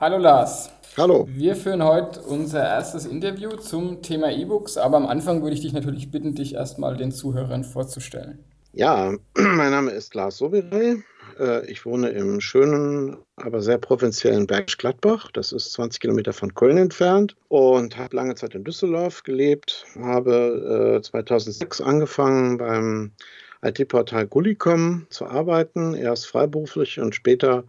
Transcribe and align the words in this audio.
Hallo 0.00 0.16
Lars. 0.16 0.70
Hallo. 0.96 1.28
Wir 1.30 1.54
führen 1.54 1.84
heute 1.84 2.22
unser 2.22 2.66
erstes 2.66 3.04
Interview 3.04 3.50
zum 3.56 4.00
Thema 4.00 4.32
E-Books, 4.32 4.78
aber 4.78 4.96
am 4.96 5.06
Anfang 5.06 5.42
würde 5.42 5.52
ich 5.52 5.60
dich 5.60 5.74
natürlich 5.74 6.10
bitten, 6.10 6.34
dich 6.34 6.54
erstmal 6.54 6.96
den 6.96 7.12
Zuhörern 7.12 7.64
vorzustellen. 7.64 8.38
Ja, 8.72 9.12
mein 9.34 9.70
Name 9.70 9.90
ist 9.90 10.14
Lars 10.14 10.38
Sobirey. 10.38 11.02
Äh, 11.38 11.66
ich 11.70 11.84
wohne 11.84 12.08
im 12.08 12.40
schönen, 12.40 13.18
aber 13.36 13.60
sehr 13.60 13.76
provinziellen 13.76 14.46
Bergisch 14.46 14.78
Gladbach. 14.78 15.30
Das 15.34 15.52
ist 15.52 15.70
20 15.74 16.00
Kilometer 16.00 16.32
von 16.32 16.54
Köln 16.54 16.78
entfernt 16.78 17.36
und 17.48 17.98
habe 17.98 18.16
lange 18.16 18.34
Zeit 18.36 18.54
in 18.54 18.64
Düsseldorf 18.64 19.22
gelebt. 19.22 19.84
Habe 20.00 21.02
2006 21.04 21.78
äh, 21.78 21.82
angefangen 21.82 22.56
beim 22.56 23.12
IT-Portal 23.62 24.26
Gullicom 24.26 25.06
zu 25.10 25.26
arbeiten, 25.26 25.92
erst 25.92 26.26
freiberuflich 26.26 26.98
und 27.00 27.14
später 27.14 27.64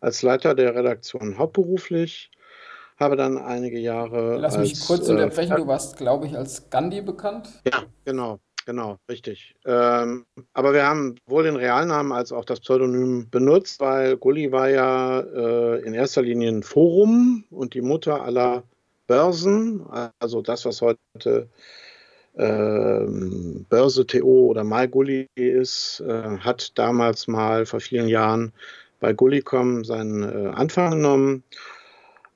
als 0.00 0.22
Leiter 0.22 0.54
der 0.54 0.74
Redaktion 0.74 1.38
hauptberuflich. 1.38 2.30
Habe 2.98 3.16
dann 3.16 3.38
einige 3.38 3.78
Jahre. 3.78 4.36
Lass 4.36 4.58
mich 4.58 4.72
als, 4.72 4.86
kurz 4.86 5.08
unterbrechen, 5.08 5.52
äh, 5.52 5.56
du 5.56 5.66
warst, 5.66 5.96
glaube 5.96 6.26
ich, 6.26 6.36
als 6.36 6.68
Gandhi 6.68 7.00
bekannt. 7.00 7.48
Ja, 7.64 7.84
genau, 8.04 8.40
genau, 8.66 8.98
richtig. 9.10 9.54
Ähm, 9.64 10.26
aber 10.52 10.74
wir 10.74 10.84
haben 10.84 11.14
wohl 11.26 11.44
den 11.44 11.56
Realnamen 11.56 12.12
als 12.12 12.30
auch 12.30 12.44
das 12.44 12.60
Pseudonym 12.60 13.30
benutzt, 13.30 13.80
weil 13.80 14.18
Gulli 14.18 14.52
war 14.52 14.68
ja 14.68 15.20
äh, 15.20 15.80
in 15.80 15.94
erster 15.94 16.20
Linie 16.20 16.50
ein 16.50 16.62
Forum 16.62 17.44
und 17.50 17.72
die 17.72 17.80
Mutter 17.80 18.22
aller 18.22 18.64
Börsen, 19.06 19.84
also 20.20 20.40
das, 20.40 20.64
was 20.66 20.82
heute 20.82 21.48
ähm, 22.36 23.66
Börse 23.68 24.06
TO 24.06 24.46
oder 24.46 24.62
MyGully 24.62 25.26
ist, 25.34 26.00
äh, 26.06 26.38
hat 26.38 26.78
damals 26.78 27.26
mal 27.26 27.66
vor 27.66 27.80
vielen 27.80 28.08
Jahren 28.08 28.52
bei 29.00 29.12
Gullicom 29.12 29.84
seinen 29.84 30.22
äh, 30.22 30.48
Anfang 30.48 30.92
genommen. 30.92 31.42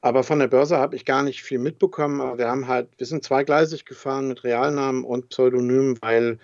Aber 0.04 0.22
von 0.22 0.38
der 0.38 0.48
Börse 0.48 0.76
habe 0.76 0.96
ich 0.96 1.06
gar 1.06 1.22
nicht 1.22 1.42
viel 1.42 1.58
mitbekommen. 1.58 2.20
Aber 2.20 2.36
wir 2.36 2.46
haben 2.46 2.68
halt, 2.68 2.88
wir 2.98 3.06
sind 3.06 3.24
zweigleisig 3.24 3.86
gefahren 3.86 4.28
mit 4.28 4.44
Realnamen 4.44 5.02
und 5.02 5.30
Pseudonymen, 5.30 5.96
weil 6.02 6.38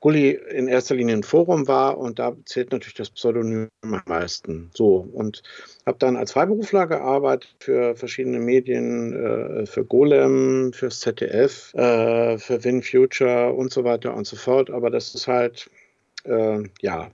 Gulli 0.00 0.30
in 0.30 0.66
erster 0.66 0.94
Linie 0.94 1.16
ein 1.16 1.22
Forum 1.22 1.68
war 1.68 1.98
und 1.98 2.18
da 2.18 2.34
zählt 2.46 2.72
natürlich 2.72 2.94
das 2.94 3.10
Pseudonym 3.10 3.68
am 3.82 4.00
meisten. 4.06 4.70
So 4.72 5.06
und 5.12 5.42
habe 5.84 5.98
dann 5.98 6.16
als 6.16 6.32
Freiberufler 6.32 6.86
gearbeitet 6.86 7.54
für 7.60 7.94
verschiedene 7.96 8.38
Medien, 8.38 9.12
äh, 9.12 9.66
für 9.66 9.84
Golem, 9.84 10.72
fürs 10.72 11.00
ZDF, 11.00 11.74
äh, 11.74 12.38
für 12.38 12.64
WinFuture 12.64 13.52
und 13.52 13.74
so 13.74 13.84
weiter 13.84 14.14
und 14.14 14.26
so 14.26 14.36
fort. 14.36 14.70
Aber 14.70 14.88
das 14.88 15.14
ist 15.14 15.28
halt, 15.28 15.70
äh, 16.24 16.62
ja, 16.80 17.10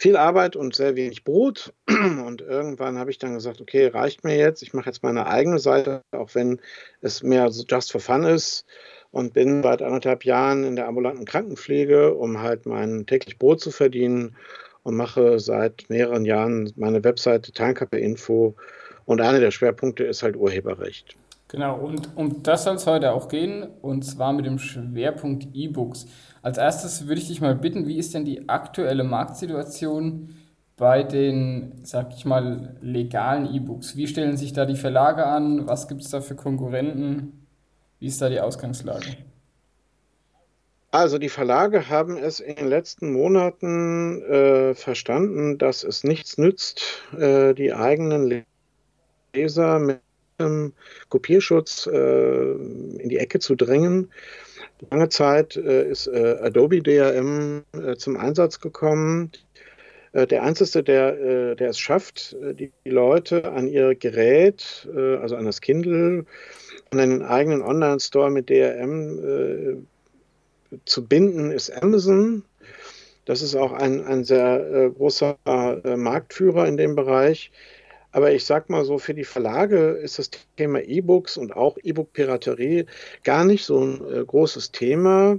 viel 0.00 0.16
Arbeit 0.16 0.56
und 0.56 0.74
sehr 0.74 0.96
wenig 0.96 1.24
Brot. 1.24 1.74
Und 1.86 2.40
irgendwann 2.40 2.98
habe 2.98 3.10
ich 3.10 3.18
dann 3.18 3.34
gesagt, 3.34 3.60
okay, 3.60 3.86
reicht 3.86 4.24
mir 4.24 4.34
jetzt. 4.34 4.62
Ich 4.62 4.72
mache 4.72 4.86
jetzt 4.86 5.02
meine 5.02 5.26
eigene 5.26 5.58
Seite, 5.58 6.02
auch 6.12 6.34
wenn 6.34 6.58
es 7.02 7.22
mehr 7.22 7.50
just 7.68 7.92
for 7.92 8.00
fun 8.00 8.24
ist 8.24 8.64
und 9.10 9.34
bin 9.34 9.62
seit 9.62 9.82
anderthalb 9.82 10.24
Jahren 10.24 10.64
in 10.64 10.74
der 10.74 10.88
ambulanten 10.88 11.26
Krankenpflege, 11.26 12.14
um 12.14 12.40
halt 12.40 12.64
mein 12.64 13.04
täglich 13.04 13.38
Brot 13.38 13.60
zu 13.60 13.70
verdienen 13.70 14.36
und 14.84 14.96
mache 14.96 15.38
seit 15.38 15.84
mehreren 15.90 16.24
Jahren 16.24 16.72
meine 16.76 17.04
Webseite 17.04 17.52
Tankappe 17.52 17.98
Info 17.98 18.54
und 19.04 19.20
einer 19.20 19.40
der 19.40 19.50
Schwerpunkte 19.50 20.04
ist 20.04 20.22
halt 20.22 20.34
Urheberrecht. 20.34 21.14
Genau, 21.50 21.80
und 21.80 22.16
um 22.16 22.44
das 22.44 22.62
soll 22.62 22.76
es 22.76 22.86
heute 22.86 23.12
auch 23.12 23.26
gehen, 23.26 23.66
und 23.82 24.04
zwar 24.04 24.32
mit 24.32 24.46
dem 24.46 24.60
Schwerpunkt 24.60 25.48
E-Books. 25.52 26.06
Als 26.42 26.58
erstes 26.58 27.08
würde 27.08 27.20
ich 27.20 27.26
dich 27.26 27.40
mal 27.40 27.56
bitten, 27.56 27.88
wie 27.88 27.98
ist 27.98 28.14
denn 28.14 28.24
die 28.24 28.48
aktuelle 28.48 29.02
Marktsituation 29.02 30.36
bei 30.76 31.02
den, 31.02 31.80
sag 31.82 32.14
ich 32.14 32.24
mal, 32.24 32.76
legalen 32.80 33.52
E-Books? 33.52 33.96
Wie 33.96 34.06
stellen 34.06 34.36
sich 34.36 34.52
da 34.52 34.64
die 34.64 34.76
Verlage 34.76 35.26
an? 35.26 35.66
Was 35.66 35.88
gibt 35.88 36.02
es 36.02 36.10
da 36.10 36.20
für 36.20 36.36
Konkurrenten? 36.36 37.46
Wie 37.98 38.06
ist 38.06 38.22
da 38.22 38.28
die 38.28 38.40
Ausgangslage? 38.40 39.16
Also 40.92 41.18
die 41.18 41.28
Verlage 41.28 41.88
haben 41.88 42.16
es 42.16 42.38
in 42.38 42.54
den 42.54 42.68
letzten 42.68 43.12
Monaten 43.12 44.22
äh, 44.22 44.74
verstanden, 44.74 45.58
dass 45.58 45.82
es 45.82 46.04
nichts 46.04 46.38
nützt, 46.38 47.02
äh, 47.18 47.54
die 47.54 47.72
eigenen 47.72 48.44
Leser 49.34 49.80
mit 49.80 50.00
einem 50.40 50.72
Kopierschutz 51.08 51.86
äh, 51.86 52.52
in 52.52 53.08
die 53.08 53.18
Ecke 53.18 53.38
zu 53.38 53.54
drängen. 53.54 54.10
Lange 54.90 55.08
Zeit 55.10 55.56
äh, 55.56 55.88
ist 55.88 56.06
äh, 56.06 56.38
Adobe 56.40 56.82
DRM 56.82 57.62
äh, 57.72 57.96
zum 57.96 58.16
Einsatz 58.16 58.60
gekommen. 58.60 59.32
Der 60.12 60.42
Einzige, 60.42 60.82
der, 60.82 61.54
der 61.54 61.68
es 61.68 61.78
schafft, 61.78 62.36
die 62.42 62.72
Leute 62.84 63.44
an 63.52 63.68
ihr 63.68 63.94
Gerät, 63.94 64.88
also 64.92 65.36
an 65.36 65.44
das 65.44 65.60
Kindle, 65.60 66.24
und 66.90 66.98
einen 66.98 67.22
eigenen 67.22 67.62
Online-Store 67.62 68.30
mit 68.30 68.50
DRM 68.50 69.18
äh, 69.24 70.78
zu 70.84 71.06
binden, 71.06 71.50
ist 71.50 71.70
Amazon. 71.82 72.42
Das 73.24 73.42
ist 73.42 73.54
auch 73.54 73.72
ein, 73.72 74.04
ein 74.04 74.24
sehr 74.24 74.66
äh, 74.72 74.90
großer 74.90 75.36
äh, 75.46 75.96
Marktführer 75.96 76.66
in 76.66 76.76
dem 76.76 76.96
Bereich. 76.96 77.52
Aber 78.12 78.32
ich 78.32 78.44
sag 78.44 78.68
mal 78.70 78.84
so, 78.84 78.98
für 78.98 79.14
die 79.14 79.24
Verlage 79.24 79.90
ist 79.90 80.18
das 80.18 80.30
Thema 80.56 80.80
E-Books 80.80 81.36
und 81.36 81.54
auch 81.54 81.78
E-Book-Piraterie 81.82 82.86
gar 83.22 83.44
nicht 83.44 83.64
so 83.64 83.80
ein 83.80 84.12
äh, 84.12 84.24
großes 84.24 84.72
Thema. 84.72 85.38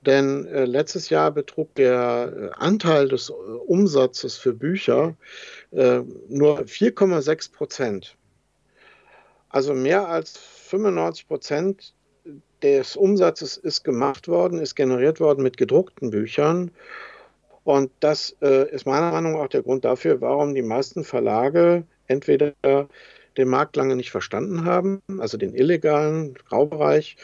Denn 0.00 0.46
äh, 0.46 0.64
letztes 0.64 1.10
Jahr 1.10 1.30
betrug 1.30 1.74
der 1.74 2.32
äh, 2.34 2.50
Anteil 2.56 3.08
des 3.08 3.30
Umsatzes 3.30 4.36
für 4.36 4.52
Bücher 4.52 5.16
nur 6.28 6.60
4,6 6.60 7.52
Prozent. 7.52 8.16
Also 9.48 9.74
mehr 9.74 10.08
als 10.08 10.38
95 10.38 11.28
Prozent 11.28 11.94
des 12.62 12.96
Umsatzes 12.96 13.56
ist 13.56 13.84
gemacht 13.84 14.28
worden, 14.28 14.58
ist 14.58 14.74
generiert 14.74 15.20
worden 15.20 15.42
mit 15.42 15.56
gedruckten 15.56 16.10
Büchern. 16.10 16.70
Und 17.64 17.90
das 18.00 18.36
äh, 18.42 18.70
ist 18.70 18.86
meiner 18.86 19.10
Meinung 19.10 19.32
nach 19.32 19.40
auch 19.40 19.48
der 19.48 19.62
Grund 19.62 19.84
dafür, 19.84 20.20
warum 20.20 20.54
die 20.54 20.62
meisten 20.62 21.04
Verlage 21.04 21.84
entweder 22.08 22.52
den 23.36 23.48
Markt 23.48 23.76
lange 23.76 23.96
nicht 23.96 24.10
verstanden 24.10 24.64
haben, 24.64 25.00
also 25.18 25.36
den 25.36 25.54
illegalen 25.54 26.34
Graubereich, 26.34 27.16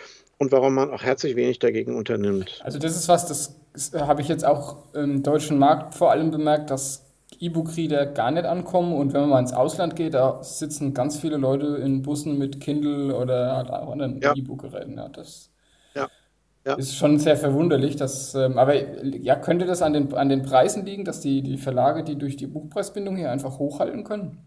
und 0.43 0.51
warum 0.51 0.75
man 0.75 0.91
auch 0.91 1.05
herzlich 1.05 1.37
wenig 1.37 1.61
dagegen 1.61 1.95
unternimmt. 1.95 2.61
Also 2.65 2.81
das 2.81 2.97
ist 2.97 3.09
was, 3.09 3.27
das 3.27 3.93
habe 3.95 4.23
ich 4.23 4.29
jetzt 4.29 4.45
auch 4.45 4.93
im 4.93 5.23
deutschen 5.23 5.57
Markt 5.57 5.95
vor 5.95 6.11
allem 6.11 6.33
bemerkt, 6.33 6.71
dass 6.71 7.07
E-Book-Reader 7.39 8.07
gar 8.07 8.33
nicht 8.33 8.45
ankommen 8.45 8.93
und 8.93 9.13
wenn 9.13 9.23
man 9.23 9.31
mal 9.31 9.39
ins 9.39 9.53
Ausland 9.53 9.95
geht, 9.95 10.15
da 10.15 10.43
sitzen 10.43 10.95
ganz 10.95 11.17
viele 11.17 11.37
Leute 11.37 11.67
in 11.77 12.03
Bussen 12.03 12.39
mit 12.39 12.61
Kindle 12.61 13.15
oder 13.15 13.73
anderen 13.89 14.21
ja. 14.21 14.35
E-Book-Geräten. 14.35 14.97
Ja, 14.97 15.09
das 15.09 15.51
ja. 15.95 16.09
Ja. 16.67 16.75
ist 16.75 16.97
schon 16.97 17.19
sehr 17.19 17.37
verwunderlich. 17.37 17.97
Dass, 17.97 18.35
ähm, 18.35 18.59
aber 18.59 18.75
ja, 19.05 19.37
könnte 19.37 19.67
das 19.67 19.81
an 19.81 19.93
den, 19.93 20.13
an 20.15 20.29
den 20.29 20.43
Preisen 20.43 20.85
liegen, 20.85 21.05
dass 21.05 21.21
die, 21.21 21.43
die 21.43 21.57
Verlage 21.57 22.05
die 22.05 22.17
durch 22.17 22.37
die 22.37 22.47
Buchpreisbindung 22.47 23.17
hier 23.17 23.31
einfach 23.31 23.59
hochhalten 23.59 24.05
können? 24.05 24.39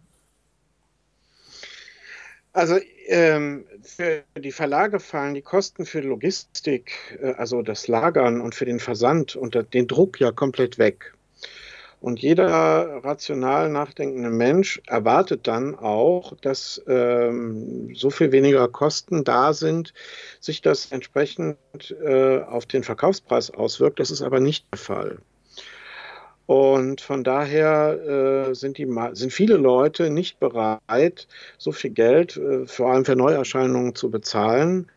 Also 2.56 2.80
ähm, 3.08 3.66
für 3.84 4.24
die 4.38 4.54
Verlage 4.54 5.02
fallen 5.02 5.34
die 5.34 5.42
Kosten 5.42 5.86
für 5.86 6.00
Logistik, 6.00 7.18
äh, 7.22 7.34
also 7.34 7.62
das 7.62 7.90
Lagern 7.90 8.40
und 8.40 8.56
für 8.56 8.64
den 8.64 8.80
Versand 8.80 9.36
und 9.36 9.58
den 9.74 9.88
Druck 9.88 10.22
ja 10.22 10.32
komplett 10.32 10.78
weg. 10.78 11.14
Und 12.00 12.22
jeder 12.22 13.04
rational 13.04 13.70
nachdenkende 13.70 14.30
Mensch 14.30 14.82
erwartet 14.88 15.48
dann 15.48 15.76
auch, 15.76 16.34
dass 16.38 16.82
ähm, 16.88 17.94
so 17.94 18.10
viel 18.10 18.32
weniger 18.32 18.70
Kosten 18.70 19.26
da 19.26 19.52
sind, 19.52 19.94
sich 20.40 20.62
das 20.62 20.94
entsprechend 20.94 21.58
äh, 22.06 22.40
auf 22.40 22.66
den 22.68 22.84
Verkaufspreis 22.84 23.52
auswirkt. 23.52 24.00
Das 24.00 24.12
ist 24.12 24.22
aber 24.22 24.40
nicht 24.40 24.66
der 24.72 24.80
Fall. 24.80 25.18
Und 26.48 27.02
von 27.02 27.24
daher 27.24 28.50
äh, 28.50 28.54
sind, 28.54 28.78
die, 28.78 28.88
sind 29.14 29.34
viele 29.34 29.58
Leute 29.58 30.10
nicht 30.10 30.40
bereit, 30.40 31.28
so 31.58 31.72
viel 31.72 31.92
Geld, 31.92 32.38
äh, 32.38 32.68
vor 32.68 32.92
allem 32.92 33.06
für 33.06 33.16
Neuerscheinungen, 33.16 33.96
zu 33.96 34.12
bezahlen. 34.12 34.88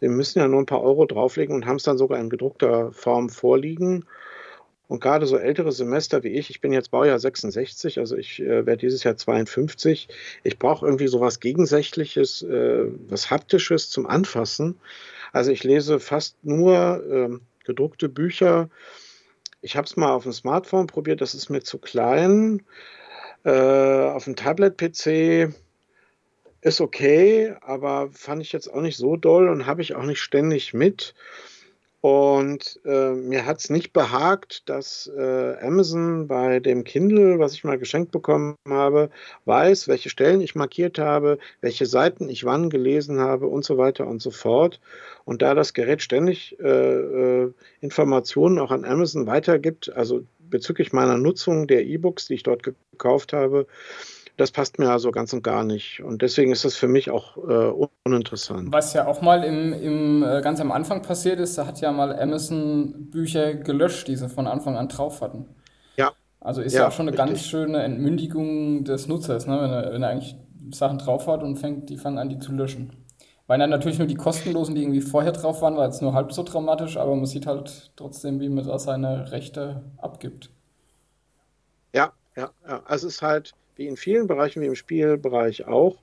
Sie 0.00 0.08
müssen 0.08 0.38
ja 0.40 0.48
nur 0.48 0.60
ein 0.60 0.66
paar 0.66 0.82
Euro 0.82 1.06
drauflegen 1.06 1.54
und 1.54 1.66
haben 1.66 1.76
es 1.76 1.84
dann 1.84 1.98
sogar 1.98 2.18
in 2.18 2.30
gedruckter 2.30 2.92
Form 2.92 3.28
vorliegen. 3.28 4.04
Und 4.88 5.00
gerade 5.00 5.26
so 5.26 5.36
ältere 5.36 5.72
Semester 5.72 6.22
wie 6.22 6.28
ich, 6.28 6.50
ich 6.50 6.60
bin 6.60 6.72
jetzt 6.72 6.90
Baujahr 6.92 7.18
66, 7.18 7.98
also 7.98 8.16
ich 8.16 8.40
äh, 8.40 8.66
werde 8.66 8.78
dieses 8.78 9.02
Jahr 9.02 9.16
52, 9.16 10.08
ich 10.44 10.58
brauche 10.58 10.86
irgendwie 10.86 11.08
so 11.08 11.20
was 11.20 11.40
Gegensätzliches, 11.40 12.42
äh, 12.42 12.84
was 13.08 13.30
Haptisches 13.30 13.90
zum 13.90 14.06
Anfassen. 14.06 14.76
Also 15.32 15.50
ich 15.50 15.64
lese 15.64 15.98
fast 15.98 16.36
nur 16.44 17.02
äh, 17.10 17.64
gedruckte 17.64 18.08
Bücher. 18.08 18.70
Ich 19.66 19.76
habe 19.76 19.84
es 19.84 19.96
mal 19.96 20.12
auf 20.12 20.22
dem 20.22 20.32
Smartphone 20.32 20.86
probiert, 20.86 21.20
das 21.20 21.34
ist 21.34 21.50
mir 21.50 21.60
zu 21.60 21.78
klein. 21.78 22.62
Äh, 23.44 23.50
auf 23.50 24.22
dem 24.22 24.36
Tablet-PC 24.36 25.52
ist 26.60 26.80
okay, 26.80 27.52
aber 27.62 28.08
fand 28.12 28.42
ich 28.42 28.52
jetzt 28.52 28.72
auch 28.72 28.80
nicht 28.80 28.96
so 28.96 29.16
doll 29.16 29.48
und 29.48 29.66
habe 29.66 29.82
ich 29.82 29.96
auch 29.96 30.04
nicht 30.04 30.20
ständig 30.20 30.72
mit. 30.72 31.16
Und 32.06 32.78
äh, 32.84 33.14
mir 33.14 33.46
hat 33.46 33.58
es 33.58 33.68
nicht 33.68 33.92
behagt, 33.92 34.68
dass 34.68 35.10
äh, 35.18 35.56
Amazon 35.60 36.28
bei 36.28 36.60
dem 36.60 36.84
Kindle, 36.84 37.40
was 37.40 37.54
ich 37.54 37.64
mal 37.64 37.78
geschenkt 37.78 38.12
bekommen 38.12 38.54
habe, 38.68 39.10
weiß, 39.44 39.88
welche 39.88 40.08
Stellen 40.08 40.40
ich 40.40 40.54
markiert 40.54 41.00
habe, 41.00 41.38
welche 41.62 41.84
Seiten 41.84 42.28
ich 42.28 42.44
wann 42.44 42.70
gelesen 42.70 43.18
habe 43.18 43.48
und 43.48 43.64
so 43.64 43.76
weiter 43.76 44.06
und 44.06 44.22
so 44.22 44.30
fort. 44.30 44.80
Und 45.24 45.42
da 45.42 45.54
das 45.54 45.74
Gerät 45.74 46.00
ständig 46.00 46.56
äh, 46.60 46.68
äh 46.68 47.52
Informationen 47.80 48.60
auch 48.60 48.70
an 48.70 48.84
Amazon 48.84 49.26
weitergibt, 49.26 49.92
also 49.92 50.22
bezüglich 50.38 50.92
meiner 50.92 51.18
Nutzung 51.18 51.66
der 51.66 51.86
E-Books, 51.86 52.28
die 52.28 52.34
ich 52.34 52.44
dort 52.44 52.62
gekauft 52.62 53.32
habe, 53.32 53.66
das 54.36 54.50
passt 54.50 54.78
mir 54.78 54.90
also 54.90 55.10
ganz 55.10 55.32
und 55.32 55.42
gar 55.42 55.64
nicht. 55.64 56.02
Und 56.02 56.22
deswegen 56.22 56.52
ist 56.52 56.64
das 56.64 56.76
für 56.76 56.88
mich 56.88 57.10
auch 57.10 57.36
äh, 57.36 57.72
uninteressant. 58.04 58.72
Was 58.72 58.92
ja 58.92 59.06
auch 59.06 59.22
mal 59.22 59.42
im, 59.44 59.72
im, 59.72 60.22
äh, 60.22 60.42
ganz 60.42 60.60
am 60.60 60.72
Anfang 60.72 61.02
passiert 61.02 61.40
ist, 61.40 61.56
da 61.56 61.66
hat 61.66 61.80
ja 61.80 61.90
mal 61.90 62.18
Amazon 62.18 63.10
Bücher 63.10 63.54
gelöscht, 63.54 64.08
die 64.08 64.16
sie 64.16 64.28
von 64.28 64.46
Anfang 64.46 64.76
an 64.76 64.88
drauf 64.88 65.22
hatten. 65.22 65.46
Ja. 65.96 66.12
Also 66.40 66.60
ist 66.60 66.74
ja, 66.74 66.82
ja 66.82 66.88
auch 66.88 66.92
schon 66.92 67.08
eine 67.08 67.16
richtig. 67.16 67.34
ganz 67.34 67.46
schöne 67.46 67.82
Entmündigung 67.82 68.84
des 68.84 69.08
Nutzers, 69.08 69.46
ne? 69.46 69.58
wenn, 69.60 69.70
er, 69.70 69.92
wenn 69.92 70.02
er 70.02 70.10
eigentlich 70.10 70.36
Sachen 70.70 70.98
drauf 70.98 71.26
hat 71.26 71.42
und 71.42 71.56
fängt, 71.56 71.88
die 71.88 71.96
fangen 71.96 72.18
an, 72.18 72.28
die 72.28 72.38
zu 72.38 72.52
löschen. 72.52 72.92
Weil 73.46 73.58
dann 73.58 73.70
natürlich 73.70 73.98
nur 73.98 74.08
die 74.08 74.16
kostenlosen, 74.16 74.74
die 74.74 74.82
irgendwie 74.82 75.00
vorher 75.00 75.32
drauf 75.32 75.62
waren, 75.62 75.76
war 75.76 75.86
jetzt 75.86 76.02
nur 76.02 76.12
halb 76.12 76.32
so 76.32 76.42
dramatisch, 76.42 76.96
aber 76.96 77.14
man 77.14 77.26
sieht 77.26 77.46
halt 77.46 77.92
trotzdem, 77.96 78.40
wie 78.40 78.48
man 78.48 78.66
da 78.66 78.78
seine 78.78 79.30
Rechte 79.30 79.84
abgibt. 79.98 80.50
Ja, 81.94 82.12
ja, 82.36 82.50
ja. 82.68 82.82
Also 82.84 83.06
es 83.06 83.14
ist 83.14 83.22
halt, 83.22 83.54
wie 83.76 83.86
in 83.86 83.96
vielen 83.96 84.26
Bereichen, 84.26 84.62
wie 84.62 84.66
im 84.66 84.74
Spielbereich 84.74 85.66
auch. 85.66 85.96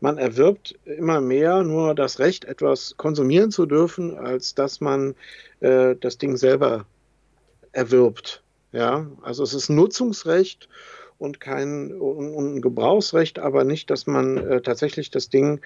Man 0.00 0.16
erwirbt 0.16 0.78
immer 0.84 1.20
mehr 1.20 1.62
nur 1.62 1.94
das 1.94 2.18
Recht, 2.18 2.44
etwas 2.44 2.94
konsumieren 2.96 3.50
zu 3.50 3.66
dürfen, 3.66 4.16
als 4.16 4.54
dass 4.54 4.80
man 4.80 5.14
äh, 5.60 5.94
das 6.00 6.16
Ding 6.18 6.36
selber 6.36 6.86
erwirbt. 7.72 8.42
Ja, 8.72 9.06
also 9.22 9.42
es 9.42 9.52
ist 9.52 9.68
Nutzungsrecht 9.68 10.68
und 11.18 11.40
kein 11.40 11.92
und, 11.92 12.34
und 12.34 12.60
Gebrauchsrecht, 12.62 13.38
aber 13.38 13.64
nicht, 13.64 13.90
dass 13.90 14.06
man 14.06 14.38
äh, 14.38 14.62
tatsächlich 14.62 15.10
das 15.10 15.28
Ding 15.28 15.60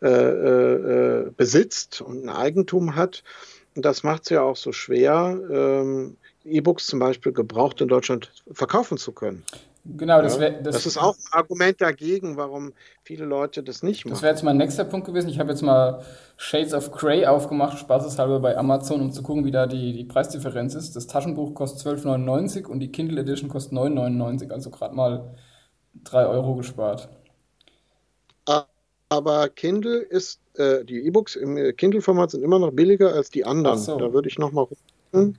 äh, 0.00 0.08
äh, 0.08 1.30
besitzt 1.36 2.00
und 2.00 2.24
ein 2.24 2.28
Eigentum 2.28 2.94
hat. 2.94 3.24
Und 3.74 3.84
das 3.84 4.02
macht 4.02 4.24
es 4.24 4.28
ja 4.30 4.42
auch 4.42 4.56
so 4.56 4.72
schwer, 4.72 5.38
ähm, 5.50 6.16
E-Books 6.44 6.86
zum 6.86 6.98
Beispiel 6.98 7.32
gebraucht 7.32 7.80
in 7.80 7.88
Deutschland 7.88 8.32
verkaufen 8.50 8.98
zu 8.98 9.12
können. 9.12 9.44
Genau, 9.84 10.22
das, 10.22 10.38
wär, 10.38 10.50
das, 10.50 10.76
das, 10.76 10.86
ist 10.86 10.98
auch 10.98 11.16
ein 11.16 11.32
Argument 11.32 11.80
dagegen, 11.80 12.36
warum 12.36 12.72
viele 13.02 13.24
Leute 13.24 13.64
das 13.64 13.82
nicht 13.82 14.04
machen. 14.04 14.14
Das 14.14 14.22
wäre 14.22 14.32
jetzt 14.32 14.44
mein 14.44 14.56
nächster 14.56 14.84
Punkt 14.84 15.06
gewesen. 15.06 15.28
Ich 15.28 15.40
habe 15.40 15.50
jetzt 15.50 15.62
mal 15.62 16.04
Shades 16.36 16.72
of 16.72 16.92
Grey 16.92 17.26
aufgemacht, 17.26 17.78
spaßeshalber 17.78 18.38
bei 18.38 18.56
Amazon, 18.56 19.00
um 19.00 19.10
zu 19.10 19.24
gucken, 19.24 19.44
wie 19.44 19.50
da 19.50 19.66
die, 19.66 19.92
die 19.92 20.04
Preisdifferenz 20.04 20.76
ist. 20.76 20.94
Das 20.94 21.08
Taschenbuch 21.08 21.54
kostet 21.54 21.84
12,99 21.98 22.66
und 22.66 22.78
die 22.78 22.92
Kindle 22.92 23.20
Edition 23.20 23.48
kostet 23.48 23.72
9,99, 23.72 24.52
also 24.52 24.70
gerade 24.70 24.94
mal 24.94 25.34
3 26.04 26.26
Euro 26.26 26.54
gespart. 26.54 27.08
Aber 29.08 29.48
Kindle 29.50 29.98
ist, 29.98 30.40
äh, 30.54 30.84
die 30.84 31.04
E-Books 31.06 31.36
im 31.36 31.76
Kindle-Format 31.76 32.30
sind 32.30 32.42
immer 32.42 32.58
noch 32.58 32.70
billiger 32.70 33.12
als 33.12 33.28
die 33.28 33.44
anderen. 33.44 33.78
So. 33.78 33.98
Da 33.98 34.12
würde 34.12 34.28
ich 34.28 34.38
nochmal 34.38 34.66
gucken 34.66 35.38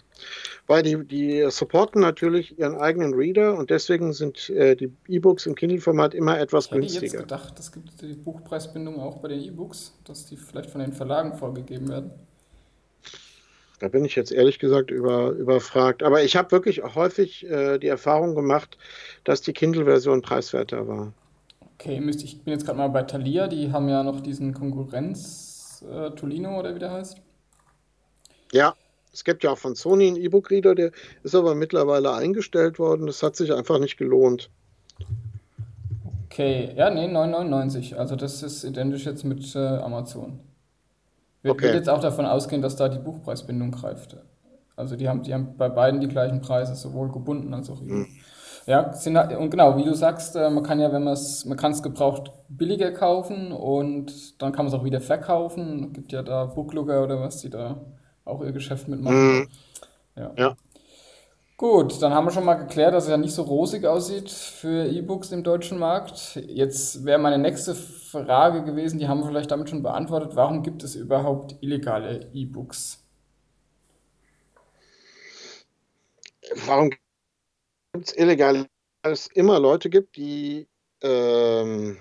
weil 0.67 0.83
die, 0.83 1.03
die 1.05 1.45
supporten 1.49 2.01
natürlich 2.01 2.57
ihren 2.57 2.75
eigenen 2.75 3.13
Reader 3.13 3.57
und 3.57 3.69
deswegen 3.69 4.13
sind 4.13 4.49
äh, 4.49 4.75
die 4.75 4.91
E-Books 5.07 5.45
im 5.45 5.55
Kindle-Format 5.55 6.13
immer 6.13 6.39
etwas 6.39 6.65
ich 6.65 6.71
günstiger. 6.71 7.05
Ich 7.05 7.13
hätte 7.13 7.17
jetzt 7.17 7.29
gedacht, 7.29 7.59
es 7.59 7.71
gibt 7.71 8.01
die 8.01 8.13
Buchpreisbindung 8.13 8.99
auch 8.99 9.17
bei 9.17 9.29
den 9.29 9.41
E-Books, 9.41 9.99
dass 10.05 10.25
die 10.25 10.37
vielleicht 10.37 10.69
von 10.69 10.81
den 10.81 10.93
Verlagen 10.93 11.35
vorgegeben 11.35 11.89
werden. 11.89 12.11
Da 13.79 13.89
bin 13.89 14.05
ich 14.05 14.15
jetzt 14.15 14.31
ehrlich 14.31 14.59
gesagt 14.59 14.91
über, 14.91 15.31
überfragt. 15.31 16.03
Aber 16.03 16.23
ich 16.23 16.37
habe 16.37 16.51
wirklich 16.51 16.81
häufig 16.81 17.45
äh, 17.45 17.77
die 17.79 17.87
Erfahrung 17.87 18.33
gemacht, 18.33 18.77
dass 19.25 19.41
die 19.41 19.51
Kindle-Version 19.51 20.21
preiswerter 20.21 20.87
war. 20.87 21.11
Okay, 21.73 21.99
müsste 21.99 22.23
ich, 22.23 22.41
bin 22.41 22.53
jetzt 22.53 22.65
gerade 22.65 22.77
mal 22.77 22.87
bei 22.87 23.03
Thalia, 23.03 23.47
die 23.47 23.73
haben 23.73 23.89
ja 23.89 24.03
noch 24.03 24.21
diesen 24.21 24.53
Konkurrenz 24.53 25.83
äh, 25.91 26.11
Tolino 26.11 26.57
oder 26.57 26.73
wie 26.73 26.79
der 26.79 26.91
heißt. 26.91 27.17
Ja, 28.53 28.73
es 29.13 29.23
gibt 29.23 29.43
ja 29.43 29.51
auch 29.51 29.57
von 29.57 29.75
Sony 29.75 30.07
einen 30.07 30.17
E-Book-Reader, 30.17 30.73
der 30.73 30.91
ist 31.21 31.35
aber 31.35 31.53
mittlerweile 31.53 32.13
eingestellt 32.13 32.79
worden. 32.79 33.05
Das 33.05 33.21
hat 33.21 33.35
sich 33.35 33.53
einfach 33.53 33.79
nicht 33.79 33.97
gelohnt. 33.97 34.49
Okay, 36.25 36.73
ja, 36.75 36.89
nee, 36.89 37.05
9,99. 37.05 37.95
Also 37.95 38.15
das 38.15 38.41
ist 38.41 38.63
identisch 38.63 39.05
jetzt 39.05 39.23
mit 39.23 39.55
äh, 39.55 39.59
Amazon. 39.59 40.39
Wir 41.43 41.51
okay. 41.51 41.73
jetzt 41.73 41.89
auch 41.89 41.99
davon 41.99 42.25
ausgehen, 42.25 42.63
dass 42.63 42.75
da 42.75 42.89
die 42.89 42.97
Buchpreisbindung 42.97 43.71
greift. 43.71 44.17
Also 44.75 44.95
die 44.95 45.07
haben, 45.07 45.21
die 45.21 45.33
haben 45.33 45.55
bei 45.57 45.69
beiden 45.69 46.01
die 46.01 46.07
gleichen 46.07 46.41
Preise, 46.41 46.73
sowohl 46.73 47.11
gebunden 47.11 47.53
als 47.53 47.69
auch 47.69 47.79
hm. 47.79 48.07
Ja, 48.65 48.93
sind, 48.93 49.17
halt, 49.17 49.37
und 49.37 49.49
genau, 49.49 49.75
wie 49.77 49.83
du 49.83 49.93
sagst, 49.93 50.37
äh, 50.37 50.49
man 50.49 50.63
kann 50.63 50.79
ja, 50.79 50.91
wenn 50.93 51.03
man 51.03 51.13
es, 51.13 51.43
man 51.43 51.57
kann 51.57 51.73
es 51.73 51.83
gebraucht 51.83 52.31
billiger 52.47 52.91
kaufen 52.91 53.51
und 53.51 54.41
dann 54.41 54.53
kann 54.53 54.65
man 54.65 54.73
es 54.73 54.79
auch 54.79 54.85
wieder 54.85 55.01
verkaufen. 55.01 55.87
Es 55.87 55.93
gibt 55.93 56.13
ja 56.13 56.23
da 56.23 56.45
Booklooker 56.45 57.03
oder 57.03 57.19
was, 57.19 57.39
die 57.39 57.49
da 57.49 57.81
auch 58.25 58.41
ihr 58.41 58.51
Geschäft 58.51 58.87
mitmachen. 58.87 59.39
Mhm. 59.39 59.49
Ja. 60.15 60.33
ja. 60.37 60.57
Gut, 61.57 62.01
dann 62.01 62.13
haben 62.13 62.25
wir 62.25 62.31
schon 62.31 62.45
mal 62.45 62.55
geklärt, 62.55 62.93
dass 62.93 63.05
es 63.05 63.09
ja 63.09 63.17
nicht 63.17 63.33
so 63.33 63.43
rosig 63.43 63.85
aussieht 63.85 64.29
für 64.29 64.85
E-Books 64.85 65.31
im 65.31 65.43
deutschen 65.43 65.77
Markt. 65.77 66.35
Jetzt 66.47 67.05
wäre 67.05 67.19
meine 67.19 67.37
nächste 67.37 67.75
Frage 67.75 68.63
gewesen, 68.63 68.99
die 68.99 69.07
haben 69.07 69.19
wir 69.19 69.27
vielleicht 69.27 69.51
damit 69.51 69.69
schon 69.69 69.83
beantwortet. 69.83 70.35
Warum 70.35 70.63
gibt 70.63 70.83
es 70.83 70.95
überhaupt 70.95 71.55
illegale 71.61 72.29
E-Books? 72.33 73.05
Warum 76.65 76.89
gibt 76.89 78.07
es 78.09 78.17
illegale? 78.17 78.67
Weil 79.03 79.13
es 79.13 79.27
immer 79.27 79.59
Leute 79.59 79.89
gibt, 79.89 80.17
die 80.17 80.67
ähm, 81.01 81.97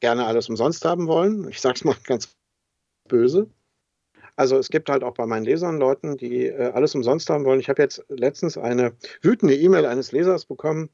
gerne 0.00 0.26
alles 0.26 0.48
umsonst 0.48 0.84
haben 0.84 1.06
wollen. 1.06 1.48
Ich 1.48 1.60
sage 1.60 1.74
es 1.76 1.84
mal 1.84 1.96
ganz 2.04 2.34
böse. 3.08 3.50
Also 4.40 4.56
es 4.56 4.70
gibt 4.70 4.88
halt 4.88 5.04
auch 5.04 5.12
bei 5.12 5.26
meinen 5.26 5.44
Lesern 5.44 5.76
Leuten, 5.76 6.16
die 6.16 6.46
äh, 6.46 6.70
alles 6.72 6.94
umsonst 6.94 7.28
haben 7.28 7.44
wollen. 7.44 7.60
Ich 7.60 7.68
habe 7.68 7.82
jetzt 7.82 8.02
letztens 8.08 8.56
eine 8.56 8.94
wütende 9.20 9.54
E-Mail 9.54 9.84
eines 9.84 10.12
Lesers 10.12 10.46
bekommen, 10.46 10.88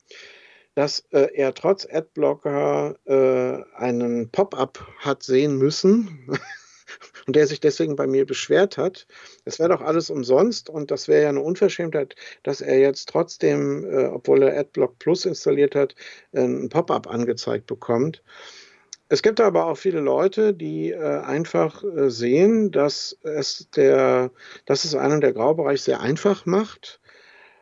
dass 0.75 1.07
äh, 1.13 1.29
er 1.33 1.55
trotz 1.55 1.87
Adblocker 1.89 2.97
äh, 3.05 3.63
einen 3.81 4.33
Pop-up 4.33 4.85
hat 4.99 5.23
sehen 5.23 5.59
müssen 5.59 6.29
und 7.29 7.37
der 7.37 7.47
sich 7.47 7.61
deswegen 7.61 7.95
bei 7.95 8.09
mir 8.09 8.27
beschwert 8.27 8.79
hat. 8.79 9.07
Es 9.45 9.61
wäre 9.61 9.69
doch 9.69 9.81
alles 9.81 10.11
umsonst 10.11 10.69
und 10.69 10.91
das 10.91 11.07
wäre 11.07 11.23
ja 11.23 11.29
eine 11.29 11.41
Unverschämtheit, 11.41 12.17
dass 12.43 12.61
er 12.61 12.81
jetzt 12.81 13.09
trotzdem, 13.11 13.85
äh, 13.85 14.07
obwohl 14.07 14.43
er 14.43 14.59
Adblock 14.59 14.99
Plus 14.99 15.25
installiert 15.25 15.77
hat, 15.77 15.95
ein 16.35 16.69
Pop-up 16.69 17.07
angezeigt 17.07 17.69
bekommt. 17.69 18.25
Es 19.09 19.23
gibt 19.23 19.41
aber 19.41 19.67
auch 19.67 19.77
viele 19.77 20.01
Leute, 20.01 20.53
die 20.53 20.91
äh, 20.91 20.99
einfach 20.99 21.85
äh, 21.85 22.11
sehen, 22.11 22.73
dass 22.73 23.17
es, 23.23 23.71
der, 23.71 24.33
dass 24.65 24.85
es 24.85 24.95
einem 24.97 25.21
der 25.21 25.33
Graubereich 25.33 25.83
sehr 25.83 26.01
einfach 26.01 26.45
macht 26.45 27.01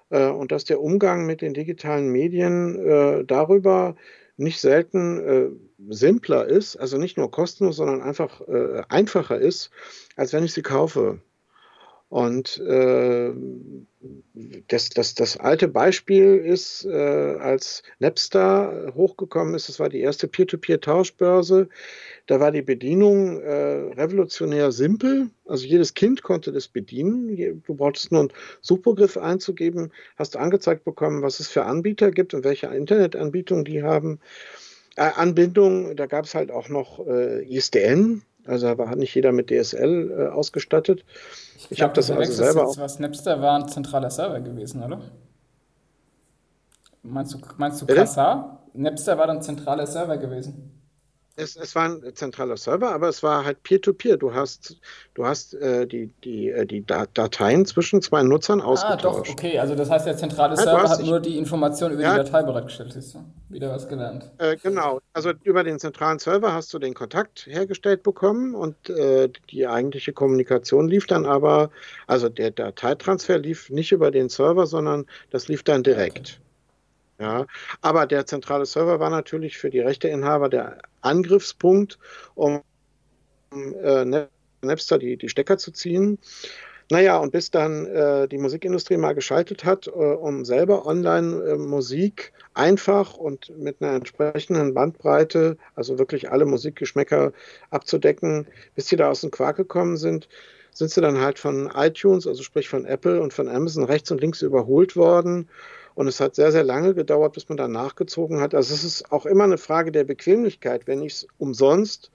äh, 0.09 0.27
und 0.27 0.53
dass 0.53 0.65
der 0.65 0.81
Umgang 0.81 1.27
mit 1.27 1.43
den 1.43 1.53
digitalen 1.53 2.09
Medien 2.09 2.79
äh, 2.79 3.25
darüber 3.25 3.97
nicht 4.37 4.61
selten 4.61 5.21
äh, 5.21 5.51
simpler 5.93 6.47
ist, 6.47 6.77
also 6.77 6.97
nicht 6.97 7.19
nur 7.19 7.31
kostenlos, 7.31 7.77
sondern 7.77 8.01
einfach 8.01 8.41
äh, 8.49 8.83
einfacher 8.89 9.39
ist, 9.39 9.71
als 10.17 10.33
wenn 10.33 10.45
ich 10.45 10.55
sie 10.55 10.63
kaufe. 10.63 11.21
Und 12.09 12.59
äh, 12.61 13.33
das, 14.69 14.91
das, 14.91 15.15
das 15.15 15.37
alte 15.37 15.69
Beispiel 15.69 16.37
ist, 16.37 16.85
äh, 16.85 16.93
als 16.93 17.83
Napster 17.99 18.93
hochgekommen 18.95 19.55
ist, 19.55 19.69
das 19.69 19.81
war 19.81 19.89
die 19.89 20.01
erste 20.01 20.29
Peer-to-Peer-Tauschbörse, 20.29 21.69
da 22.27 22.41
war 22.41 22.53
die 22.53 22.63
Bedienung 22.63 23.41
äh, 23.41 23.93
revolutionär 23.95 24.73
simpel. 24.73 25.31
Also 25.47 25.67
jedes 25.67 25.95
Kind 25.95 26.23
konnte 26.23 26.53
das 26.53 26.69
bedienen. 26.69 27.63
Du 27.67 27.75
brauchtest 27.75 28.13
nur 28.13 28.23
einen 28.23 28.33
Suchbegriff 28.61 29.17
einzugeben, 29.17 29.91
hast 30.17 30.35
du 30.35 30.39
angezeigt 30.39 30.85
bekommen, 30.85 31.23
was 31.23 31.41
es 31.41 31.49
für 31.49 31.65
Anbieter 31.65 32.11
gibt 32.11 32.33
und 32.33 32.45
welche 32.45 32.67
Internetanbietungen 32.69 33.65
die 33.65 33.83
haben. 33.83 34.21
Äh, 34.97 35.11
Anbindung, 35.17 35.97
da 35.97 36.07
gab 36.07 36.25
es 36.25 36.35
halt 36.35 36.51
auch 36.51 36.69
noch 36.69 37.07
äh, 37.07 37.45
ISDN, 37.45 38.23
also 38.47 38.79
war 38.79 38.95
nicht 38.97 39.15
jeder 39.15 39.33
mit 39.33 39.51
DSL 39.51 40.11
äh, 40.11 40.29
ausgestattet. 40.29 41.05
Ich, 41.57 41.71
ich 41.73 41.83
habe 41.83 41.95
das 41.95 42.11
also 42.11 42.33
selber 42.33 42.67
auch. 42.67 42.77
Was 42.79 42.99
Napster 42.99 43.41
war 43.41 43.59
ein 43.59 43.69
zentraler 43.69 44.11
Server 44.11 44.41
gewesen, 44.41 44.83
oder? 44.83 45.01
Meinst 47.03 47.35
du, 47.35 47.39
meinst 47.59 47.83
du 47.83 47.87
Kassar? 47.87 48.67
Napster 48.73 49.19
war 49.19 49.27
dann 49.27 49.43
zentraler 49.43 49.87
Server 49.87 50.17
gewesen. 50.17 50.84
Es, 51.37 51.57
es 51.57 51.75
war 51.75 51.85
ein 51.85 52.15
zentraler 52.15 52.57
Server, 52.57 52.93
aber 52.93 53.09
es 53.09 53.23
war 53.23 53.45
halt 53.45 53.63
Peer-to-Peer. 53.63 54.15
-peer. 54.15 54.19
Du 54.19 54.35
hast, 54.35 54.77
du 55.15 55.27
hast 55.27 55.55
äh, 55.55 55.87
die, 55.87 56.11
die, 56.23 56.51
äh, 56.51 56.65
die 56.67 56.85
Dateien 56.85 57.67
zwischen 57.67 58.03
zwei 58.03 58.23
Nutzern 58.23 58.61
ausgetauscht. 58.61 59.05
Ah, 59.05 59.23
doch, 59.25 59.29
okay. 59.33 59.59
Also 59.59 59.75
das 59.75 59.91
heißt, 59.91 60.07
der 60.07 60.17
zentrale 60.17 60.55
ja, 60.57 60.63
Server 60.63 60.89
hat 60.89 61.03
nur 61.03 61.21
die 61.21 61.37
Information 61.37 61.93
über 61.93 62.03
ja, 62.03 62.13
die 62.13 62.25
Datei 62.25 62.43
bereitgestellt. 62.43 62.93
Siehst 62.93 63.15
du? 63.15 63.25
Wieder 63.49 63.71
was 63.71 63.89
gelernt. 63.89 64.31
Äh, 64.39 64.57
genau. 64.57 65.01
Also 65.13 65.33
über 65.43 65.65
den 65.65 65.79
zentralen 65.79 66.19
Server 66.19 66.53
hast 66.53 66.73
du 66.73 66.79
den 66.79 66.95
Kontakt 66.95 67.47
hergestellt 67.47 68.03
bekommen 68.03 68.55
und 68.55 68.89
äh, 68.91 69.29
die 69.51 69.67
eigentliche 69.67 70.13
Kommunikation 70.13 70.89
lief 70.89 71.07
dann 71.07 71.27
aber, 71.27 71.71
also 72.07 72.29
der 72.29 72.53
Dateitransfer 72.53 73.39
lief 73.39 73.71
nicht 73.71 73.93
über 73.93 74.11
den 74.11 74.29
Server, 74.29 74.67
sondern 74.67 75.07
das 75.31 75.49
lief 75.49 75.63
dann 75.63 75.83
direkt. 75.83 76.19
Okay. 76.19 76.45
Ja, 77.19 77.47
aber 77.81 78.07
der 78.07 78.27
zentrale 78.27 78.67
Server 78.67 78.99
war 78.99 79.11
natürlich 79.11 79.57
für 79.57 79.71
die 79.71 79.81
Rechteinhaber 79.81 80.49
der 80.49 80.79
Angriffspunkt, 81.01 81.99
um 82.35 82.63
äh, 83.53 84.27
Napster 84.63 84.99
die, 84.99 85.17
die 85.17 85.29
Stecker 85.29 85.59
zu 85.59 85.71
ziehen. 85.71 86.19
Naja, 86.91 87.17
und 87.17 87.33
bis 87.33 87.51
dann 87.51 87.87
äh, 87.87 88.29
die 88.29 88.37
Musikindustrie 88.37 88.99
mal 88.99 89.15
geschaltet 89.15 89.65
hat, 89.65 89.87
äh, 89.87 89.91
um 89.91 90.45
selber 90.45 90.85
Online-Musik 90.87 92.33
äh, 92.35 92.61
einfach 92.61 93.15
und 93.15 93.57
mit 93.59 93.81
einer 93.81 93.95
entsprechenden 93.95 94.75
Bandbreite, 94.75 95.57
also 95.75 95.99
wirklich 95.99 96.31
alle 96.31 96.45
Musikgeschmäcker 96.45 97.33
abzudecken, 97.71 98.47
bis 98.75 98.89
sie 98.89 98.97
da 98.97 99.11
aus 99.11 99.23
dem 99.23 99.31
Quark 99.31 99.57
gekommen 99.57 99.97
sind, 99.97 100.29
sind 100.73 100.91
sie 100.91 101.01
dann 101.01 101.21
halt 101.21 101.39
von 101.39 101.71
iTunes, 101.75 102.27
also 102.27 102.43
sprich 102.43 102.69
von 102.69 102.85
Apple 102.85 103.23
und 103.23 103.33
von 103.33 103.49
Amazon 103.49 103.85
rechts 103.85 104.11
und 104.11 104.21
links 104.21 104.43
überholt 104.43 104.95
worden. 104.95 105.49
Und 105.95 106.09
es 106.09 106.21
hat 106.21 106.35
sehr, 106.35 106.51
sehr 106.51 106.65
lange 106.65 106.95
gedauert, 106.95 107.35
bis 107.35 107.49
man 107.49 107.57
da 107.57 107.69
nachgezogen 107.69 108.41
hat. 108.41 108.55
Also 108.55 108.75
es 108.75 108.83
ist 108.83 109.13
auch 109.13 109.27
immer 109.27 109.45
eine 109.45 109.59
Frage 109.59 109.93
der 109.93 110.05
Bequemlichkeit. 110.05 110.87
Wenn 110.87 111.03
ich 111.03 111.13
es 111.13 111.27
umsonst, 111.39 112.11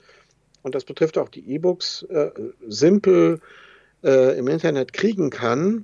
und 0.64 0.76
das 0.76 0.84
betrifft 0.84 1.18
auch 1.18 1.30
die 1.30 1.50
E-Books, 1.50 2.04
äh, 2.04 2.32
simpel 2.68 3.40
äh, 4.04 4.38
im 4.38 4.48
Internet 4.48 4.92
kriegen 4.92 5.30
kann, 5.30 5.84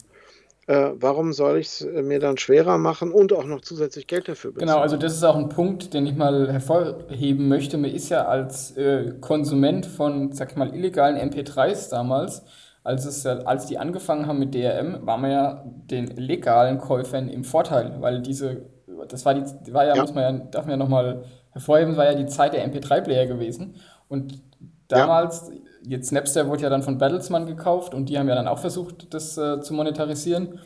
äh, 0.67 0.91
warum 0.95 1.31
soll 1.31 1.59
ich 1.59 1.67
es 1.67 1.81
äh, 1.81 2.01
mir 2.01 2.19
dann 2.19 2.37
schwerer 2.37 2.77
machen 2.77 3.11
und 3.11 3.31
auch 3.33 3.45
noch 3.45 3.61
zusätzlich 3.61 4.07
Geld 4.07 4.27
dafür 4.27 4.51
bezahlen? 4.51 4.67
Genau, 4.67 4.81
also 4.81 4.97
das 4.97 5.13
ist 5.13 5.23
auch 5.23 5.35
ein 5.35 5.49
Punkt, 5.49 5.93
den 5.93 6.07
ich 6.07 6.15
mal 6.15 6.51
hervorheben 6.51 7.47
möchte. 7.47 7.77
Man 7.77 7.91
ist 7.91 8.09
ja 8.09 8.25
als 8.25 8.75
äh, 8.75 9.13
Konsument 9.21 9.85
von, 9.85 10.31
sag 10.31 10.51
ich 10.51 10.57
mal, 10.57 10.73
illegalen 10.73 11.17
MP3s 11.17 11.91
damals 11.91 12.41
als, 12.85 13.03
es, 13.05 13.25
als 13.25 13.65
die 13.65 13.79
angefangen 13.79 14.27
haben 14.27 14.37
mit 14.37 14.53
DRM, 14.53 15.05
war 15.07 15.17
man 15.17 15.31
ja 15.31 15.63
den 15.65 16.05
legalen 16.05 16.77
Käufern 16.77 17.29
im 17.29 17.43
Vorteil, 17.43 17.95
weil 17.99 18.21
diese, 18.21 18.67
das 19.09 19.25
war 19.25 19.33
die, 19.33 19.73
war 19.73 19.85
ja, 19.85 19.95
ja. 19.95 20.01
muss 20.01 20.13
man 20.13 20.23
ja, 20.23 20.45
darf 20.51 20.65
man 20.65 20.71
ja 20.71 20.77
nochmal 20.77 21.23
hervorheben, 21.49 21.97
war 21.97 22.05
ja 22.05 22.13
die 22.13 22.27
Zeit 22.27 22.53
der 22.53 22.63
MP3-Player 22.69 23.25
gewesen. 23.25 23.77
Und 24.07 24.39
damals, 24.87 25.49
ja. 25.49 25.55
jetzt 25.97 26.11
Napster 26.11 26.47
wurde 26.47 26.61
ja 26.61 26.69
dann 26.69 26.83
von 26.83 26.99
Battlesman 26.99 27.47
gekauft 27.47 27.95
und 27.95 28.07
die 28.07 28.19
haben 28.19 28.29
ja 28.29 28.35
dann 28.35 28.47
auch 28.47 28.59
versucht, 28.59 29.11
das 29.15 29.35
äh, 29.35 29.61
zu 29.61 29.73
monetarisieren. 29.73 30.59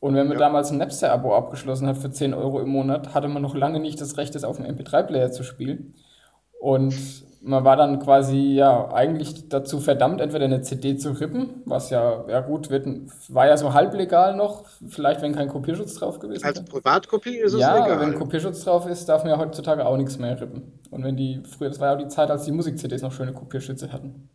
Und 0.00 0.14
wenn 0.14 0.28
man 0.28 0.38
ja. 0.38 0.46
damals 0.46 0.70
ein 0.70 0.78
Napster-Abo 0.78 1.34
abgeschlossen 1.34 1.86
hat 1.86 1.98
für 1.98 2.10
10 2.10 2.32
Euro 2.32 2.60
im 2.60 2.70
Monat, 2.70 3.12
hatte 3.12 3.28
man 3.28 3.42
noch 3.42 3.54
lange 3.54 3.78
nicht 3.78 4.00
das 4.00 4.16
Recht, 4.16 4.34
das 4.34 4.44
auf 4.44 4.56
dem 4.56 4.64
MP3-Player 4.64 5.30
zu 5.30 5.42
spielen. 5.42 5.96
Und 6.58 6.94
man 7.44 7.64
war 7.64 7.76
dann 7.76 7.98
quasi 7.98 8.54
ja 8.54 8.92
eigentlich 8.92 9.48
dazu 9.48 9.80
verdammt, 9.80 10.20
entweder 10.20 10.44
eine 10.44 10.62
CD 10.62 10.96
zu 10.96 11.10
rippen, 11.10 11.62
was 11.64 11.90
ja, 11.90 12.24
ja 12.28 12.40
gut, 12.40 12.70
wird, 12.70 12.86
war 13.28 13.46
ja 13.46 13.56
so 13.56 13.74
halblegal 13.74 14.36
noch, 14.36 14.64
vielleicht 14.88 15.22
wenn 15.22 15.34
kein 15.34 15.48
Kopierschutz 15.48 15.94
drauf 15.94 16.20
gewesen 16.20 16.44
wäre. 16.44 16.54
Als 16.54 16.64
Privatkopie 16.64 17.38
ist 17.38 17.54
es 17.54 17.60
ja, 17.60 17.74
legal. 17.74 17.90
Ja, 17.90 18.00
wenn 18.00 18.14
Kopierschutz 18.14 18.64
drauf 18.64 18.86
ist, 18.86 19.08
darf 19.08 19.24
man 19.24 19.32
ja 19.32 19.38
heutzutage 19.38 19.84
auch 19.84 19.96
nichts 19.96 20.18
mehr 20.18 20.40
rippen. 20.40 20.80
Und 20.90 21.02
wenn 21.02 21.16
die, 21.16 21.42
früher, 21.44 21.68
das 21.68 21.80
war 21.80 21.88
ja 21.88 21.94
auch 21.94 22.02
die 22.02 22.08
Zeit, 22.08 22.30
als 22.30 22.44
die 22.44 22.52
Musik-CDs 22.52 23.02
noch 23.02 23.12
schöne 23.12 23.32
Kopierschütze 23.32 23.92
hatten. 23.92 24.28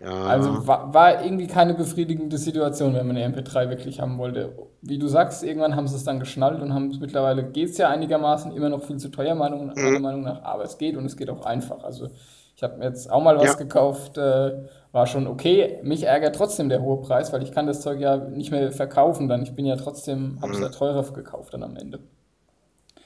Ja. 0.00 0.24
Also 0.24 0.66
war, 0.66 0.94
war, 0.94 1.24
irgendwie 1.24 1.46
keine 1.46 1.74
befriedigende 1.74 2.38
Situation, 2.38 2.94
wenn 2.94 3.06
man 3.06 3.16
eine 3.16 3.34
MP3 3.34 3.68
wirklich 3.68 4.00
haben 4.00 4.16
wollte. 4.18 4.52
Wie 4.82 4.98
du 4.98 5.08
sagst, 5.08 5.42
irgendwann 5.42 5.76
haben 5.76 5.86
sie 5.86 5.96
es 5.96 6.04
dann 6.04 6.20
geschnallt 6.20 6.62
und 6.62 6.72
haben 6.72 6.90
es 6.90 7.00
mittlerweile 7.00 7.44
geht 7.44 7.70
es 7.70 7.78
ja 7.78 7.90
einigermaßen, 7.90 8.52
immer 8.52 8.70
noch 8.70 8.82
viel 8.82 8.96
zu 8.96 9.10
teuer, 9.10 9.34
Meinung, 9.34 9.66
mhm. 9.66 9.82
meiner 9.82 10.00
Meinung 10.00 10.22
nach, 10.22 10.42
aber 10.42 10.64
es 10.64 10.78
geht 10.78 10.96
und 10.96 11.04
es 11.04 11.16
geht 11.16 11.28
auch 11.28 11.44
einfach. 11.44 11.84
Also 11.84 12.08
ich 12.56 12.62
habe 12.62 12.78
mir 12.78 12.84
jetzt 12.84 13.10
auch 13.10 13.22
mal 13.22 13.36
was 13.36 13.44
ja. 13.44 13.54
gekauft, 13.54 14.16
äh, 14.18 14.52
war 14.92 15.06
schon 15.06 15.26
okay. 15.26 15.80
Mich 15.82 16.04
ärgert 16.04 16.34
trotzdem 16.34 16.68
der 16.68 16.82
hohe 16.82 17.00
Preis, 17.02 17.32
weil 17.32 17.42
ich 17.42 17.52
kann 17.52 17.66
das 17.66 17.80
Zeug 17.80 18.00
ja 18.00 18.16
nicht 18.16 18.50
mehr 18.50 18.72
verkaufen 18.72 19.28
dann. 19.28 19.42
Ich 19.42 19.54
bin 19.54 19.66
ja 19.66 19.76
trotzdem, 19.76 20.38
habe 20.40 20.52
es 20.52 20.58
mhm. 20.58 20.64
ja 20.64 20.70
teurer 20.70 21.02
gekauft 21.12 21.52
dann 21.52 21.62
am 21.62 21.76
Ende. 21.76 22.00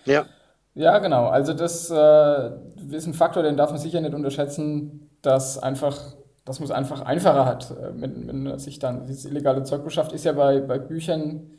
Ja. 0.04 0.26
Ja, 0.74 0.98
genau. 0.98 1.26
Also 1.26 1.54
das 1.54 1.88
äh, 1.90 2.50
ist 2.90 3.06
ein 3.06 3.14
Faktor, 3.14 3.42
den 3.42 3.56
darf 3.56 3.70
man 3.70 3.78
sicher 3.78 4.00
nicht 4.00 4.14
unterschätzen, 4.14 5.08
dass 5.22 5.58
einfach 5.58 6.14
dass 6.44 6.60
man 6.60 6.68
es 6.68 6.70
einfach 6.70 7.00
einfacher 7.00 7.46
hat, 7.46 7.70
äh, 7.70 8.00
wenn, 8.00 8.28
wenn 8.28 8.58
sich 8.58 8.78
dann 8.78 9.06
dieses 9.06 9.24
illegale 9.24 9.62
Zeug 9.64 9.84
beschafft. 9.84 10.12
Ist 10.12 10.24
ja 10.24 10.32
bei, 10.32 10.60
bei 10.60 10.78
Büchern, 10.78 11.50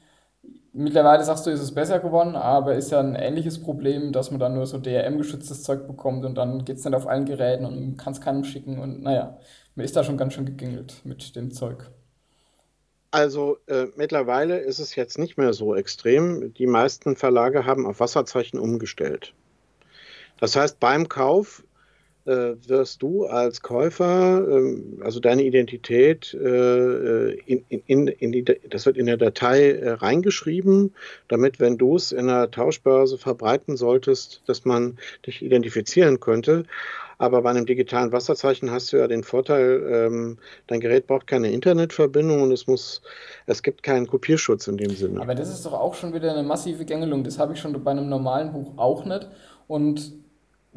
mittlerweile 0.76 1.24
sagst 1.24 1.46
du, 1.46 1.52
ist 1.52 1.62
es 1.62 1.74
besser 1.74 2.00
geworden, 2.00 2.36
aber 2.36 2.76
ist 2.76 2.92
ja 2.92 3.00
ein 3.00 3.16
ähnliches 3.16 3.62
Problem, 3.62 4.12
dass 4.12 4.32
man 4.32 4.40
dann 4.40 4.54
nur 4.54 4.68
so 4.68 4.78
DRM-geschütztes 4.78 5.64
Zeug 5.64 5.88
bekommt 5.88 6.26
und 6.26 6.36
dann 6.36 6.66
geht 6.66 6.78
es 6.78 6.86
nicht 6.86 6.94
auf 6.94 7.08
allen 7.08 7.26
Geräten 7.26 7.66
und 7.66 7.98
kann 7.98 8.14
es 8.14 8.22
keinem 8.22 8.44
schicken 8.44 8.80
und 8.80 9.02
naja, 9.02 9.38
man 9.76 9.86
ist 9.86 9.96
da 9.96 10.04
schon 10.04 10.18
ganz 10.18 10.34
schön 10.34 10.46
gegingelt 10.46 11.02
mit 11.04 11.36
dem 11.36 11.52
Zeug. 11.52 11.90
Also 13.12 13.58
äh, 13.68 13.88
mittlerweile 13.96 14.58
ist 14.58 14.80
es 14.80 14.96
jetzt 14.96 15.18
nicht 15.18 15.38
mehr 15.38 15.54
so 15.54 15.74
extrem. 15.76 16.54
Die 16.54 16.68
meisten 16.68 17.16
Verlage 17.16 17.66
haben 17.66 17.86
auf 17.86 18.02
Wasserzeichen 18.02 18.60
umgestellt. 18.60 19.34
Das 20.40 20.56
heißt, 20.56 20.80
beim 20.82 21.08
Kauf 21.08 21.64
wirst 22.26 23.04
du 23.04 23.26
als 23.26 23.62
Käufer, 23.62 24.48
ähm, 24.50 25.00
also 25.04 25.20
deine 25.20 25.44
Identität, 25.44 26.34
äh, 26.34 27.32
in, 27.34 27.64
in, 27.68 28.08
in 28.08 28.32
die, 28.32 28.44
das 28.44 28.86
wird 28.86 28.98
in 28.98 29.06
der 29.06 29.18
Datei 29.18 29.72
äh, 29.72 29.92
reingeschrieben, 29.92 30.94
damit, 31.28 31.60
wenn 31.60 31.78
du 31.78 31.96
es 31.96 32.12
in 32.12 32.28
der 32.28 32.50
Tauschbörse 32.50 33.20
verbreiten 33.20 33.78
solltest, 33.78 34.42
dass 34.48 34.66
man 34.66 34.98
dich 35.26 35.44
identifizieren 35.44 36.20
könnte. 36.20 36.66
Aber 37.18 37.44
bei 37.44 37.50
einem 37.50 37.66
digitalen 37.66 38.12
Wasserzeichen 38.12 38.72
hast 38.72 38.92
du 38.92 38.98
ja 38.98 39.08
den 39.08 39.24
Vorteil, 39.24 39.84
ähm, 39.90 40.38
dein 40.68 40.82
Gerät 40.82 41.08
braucht 41.08 41.28
keine 41.28 41.52
Internetverbindung 41.52 42.42
und 42.42 42.52
es 42.52 42.68
muss, 42.68 43.02
es 43.46 43.64
gibt 43.64 43.84
keinen 43.84 44.08
Kopierschutz 44.08 44.68
in 44.68 44.78
dem 44.78 44.90
Sinne. 44.90 45.22
Aber 45.22 45.36
das 45.36 45.50
ist 45.50 45.66
doch 45.66 45.74
auch 45.74 45.94
schon 45.94 46.14
wieder 46.14 46.32
eine 46.32 46.44
massive 46.44 46.84
Gängelung. 46.86 47.24
Das 47.24 47.40
habe 47.40 47.54
ich 47.54 47.60
schon 47.60 47.82
bei 47.84 47.92
einem 47.92 48.10
normalen 48.10 48.52
Buch 48.52 48.74
auch 48.78 49.06
nicht. 49.06 49.30
Und 49.68 50.25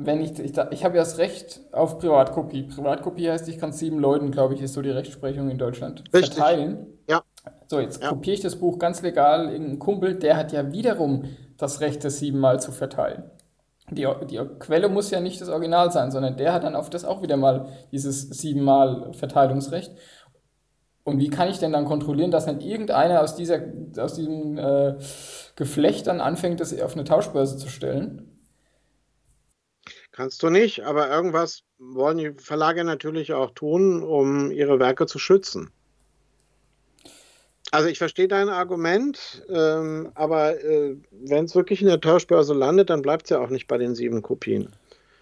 wenn 0.00 0.20
ich, 0.20 0.38
ich, 0.38 0.52
ich 0.70 0.84
habe 0.84 0.96
ja 0.96 1.02
das 1.02 1.18
Recht 1.18 1.60
auf 1.72 1.98
Privatkopie. 1.98 2.62
Privatkopie 2.62 3.28
heißt, 3.30 3.48
ich 3.48 3.58
kann 3.58 3.72
sieben 3.72 3.98
Leuten, 3.98 4.30
glaube 4.30 4.54
ich, 4.54 4.62
ist 4.62 4.74
so 4.74 4.80
die 4.80 4.90
Rechtsprechung 4.90 5.50
in 5.50 5.58
Deutschland, 5.58 6.04
Richtig. 6.14 6.34
verteilen. 6.34 6.86
Ja. 7.10 7.24
So, 7.66 7.80
jetzt 7.80 8.00
ja. 8.00 8.10
kopiere 8.10 8.34
ich 8.34 8.40
das 8.40 8.56
Buch 8.56 8.78
ganz 8.78 9.02
legal. 9.02 9.50
Irgendein 9.50 9.80
Kumpel, 9.80 10.14
der 10.14 10.36
hat 10.36 10.52
ja 10.52 10.70
wiederum 10.72 11.24
das 11.56 11.80
Recht, 11.80 12.04
das 12.04 12.20
siebenmal 12.20 12.60
zu 12.60 12.70
verteilen. 12.70 13.24
Die, 13.90 14.06
die 14.30 14.40
Quelle 14.60 14.88
muss 14.88 15.10
ja 15.10 15.18
nicht 15.18 15.40
das 15.40 15.48
Original 15.48 15.90
sein, 15.90 16.12
sondern 16.12 16.36
der 16.36 16.52
hat 16.52 16.62
dann 16.62 16.76
auf 16.76 16.90
das 16.90 17.04
auch 17.04 17.20
wieder 17.22 17.36
mal 17.36 17.66
dieses 17.90 18.28
siebenmal 18.30 19.12
Verteilungsrecht. 19.14 19.96
Und 21.02 21.18
wie 21.18 21.30
kann 21.30 21.48
ich 21.48 21.58
denn 21.58 21.72
dann 21.72 21.86
kontrollieren, 21.86 22.30
dass 22.30 22.46
dann 22.46 22.60
irgendeiner 22.60 23.20
aus, 23.22 23.34
dieser, 23.34 23.60
aus 23.98 24.14
diesem 24.14 24.58
äh, 24.58 24.94
Geflecht 25.56 26.06
dann 26.06 26.20
anfängt, 26.20 26.60
das 26.60 26.78
auf 26.80 26.94
eine 26.94 27.04
Tauschbörse 27.04 27.56
zu 27.56 27.68
stellen? 27.68 28.37
Kannst 30.18 30.42
du 30.42 30.50
nicht, 30.50 30.80
aber 30.80 31.08
irgendwas 31.08 31.62
wollen 31.78 32.18
die 32.18 32.32
Verlage 32.32 32.82
natürlich 32.82 33.34
auch 33.34 33.52
tun, 33.52 34.02
um 34.02 34.50
ihre 34.50 34.80
Werke 34.80 35.06
zu 35.06 35.20
schützen. 35.20 35.70
Also 37.70 37.88
ich 37.88 37.98
verstehe 37.98 38.26
dein 38.26 38.48
Argument, 38.48 39.46
ähm, 39.48 40.10
aber 40.16 40.60
äh, 40.60 40.96
wenn 41.12 41.44
es 41.44 41.54
wirklich 41.54 41.82
in 41.82 41.86
der 41.86 42.00
Tauschbörse 42.00 42.52
landet, 42.52 42.90
dann 42.90 43.00
bleibt 43.00 43.26
es 43.26 43.30
ja 43.30 43.38
auch 43.38 43.48
nicht 43.48 43.68
bei 43.68 43.78
den 43.78 43.94
sieben 43.94 44.20
Kopien. 44.20 44.70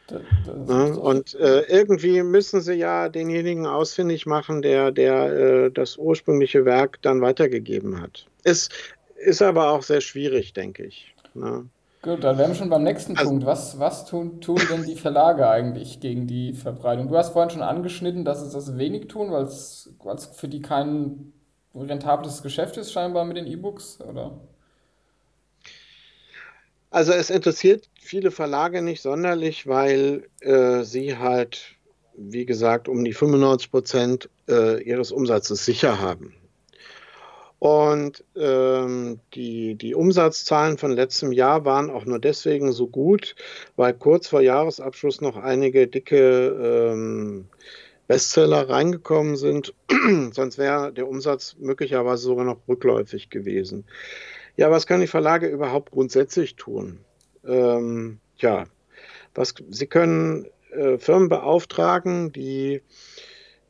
Das, 0.07 0.23
das 0.47 0.67
ja, 0.67 0.85
und 0.95 1.35
äh, 1.35 1.61
irgendwie 1.69 2.23
müssen 2.23 2.63
sie 2.63 2.77
ja 2.77 3.11
denjenigen 3.11 3.67
ausfindig 3.67 4.25
machen, 4.25 4.63
der, 4.63 4.93
der 4.93 5.27
äh, 5.67 5.71
das 5.71 5.99
ursprüngliche 5.99 6.65
Werk 6.65 7.03
dann 7.03 7.21
weitergegeben 7.21 8.01
hat. 8.01 8.27
Ist, 8.45 8.73
ist 9.17 9.43
aber 9.43 9.73
auch 9.73 9.83
sehr 9.83 10.01
schwierig, 10.01 10.55
denke 10.55 10.87
ich. 10.87 11.15
Ne? 11.35 11.69
Gut, 12.03 12.23
dann 12.23 12.39
wären 12.39 12.51
wir 12.51 12.55
schon 12.55 12.71
beim 12.71 12.85
nächsten 12.85 13.17
also, 13.17 13.31
Punkt. 13.31 13.47
Was, 13.47 13.81
was 13.81 14.05
tun, 14.07 14.41
tun 14.41 14.61
denn 14.71 14.85
die 14.85 14.95
Verlage 14.95 15.49
eigentlich 15.49 15.99
gegen 16.01 16.27
die 16.27 16.53
Verbreitung? 16.53 17.09
Du 17.09 17.17
hast 17.17 17.33
vorhin 17.33 17.51
schon 17.51 17.63
angeschnitten, 17.63 18.25
dass 18.25 18.43
es 18.43 18.53
das 18.53 18.79
wenig 18.79 19.09
tun, 19.09 19.33
weil 19.33 19.45
es 19.45 19.91
für 20.35 20.49
die 20.49 20.63
kein 20.63 21.33
rentables 21.75 22.43
Geschäft 22.43 22.77
ist, 22.77 22.93
scheinbar 22.93 23.25
mit 23.25 23.37
den 23.37 23.47
E-Books, 23.47 24.01
oder? 24.01 24.41
Also 26.91 27.13
es 27.13 27.31
interessiert 27.31 27.89
viele 28.01 28.31
Verlage 28.31 28.83
nicht 28.83 29.03
sonderlich, 29.03 29.67
weil 29.67 30.29
äh, 30.41 30.83
sie 30.83 31.19
halt, 31.19 31.77
wie 32.17 32.47
gesagt, 32.47 32.89
um 32.89 33.05
die 33.05 33.13
95 33.13 33.71
Prozent 33.71 34.31
äh, 34.49 34.83
ihres 34.83 35.13
Umsatzes 35.13 35.65
sicher 35.65 36.01
haben. 36.01 36.35
Und 37.59 38.23
ähm, 38.37 39.21
die, 39.35 39.77
die 39.77 39.95
Umsatzzahlen 39.95 40.77
von 40.77 40.93
letztem 40.93 41.33
Jahr 41.33 41.65
waren 41.65 41.91
auch 41.91 42.05
nur 42.05 42.19
deswegen 42.19 42.73
so 42.73 42.87
gut, 42.87 43.35
weil 43.77 43.95
kurz 43.95 44.29
vor 44.29 44.43
Jahresabschluss 44.43 45.21
noch 45.23 45.37
einige 45.37 45.87
dicke 45.87 46.49
ähm, 46.93 47.47
Bestseller 48.07 48.69
reingekommen 48.69 49.37
sind. 49.37 49.75
Sonst 50.33 50.59
wäre 50.59 50.93
der 50.93 51.09
Umsatz 51.09 51.57
möglicherweise 51.59 52.25
sogar 52.25 52.45
noch 52.45 52.59
rückläufig 52.69 53.31
gewesen. 53.31 53.85
Ja, 54.57 54.71
was 54.71 54.87
kann 54.87 55.01
die 55.01 55.07
Verlage 55.07 55.49
überhaupt 55.49 55.91
grundsätzlich 55.93 56.57
tun? 56.57 57.01
Ähm, 57.47 58.21
ja, 58.39 58.65
was, 59.35 59.55
sie 59.71 59.87
können 59.87 60.47
äh, 60.73 60.99
Firmen 60.99 61.29
beauftragen, 61.29 62.33
die 62.33 62.83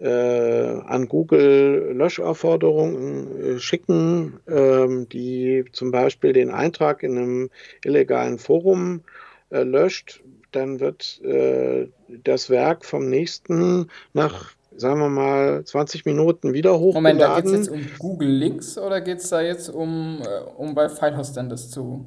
an 0.04 1.08
Google 1.08 1.92
Löschaufforderungen 1.94 3.56
äh, 3.56 3.58
schicken, 3.58 4.40
ähm, 4.46 5.08
die 5.08 5.64
zum 5.72 5.90
Beispiel 5.90 6.32
den 6.32 6.50
Eintrag 6.50 7.02
in 7.02 7.16
einem 7.16 7.50
illegalen 7.84 8.38
Forum 8.38 9.02
äh, 9.50 9.62
löscht, 9.62 10.22
dann 10.52 10.80
wird 10.80 11.20
äh, 11.22 11.88
das 12.24 12.50
Werk 12.50 12.84
vom 12.84 13.08
nächsten 13.08 13.90
nach 14.12 14.54
sagen 14.78 15.00
wir 15.00 15.08
mal, 15.08 15.64
20 15.64 16.04
Minuten 16.04 16.52
wieder 16.52 16.78
hochgeladen. 16.78 17.16
Moment, 17.16 17.20
da 17.20 17.40
geht 17.40 17.46
es 17.46 17.52
jetzt 17.52 17.68
um 17.70 17.86
Google 17.98 18.28
Links 18.28 18.76
oder 18.76 19.00
geht 19.00 19.18
es 19.18 19.30
da 19.30 19.40
jetzt 19.40 19.70
um, 19.70 20.22
äh, 20.22 20.40
um 20.56 20.74
bei 20.74 20.90
FileHostern 20.90 21.48
das 21.48 21.70
zu 21.70 22.06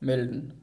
melden? 0.00 0.54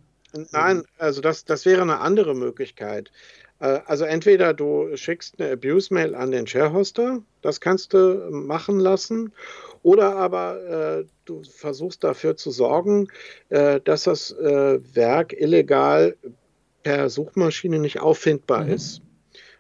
Nein, 0.52 0.84
also 0.98 1.22
das, 1.22 1.46
das 1.46 1.66
wäre 1.66 1.82
eine 1.82 2.00
andere 2.00 2.36
Möglichkeit. 2.36 3.12
Äh, 3.60 3.80
also 3.86 4.06
entweder 4.06 4.54
du 4.54 4.96
schickst 4.96 5.40
eine 5.40 5.52
Abuse-Mail 5.54 6.16
an 6.16 6.32
den 6.32 6.48
Sharehoster, 6.48 7.22
das 7.42 7.62
kannst 7.62 7.94
du 7.94 8.30
machen 8.32 8.80
lassen, 8.80 9.32
oder 9.84 10.16
aber 10.16 11.00
äh, 11.02 11.06
du 11.26 11.44
versuchst 11.44 12.04
dafür 12.04 12.36
zu 12.36 12.52
sorgen, 12.52 13.08
äh, 13.50 13.80
dass 13.82 14.04
das 14.04 14.32
äh, 14.32 14.80
Werk 14.96 15.34
illegal 15.34 16.16
per 16.84 17.10
Suchmaschine 17.10 17.80
nicht 17.80 18.00
auffindbar 18.00 18.66
mhm. 18.66 18.74
ist. 18.74 19.02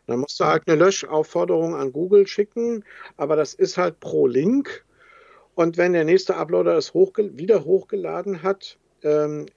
Dann 0.07 0.19
musst 0.19 0.39
du 0.39 0.45
halt 0.45 0.63
eine 0.67 0.77
Löschaufforderung 0.77 1.75
an 1.75 1.91
Google 1.91 2.27
schicken, 2.27 2.83
aber 3.17 3.35
das 3.35 3.53
ist 3.53 3.77
halt 3.77 3.99
pro 3.99 4.27
Link. 4.27 4.85
Und 5.55 5.77
wenn 5.77 5.93
der 5.93 6.03
nächste 6.03 6.35
Uploader 6.35 6.77
es 6.77 6.93
hochge 6.93 7.37
wieder 7.37 7.63
hochgeladen 7.63 8.43
hat, 8.43 8.77
ähm, 9.03 9.47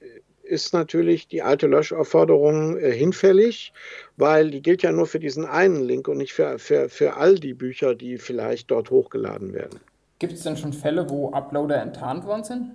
ist 0.48 0.72
natürlich 0.72 1.28
die 1.28 1.42
alte 1.42 1.66
Löschaufforderung 1.66 2.78
äh, 2.78 2.90
hinfällig, 2.92 3.72
weil 4.16 4.50
die 4.50 4.62
gilt 4.62 4.82
ja 4.82 4.92
nur 4.92 5.06
für 5.06 5.20
diesen 5.20 5.44
einen 5.44 5.84
Link 5.84 6.08
und 6.08 6.16
nicht 6.16 6.32
für, 6.32 6.58
für, 6.58 6.88
für 6.88 7.16
all 7.16 7.34
die 7.36 7.54
Bücher, 7.54 7.94
die 7.94 8.18
vielleicht 8.18 8.70
dort 8.70 8.90
hochgeladen 8.90 9.52
werden. 9.52 9.78
Gibt 10.18 10.32
es 10.32 10.42
denn 10.42 10.56
schon 10.56 10.72
Fälle, 10.72 11.08
wo 11.08 11.30
Uploader 11.32 11.80
enttarnt 11.80 12.24
worden 12.24 12.44
sind? 12.44 12.70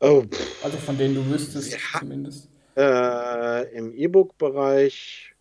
Oh, 0.00 0.24
also 0.62 0.76
von 0.78 0.98
denen 0.98 1.14
du 1.14 1.26
wüsstest 1.26 1.72
ja, 1.72 1.78
zumindest. 1.98 2.48
Äh, 2.76 3.76
Im 3.76 3.92
E-Book-Bereich 3.94 5.34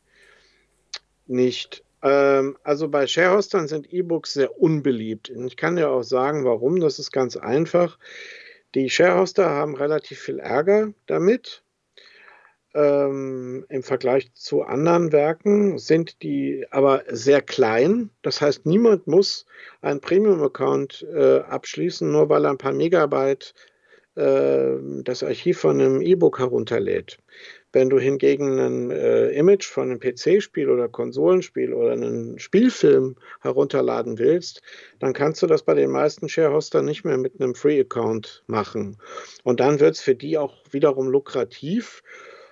nicht. 1.27 1.83
Ähm, 2.03 2.57
also 2.63 2.87
bei 2.89 3.07
Sharehostern 3.07 3.67
sind 3.67 3.91
E-Books 3.91 4.33
sehr 4.33 4.59
unbeliebt. 4.59 5.29
Und 5.29 5.47
ich 5.47 5.57
kann 5.57 5.75
dir 5.75 5.89
auch 5.89 6.03
sagen, 6.03 6.45
warum. 6.45 6.79
Das 6.79 6.99
ist 6.99 7.11
ganz 7.11 7.37
einfach. 7.37 7.97
Die 8.75 8.89
Sharehoster 8.89 9.49
haben 9.49 9.75
relativ 9.75 10.19
viel 10.19 10.39
Ärger 10.39 10.93
damit. 11.07 11.63
Ähm, 12.73 13.65
Im 13.69 13.81
Vergleich 13.81 14.31
zu 14.33 14.61
anderen 14.61 15.11
Werken 15.11 15.79
sind 15.79 16.21
die 16.21 16.65
aber 16.69 17.03
sehr 17.07 17.41
klein. 17.41 18.11
Das 18.21 18.41
heißt, 18.41 18.65
niemand 18.65 19.07
muss 19.07 19.45
einen 19.81 20.01
Premium-Account 20.01 21.07
äh, 21.11 21.39
abschließen, 21.39 22.11
nur 22.11 22.29
weil 22.29 22.45
er 22.45 22.51
ein 22.51 22.57
paar 22.57 22.73
Megabyte 22.73 23.55
das 24.17 25.21
Archiv 25.23 25.59
von 25.59 25.79
einem 25.79 26.01
E-Book 26.01 26.39
herunterlädt. 26.39 27.19
Wenn 27.73 27.89
du 27.89 27.99
hingegen 27.99 28.59
ein 28.59 28.91
äh, 28.91 29.27
Image 29.29 29.65
von 29.65 29.91
einem 29.91 29.99
PC-Spiel 29.99 30.69
oder 30.69 30.87
Konsolenspiel 30.87 31.73
oder 31.73 31.91
einen 31.91 32.39
Spielfilm 32.39 33.15
herunterladen 33.41 34.17
willst, 34.17 34.61
dann 34.99 35.13
kannst 35.13 35.43
du 35.43 35.47
das 35.47 35.61
bei 35.63 35.75
den 35.75 35.91
meisten 35.91 36.29
Sharehoster 36.29 36.81
nicht 36.81 37.03
mehr 37.03 37.17
mit 37.17 37.39
einem 37.39 37.53
Free-Account 37.53 38.43
machen. 38.47 38.97
Und 39.43 39.59
dann 39.59 39.79
wird 39.79 39.95
es 39.95 40.01
für 40.01 40.15
die 40.15 40.37
auch 40.37 40.55
wiederum 40.71 41.09
lukrativ. 41.09 42.01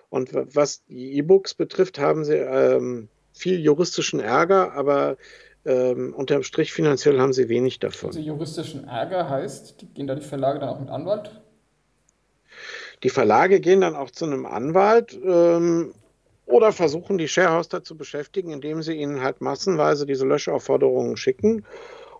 Und 0.09 0.31
was 0.33 0.85
die 0.85 1.17
E-Books 1.17 1.55
betrifft, 1.55 1.97
haben 1.97 2.23
sie 2.23 2.35
ähm, 2.35 3.07
viel 3.33 3.59
juristischen 3.59 4.19
Ärger, 4.19 4.73
aber 4.73 5.17
ähm, 5.65 6.13
unterm 6.13 6.43
Strich 6.43 6.71
finanziell 6.73 7.19
haben 7.19 7.33
sie 7.33 7.49
wenig 7.49 7.79
davon. 7.79 8.09
Also 8.09 8.19
juristischen 8.19 8.87
Ärger 8.87 9.29
heißt, 9.29 9.87
gehen 9.95 10.07
da 10.07 10.13
die 10.13 10.21
Verlage 10.21 10.59
dann 10.59 10.69
auch 10.69 10.79
mit 10.79 10.89
Anwalt? 10.89 11.31
Die 13.03 13.09
Verlage 13.09 13.59
gehen 13.59 13.81
dann 13.81 13.95
auch 13.95 14.11
zu 14.11 14.25
einem 14.25 14.45
Anwalt 14.45 15.17
ähm, 15.23 15.93
oder 16.45 16.71
versuchen 16.71 17.17
die 17.17 17.27
Sharehoster 17.27 17.83
zu 17.83 17.97
beschäftigen, 17.97 18.51
indem 18.51 18.81
sie 18.81 18.93
ihnen 18.93 19.21
halt 19.21 19.41
massenweise 19.41 20.05
diese 20.05 20.25
Löschaufforderungen 20.25 21.17
schicken. 21.17 21.65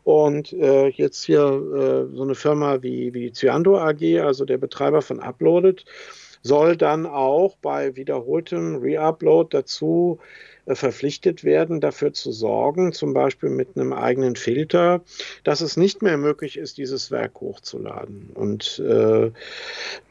Und 0.04 0.54
äh, 0.54 0.88
jetzt 0.90 1.24
hier 1.24 1.40
äh, 1.42 2.16
so 2.16 2.24
eine 2.24 2.36
Firma 2.36 2.84
wie, 2.84 3.14
wie 3.14 3.32
Cyando 3.32 3.78
AG, 3.80 4.22
also 4.22 4.46
der 4.46 4.60
Betreiber 4.60 5.02
von 5.02 5.20
Uploaded, 5.20 5.86
soll 6.44 6.78
dann 6.78 7.08
auch 7.08 7.56
bei 7.58 7.96
wiederholtem 7.96 8.76
Reupload 8.76 9.58
dazu 9.58 10.20
verpflichtet 10.68 11.44
werden, 11.44 11.80
dafür 11.80 12.14
zu 12.14 12.32
sorgen, 12.32 12.94
zum 12.94 13.14
Beispiel 13.14 13.50
mit 13.50 13.76
einem 13.76 13.94
eigenen 13.94 14.36
Filter, 14.36 15.02
dass 15.44 15.62
es 15.62 15.78
nicht 15.78 16.02
mehr 16.02 16.18
möglich 16.18 16.58
ist, 16.58 16.78
dieses 16.78 17.12
Werk 17.12 17.40
hochzuladen. 17.42 18.32
Und 18.34 18.80
äh, 18.80 19.32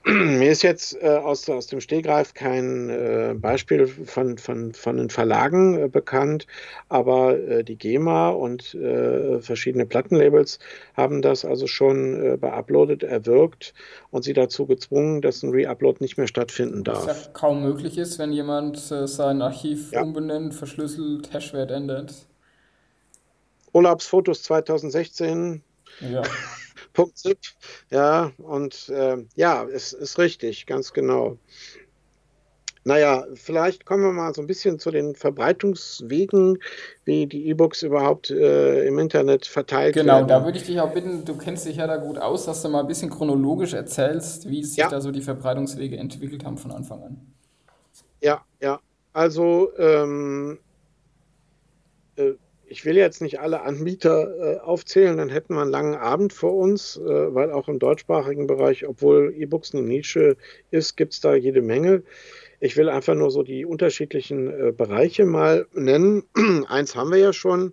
mir 0.10 0.50
ist 0.50 0.62
jetzt 0.62 1.02
äh, 1.02 1.08
aus, 1.08 1.48
aus 1.48 1.66
dem 1.66 1.80
Stehgreif 1.80 2.34
kein 2.34 2.90
äh, 2.90 3.34
Beispiel 3.36 3.86
von, 3.86 4.36
von, 4.36 4.74
von 4.74 4.96
den 4.98 5.10
Verlagen 5.10 5.78
äh, 5.78 5.88
bekannt, 5.88 6.46
aber 6.88 7.38
äh, 7.38 7.64
die 7.64 7.76
GEMA 7.76 8.28
und 8.28 8.74
äh, 8.74 9.40
verschiedene 9.40 9.86
Plattenlabels 9.86 10.58
haben 10.94 11.22
das 11.22 11.44
also 11.44 11.66
schon 11.66 12.22
äh, 12.22 12.36
bei 12.36 12.52
Uploaded 12.52 13.02
erwirkt 13.02 13.72
und 14.10 14.24
sie 14.24 14.34
dazu 14.34 14.66
gezwungen, 14.66 15.22
dass 15.22 15.42
ein 15.42 15.50
Reupload 15.50 15.98
nicht 16.00 16.18
mehr 16.18 16.28
stattfinden 16.28 16.84
darf. 16.84 17.06
Was 17.06 17.24
ja 17.24 17.30
kaum 17.32 17.62
möglich 17.62 17.96
ist, 17.96 18.18
wenn 18.18 18.32
jemand 18.32 18.78
sein 18.78 19.40
Archiv 19.40 19.92
ja. 19.92 20.02
umbenennt, 20.02 20.43
verschlüsselt, 20.52 21.32
Hashwert 21.32 21.70
ändert. 21.70 22.14
Urlaubsfotos 23.72 24.42
2016. 24.44 25.62
Ja. 26.00 26.22
.zip. 27.14 27.38
Ja, 27.90 28.30
und 28.38 28.88
äh, 28.88 29.16
ja, 29.34 29.64
es 29.64 29.92
ist 29.92 30.18
richtig, 30.18 30.66
ganz 30.66 30.92
genau. 30.92 31.38
Naja, 32.86 33.24
vielleicht 33.34 33.86
kommen 33.86 34.04
wir 34.04 34.12
mal 34.12 34.34
so 34.34 34.42
ein 34.42 34.46
bisschen 34.46 34.78
zu 34.78 34.90
den 34.90 35.14
Verbreitungswegen, 35.14 36.58
wie 37.06 37.26
die 37.26 37.48
E-Books 37.48 37.82
überhaupt 37.82 38.30
äh, 38.30 38.86
im 38.86 38.98
Internet 38.98 39.46
verteilt 39.46 39.94
genau, 39.94 40.16
werden. 40.16 40.26
Genau, 40.26 40.38
da 40.40 40.44
würde 40.44 40.58
ich 40.58 40.64
dich 40.64 40.78
auch 40.78 40.92
bitten, 40.92 41.24
du 41.24 41.36
kennst 41.38 41.64
dich 41.64 41.76
ja 41.76 41.86
da 41.86 41.96
gut 41.96 42.18
aus, 42.18 42.44
dass 42.44 42.60
du 42.60 42.68
mal 42.68 42.80
ein 42.80 42.86
bisschen 42.86 43.08
chronologisch 43.08 43.72
erzählst, 43.72 44.50
wie 44.50 44.62
sich 44.62 44.76
ja. 44.76 44.90
da 44.90 45.00
so 45.00 45.10
die 45.12 45.22
Verbreitungswege 45.22 45.96
entwickelt 45.96 46.44
haben 46.44 46.58
von 46.58 46.72
Anfang 46.72 47.02
an. 47.02 47.34
Ja, 48.20 48.44
ja. 48.60 48.80
Also 49.14 49.70
ähm, 49.78 50.58
äh, 52.16 52.32
ich 52.66 52.84
will 52.84 52.96
jetzt 52.96 53.22
nicht 53.22 53.38
alle 53.38 53.62
Anbieter 53.62 54.56
äh, 54.56 54.58
aufzählen, 54.58 55.16
dann 55.16 55.28
hätten 55.28 55.54
wir 55.54 55.62
einen 55.62 55.70
langen 55.70 55.94
Abend 55.94 56.32
vor 56.32 56.54
uns, 56.54 56.96
äh, 56.96 57.34
weil 57.34 57.52
auch 57.52 57.68
im 57.68 57.78
deutschsprachigen 57.78 58.48
Bereich, 58.48 58.86
obwohl 58.86 59.32
E-Books 59.36 59.72
eine 59.72 59.84
Nische 59.84 60.36
ist, 60.72 60.96
gibt 60.96 61.12
es 61.12 61.20
da 61.20 61.34
jede 61.34 61.62
Menge. 61.62 62.02
Ich 62.58 62.76
will 62.76 62.88
einfach 62.88 63.14
nur 63.14 63.30
so 63.30 63.44
die 63.44 63.64
unterschiedlichen 63.64 64.48
äh, 64.48 64.72
Bereiche 64.72 65.26
mal 65.26 65.66
nennen. 65.74 66.24
Eins 66.68 66.96
haben 66.96 67.12
wir 67.12 67.18
ja 67.18 67.32
schon. 67.32 67.72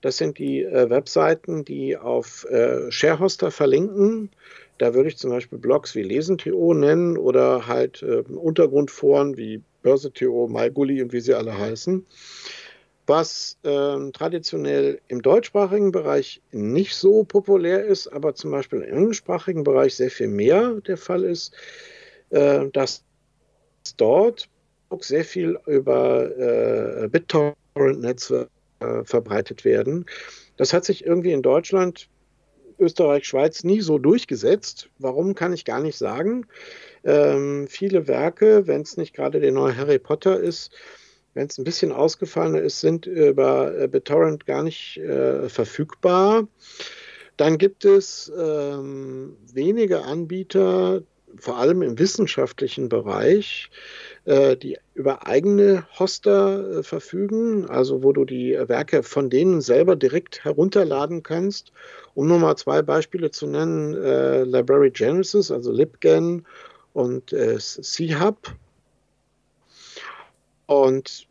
Das 0.00 0.16
sind 0.16 0.38
die 0.38 0.64
äh, 0.64 0.90
Webseiten, 0.90 1.64
die 1.64 1.96
auf 1.96 2.46
äh, 2.50 2.90
Sharehoster 2.90 3.52
verlinken. 3.52 4.30
Da 4.78 4.94
würde 4.94 5.10
ich 5.10 5.18
zum 5.18 5.30
Beispiel 5.30 5.58
Blogs 5.58 5.94
wie 5.94 6.02
Lesen.to 6.02 6.74
nennen 6.74 7.16
oder 7.16 7.68
halt 7.68 8.02
äh, 8.02 8.22
Untergrundforen 8.32 9.36
wie 9.36 9.62
Börse.to, 9.82 10.48
MyGully 10.48 11.02
und 11.02 11.12
wie 11.12 11.20
sie 11.20 11.34
alle 11.34 11.56
heißen. 11.56 12.06
Was 13.06 13.58
ähm, 13.64 14.12
traditionell 14.12 15.00
im 15.08 15.20
deutschsprachigen 15.20 15.90
Bereich 15.90 16.40
nicht 16.52 16.94
so 16.94 17.24
populär 17.24 17.84
ist, 17.84 18.06
aber 18.06 18.34
zum 18.34 18.52
Beispiel 18.52 18.82
im 18.82 18.98
englischsprachigen 18.98 19.64
Bereich 19.64 19.96
sehr 19.96 20.10
viel 20.10 20.28
mehr 20.28 20.80
der 20.86 20.96
Fall 20.96 21.24
ist, 21.24 21.52
äh, 22.30 22.68
dass 22.72 23.02
dort 23.96 24.48
sehr 25.00 25.24
viel 25.24 25.58
über 25.66 26.30
äh, 26.38 27.08
BitTorrent-Netzwerke 27.08 28.50
äh, 28.80 29.04
verbreitet 29.04 29.64
werden. 29.64 30.06
Das 30.56 30.72
hat 30.72 30.84
sich 30.84 31.04
irgendwie 31.04 31.32
in 31.32 31.42
Deutschland, 31.42 32.08
Österreich, 32.78 33.26
Schweiz 33.26 33.62
nie 33.62 33.80
so 33.80 33.98
durchgesetzt. 33.98 34.88
Warum 34.98 35.34
kann 35.34 35.52
ich 35.52 35.64
gar 35.64 35.80
nicht 35.80 35.98
sagen. 35.98 36.46
Ähm, 37.04 37.66
viele 37.68 38.08
Werke, 38.08 38.66
wenn 38.66 38.82
es 38.82 38.96
nicht 38.96 39.14
gerade 39.14 39.40
der 39.40 39.52
neue 39.52 39.76
Harry 39.76 39.98
Potter 39.98 40.38
ist, 40.38 40.70
wenn 41.34 41.46
es 41.46 41.58
ein 41.58 41.64
bisschen 41.64 41.92
ausgefallener 41.92 42.60
ist, 42.60 42.80
sind 42.80 43.06
über 43.06 43.78
äh, 43.78 43.88
BitTorrent 43.88 44.46
gar 44.46 44.62
nicht 44.62 44.98
äh, 44.98 45.48
verfügbar. 45.48 46.48
Dann 47.36 47.56
gibt 47.56 47.84
es 47.84 48.30
ähm, 48.38 49.36
wenige 49.52 50.02
Anbieter, 50.02 51.02
vor 51.38 51.58
allem 51.58 51.82
im 51.82 51.98
wissenschaftlichen 51.98 52.88
Bereich, 52.88 53.70
äh, 54.24 54.56
die 54.56 54.78
über 54.94 55.26
eigene 55.26 55.86
Hoster 55.98 56.78
äh, 56.78 56.82
verfügen, 56.82 57.66
also 57.70 58.02
wo 58.02 58.12
du 58.12 58.24
die 58.24 58.58
Werke 58.66 59.02
von 59.02 59.30
denen 59.30 59.60
selber 59.60 59.96
direkt 59.96 60.44
herunterladen 60.44 61.22
kannst. 61.22 61.72
Um 62.14 62.26
nur 62.26 62.40
mal 62.40 62.56
zwei 62.56 62.82
Beispiele 62.82 63.30
zu 63.30 63.46
nennen, 63.46 63.94
äh, 63.94 64.42
Library 64.42 64.90
Genesis, 64.90 65.50
also 65.50 65.72
LibGen 65.72 66.44
und 66.92 67.32
äh, 67.32 67.58
C-Hub. 67.58 68.54
Und 70.66 71.26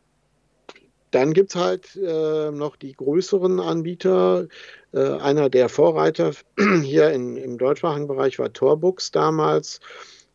dann 1.12 1.34
gibt 1.34 1.52
es 1.52 1.56
halt 1.56 1.96
äh, 1.96 2.52
noch 2.52 2.76
die 2.76 2.94
größeren 2.94 3.60
Anbieter. 3.60 4.48
Äh, 4.94 5.00
einer 5.00 5.50
der 5.50 5.70
Vorreiter 5.70 6.34
hier 6.84 7.12
in, 7.12 7.36
im 7.36 7.58
deutschsprachigen 7.58 8.08
Bereich 8.08 8.38
war 8.40 8.54
Torbooks 8.54 9.12
damals, 9.12 9.80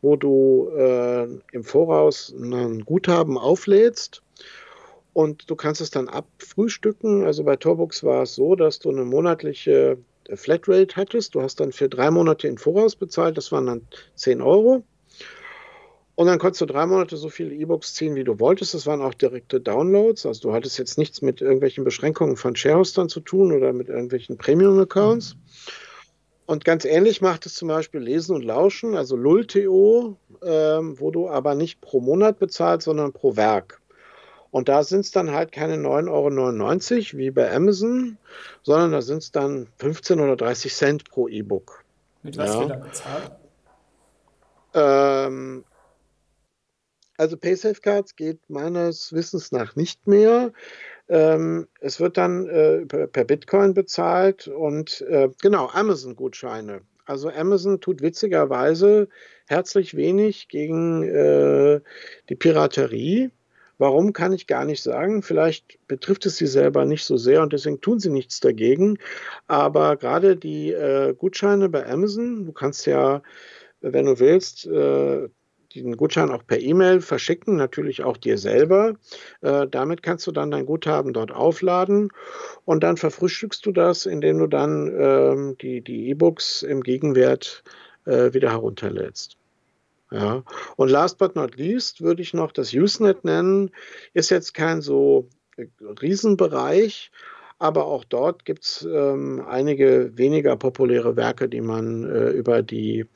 wo 0.03 0.17
du 0.17 0.71
äh, 0.77 1.25
im 1.53 1.65
Voraus 1.65 2.35
ein 2.37 2.81
Guthaben 2.81 3.39
auflädst 3.39 4.23
und 5.13 5.49
du 5.49 5.55
kannst 5.55 5.81
es 5.81 5.91
dann 5.91 6.09
abfrühstücken. 6.09 7.25
Also 7.25 7.45
bei 7.45 7.57
Torbooks 7.57 8.03
war 8.03 8.25
es 8.25 8.35
so, 8.35 8.57
dass 8.57 8.81
du 8.81 8.91
eine 8.91 9.05
monatliche 9.05 9.97
Flatrate 10.35 10.97
hattest. 10.97 11.35
Du 11.35 11.43
hast 11.43 11.61
dann 11.61 11.73
für 11.73 11.89
drei 11.89 12.11
Monate 12.11 12.49
im 12.49 12.59
Voraus 12.59 12.97
bezahlt, 12.97 13.39
das 13.39 13.53
waren 13.53 13.67
dann 13.67 13.87
10 14.17 14.43
Euro. 14.43 14.83
Und 16.17 16.27
dann 16.29 16.39
konntest 16.39 16.61
du 16.61 16.67
drei 16.67 16.87
Monate 16.87 17.17
so 17.17 17.29
viele 17.29 17.55
E-Books 17.55 17.95
ziehen, 17.95 18.15
wie 18.15 18.23
du 18.23 18.39
wolltest. 18.39 18.73
Das 18.75 18.87
waren 18.87 19.03
auch 19.03 19.15
direkte 19.15 19.61
Downloads. 19.61 20.27
Also 20.27 20.49
du 20.49 20.55
hattest 20.55 20.79
jetzt 20.79 20.97
nichts 20.97 21.23
mit 21.23 21.41
irgendwelchen 21.41 21.83
Beschränkungen 21.83 22.37
von 22.37 22.55
Sharehostern 22.55 23.09
zu 23.09 23.21
tun 23.21 23.53
oder 23.53 23.73
mit 23.73 23.89
irgendwelchen 23.89 24.37
Premium-Accounts. 24.37 25.35
Mhm. 25.35 25.41
Und 26.47 26.65
ganz 26.65 26.85
ähnlich 26.85 27.21
macht 27.21 27.47
es 27.47 27.55
zum 27.55 27.69
Beispiel 27.69 28.01
Lesen 28.01 28.37
und 28.37 28.45
Lauschen, 28.45 28.95
also 28.97 29.17
Lull.to, 29.17 30.17
ähm, 30.43 31.01
wo 31.01 31.11
du 31.11 31.29
aber 31.29 31.55
nicht 31.55 31.81
pro 31.81 32.01
Monat 32.01 32.39
bezahlst, 32.39 32.85
sondern 32.85 33.13
pro 33.13 33.37
Werk. 33.37 33.81
Und 34.51 34.69
da 34.69 34.85
sind 34.85 35.01
es 35.01 35.11
dann 35.11 35.33
halt 35.33 35.51
keine 35.51 35.77
9,99 35.77 37.15
Euro 37.15 37.19
wie 37.19 37.31
bei 37.31 37.53
Amazon, 37.53 38.19
sondern 38.63 38.93
da 38.93 39.03
sind 39.03 39.19
es 39.19 39.33
dann 39.33 39.67
15 39.79 40.21
oder 40.21 40.37
30 40.37 40.73
Cent 40.73 41.11
pro 41.11 41.29
E-Book. 41.29 41.83
Mit 42.23 42.37
was 42.37 42.51
ja. 42.51 42.61
wird 42.61 42.71
da 42.71 42.77
bezahlt? 42.77 43.33
Ähm, 44.75 45.65
also 47.17 47.37
PaySafe-Cards 47.37 48.17
geht 48.17 48.39
meines 48.49 49.13
Wissens 49.13 49.53
nach 49.53 49.77
nicht 49.77 50.07
mehr. 50.07 50.53
Ähm, 51.09 51.69
es 51.81 52.01
wird 52.01 52.17
dann 52.17 52.49
äh, 52.49 52.87
per 52.87 53.25
Bitcoin 53.25 53.75
bezahlt 53.75 54.49
und 54.49 55.03
äh, 55.03 55.29
genau, 55.41 55.69
Amazon-Gutscheine. 55.69 56.81
Also 57.05 57.29
Amazon 57.31 57.81
tut 57.81 58.01
witzigerweise 58.01 59.09
herzlich 59.47 59.95
wenig 59.95 60.49
gegen 60.49 61.03
äh, 61.03 61.81
die 62.29 62.35
Piraterie. 62.35 63.31
Warum 63.77 64.13
kann 64.13 64.33
ich 64.33 64.47
gar 64.47 64.65
nicht 64.65 64.83
sagen. 64.83 65.23
Vielleicht 65.23 65.79
betrifft 65.89 66.27
es 66.27 66.37
sie 66.37 66.47
selber 66.47 66.85
nicht 66.85 67.05
so 67.05 67.17
sehr 67.17 67.43
und 67.43 67.53
deswegen 67.53 67.81
tun 67.81 67.99
sie 68.01 68.11
nichts 68.11 68.41
dagegen. 68.41 68.99
Aber 69.47 69.97
gerade 69.97 70.37
die 70.37 70.73
äh, 70.73 71.13
Gutscheine 71.15 71.69
bei 71.69 71.87
Amazon, 71.87 72.47
du 72.47 72.53
kannst 72.53 72.87
ja, 72.87 73.23
wenn 73.81 74.07
du 74.07 74.19
willst, 74.21 74.67
äh, 74.67 75.29
den 75.83 75.97
Gutschein 75.97 76.31
auch 76.31 76.47
per 76.47 76.61
E-Mail 76.61 77.01
verschicken, 77.01 77.57
natürlich 77.57 78.03
auch 78.03 78.17
dir 78.17 78.39
selber. 78.39 78.95
Äh, 79.41 79.67
damit 79.69 80.03
kannst 80.03 80.27
du 80.27 80.33
dann 80.33 80.51
dein 80.51 80.67
Guthaben 80.67 81.13
dort 81.13 81.33
aufladen 81.33 82.11
und 82.65 82.83
dann 82.83 82.97
verfrühstückst 82.97 83.65
du 83.67 83.73
das, 83.73 84.07
indem 84.07 84.39
du 84.39 84.47
dann 84.47 84.93
ähm, 84.99 85.57
die 85.61 86.09
E-Books 86.11 86.63
im 86.63 86.83
Gegenwert 86.83 87.65
äh, 88.05 88.33
wieder 88.33 88.51
herunterlädst. 88.51 89.37
Ja. 90.11 90.45
Und 90.77 90.91
last 90.91 91.19
but 91.19 91.35
not 91.35 91.57
least 91.57 92.01
würde 92.01 92.23
ich 92.23 92.35
noch 92.35 92.53
das 92.53 92.73
Usenet 92.73 93.25
nennen. 93.25 93.71
Ist 94.13 94.31
jetzt 94.31 94.55
kein 94.55 94.81
so 94.81 95.29
äh, 95.57 95.67
Riesenbereich, 96.01 97.11
aber 97.59 97.87
auch 97.87 98.05
dort 98.05 98.45
gibt 98.45 98.65
es 98.65 98.83
ähm, 98.83 99.45
einige 99.49 100.17
weniger 100.17 100.57
populäre 100.57 101.17
Werke, 101.17 101.49
die 101.49 101.61
man 101.61 102.05
äh, 102.05 102.31
über 102.31 102.63
die 102.63 103.07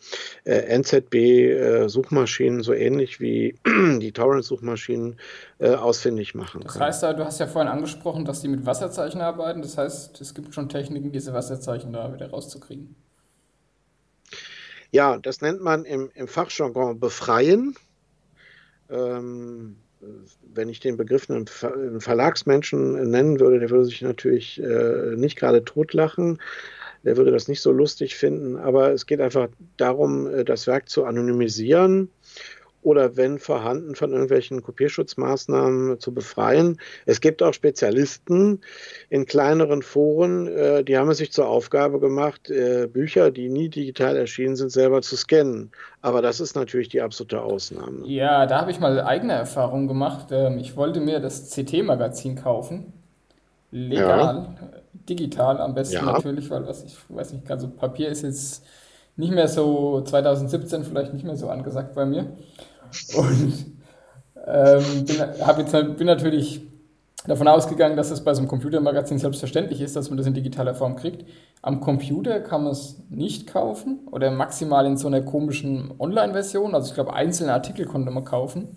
äh, 0.44 0.78
NZB-Suchmaschinen, 0.78 2.60
äh, 2.60 2.62
so 2.62 2.72
ähnlich 2.72 3.20
wie 3.20 3.58
die 3.66 4.12
Torrent-Suchmaschinen, 4.12 5.16
äh, 5.58 5.74
ausfindig 5.74 6.34
machen 6.34 6.60
das 6.62 6.74
kann. 6.74 6.86
Das 6.86 7.02
heißt, 7.02 7.18
du 7.18 7.24
hast 7.24 7.40
ja 7.40 7.46
vorhin 7.46 7.70
angesprochen, 7.70 8.24
dass 8.24 8.40
die 8.40 8.48
mit 8.48 8.64
Wasserzeichen 8.64 9.20
arbeiten. 9.20 9.60
Das 9.60 9.76
heißt, 9.76 10.20
es 10.20 10.34
gibt 10.34 10.54
schon 10.54 10.68
Techniken, 10.68 11.10
diese 11.10 11.32
Wasserzeichen 11.32 11.92
da 11.92 12.12
wieder 12.14 12.30
rauszukriegen. 12.30 12.94
Ja, 14.90 15.18
das 15.18 15.40
nennt 15.40 15.60
man 15.60 15.84
im, 15.84 16.10
im 16.14 16.28
Fachjargon 16.28 16.98
befreien. 17.00 17.74
Ähm, 18.88 19.76
wenn 20.54 20.68
ich 20.68 20.80
den 20.80 20.96
Begriff 20.96 21.28
einen, 21.30 21.46
Verlagsmenschen 21.46 23.10
nennen 23.10 23.40
würde, 23.40 23.60
der 23.60 23.70
würde 23.70 23.84
sich 23.84 24.02
natürlich 24.02 24.62
äh, 24.62 25.16
nicht 25.16 25.36
gerade 25.36 25.64
totlachen. 25.64 26.38
Der 27.04 27.16
würde 27.16 27.30
das 27.30 27.46
nicht 27.46 27.60
so 27.60 27.70
lustig 27.70 28.16
finden, 28.16 28.56
aber 28.56 28.92
es 28.92 29.06
geht 29.06 29.20
einfach 29.20 29.48
darum, 29.76 30.26
äh, 30.26 30.44
das 30.44 30.66
Werk 30.66 30.88
zu 30.88 31.04
anonymisieren 31.04 32.10
oder 32.82 33.16
wenn 33.16 33.38
vorhanden 33.38 33.94
von 33.94 34.12
irgendwelchen 34.12 34.62
Kopierschutzmaßnahmen 34.62 35.98
zu 36.00 36.14
befreien. 36.14 36.78
Es 37.06 37.20
gibt 37.20 37.42
auch 37.42 37.52
Spezialisten 37.52 38.60
in 39.10 39.26
kleineren 39.26 39.82
Foren, 39.82 40.46
äh, 40.46 40.84
die 40.84 40.96
haben 40.96 41.10
es 41.10 41.18
sich 41.18 41.32
zur 41.32 41.48
Aufgabe 41.48 42.00
gemacht, 42.00 42.50
äh, 42.50 42.86
Bücher, 42.86 43.30
die 43.30 43.48
nie 43.48 43.68
digital 43.68 44.16
erschienen 44.16 44.56
sind, 44.56 44.70
selber 44.70 45.02
zu 45.02 45.16
scannen. 45.16 45.70
Aber 46.02 46.22
das 46.22 46.40
ist 46.40 46.54
natürlich 46.54 46.88
die 46.88 47.02
absolute 47.02 47.42
Ausnahme. 47.42 48.06
Ja, 48.06 48.46
da 48.46 48.60
habe 48.60 48.70
ich 48.70 48.80
mal 48.80 49.00
eigene 49.00 49.32
Erfahrungen 49.32 49.88
gemacht. 49.88 50.28
Ähm, 50.30 50.58
ich 50.58 50.76
wollte 50.76 51.00
mir 51.00 51.20
das 51.20 51.50
CT-Magazin 51.50 52.36
kaufen. 52.36 52.92
Legal, 53.70 54.56
ja. 54.60 54.68
digital 55.08 55.60
am 55.60 55.74
besten 55.74 55.96
ja. 55.96 56.04
natürlich, 56.04 56.48
weil 56.48 56.66
was 56.66 56.84
ich 56.84 56.96
weiß 57.08 57.34
nicht, 57.34 57.50
also 57.50 57.68
Papier 57.68 58.08
ist 58.08 58.22
jetzt 58.22 58.64
nicht 59.18 59.32
mehr 59.32 59.48
so 59.48 60.00
2017 60.00 60.84
vielleicht 60.84 61.12
nicht 61.12 61.24
mehr 61.24 61.36
so 61.36 61.48
angesagt 61.48 61.94
bei 61.94 62.06
mir. 62.06 62.36
Und 63.16 63.66
ähm, 64.46 65.04
bin, 65.04 65.16
jetzt, 65.58 65.96
bin 65.98 66.06
natürlich 66.06 66.62
davon 67.26 67.48
ausgegangen, 67.48 67.96
dass 67.96 68.10
es 68.10 68.22
bei 68.22 68.32
so 68.32 68.40
einem 68.40 68.48
Computermagazin 68.48 69.18
selbstverständlich 69.18 69.80
ist, 69.80 69.96
dass 69.96 70.08
man 70.08 70.16
das 70.16 70.26
in 70.26 70.34
digitaler 70.34 70.74
Form 70.74 70.94
kriegt. 70.94 71.28
Am 71.62 71.80
Computer 71.80 72.40
kann 72.40 72.62
man 72.62 72.72
es 72.72 73.02
nicht 73.10 73.48
kaufen 73.48 74.06
oder 74.10 74.30
maximal 74.30 74.86
in 74.86 74.96
so 74.96 75.08
einer 75.08 75.22
komischen 75.22 75.92
Online-Version. 75.98 76.74
Also 76.74 76.88
ich 76.88 76.94
glaube, 76.94 77.12
einzelne 77.12 77.52
Artikel 77.52 77.86
konnte 77.86 78.12
man 78.12 78.24
kaufen, 78.24 78.76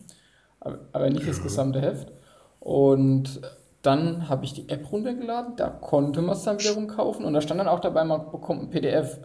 aber 0.60 1.10
nicht 1.12 1.28
das 1.28 1.44
gesamte 1.44 1.80
Heft. 1.82 2.12
Und 2.60 3.42
dann 3.84 4.28
habe 4.28 4.46
ich 4.46 4.54
die 4.54 4.70
App 4.70 4.92
runtergeladen, 4.92 5.56
da 5.56 5.70
konnte 5.70 6.22
man 6.22 6.36
es 6.36 6.44
dann 6.44 6.60
wiederum 6.60 6.88
kaufen 6.88 7.26
und 7.26 7.34
da 7.34 7.42
stand 7.42 7.60
dann 7.60 7.68
auch 7.68 7.80
dabei, 7.80 8.04
man 8.04 8.32
bekommt 8.32 8.64
ein 8.64 8.70
PDF. 8.70 9.20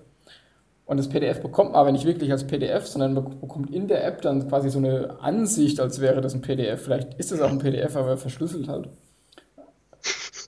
Und 0.87 0.99
das 0.99 1.09
PDF 1.09 1.41
bekommt 1.41 1.73
man 1.73 1.81
aber 1.81 1.91
nicht 1.93 2.05
wirklich 2.05 2.31
als 2.31 2.47
PDF, 2.47 2.87
sondern 2.87 3.15
man 3.15 3.41
bekommt 3.41 3.75
in 3.75 3.89
der 3.89 4.05
App 4.05 4.23
dann 4.23 4.49
quasi 4.49 4.71
so 4.71 4.79
eine 4.79 5.19
Ansicht, 5.21 5.81
als 5.81 6.01
wäre 6.01 6.21
das 6.21 6.35
ein 6.35 6.43
PDF. 6.43 6.85
Vielleicht 6.85 7.15
ist 7.15 7.33
es 7.33 7.41
auch 7.41 7.51
ein 7.51 7.59
PDF, 7.59 7.97
aber 7.97 8.17
verschlüsselt 8.17 8.69
halt. 8.69 8.89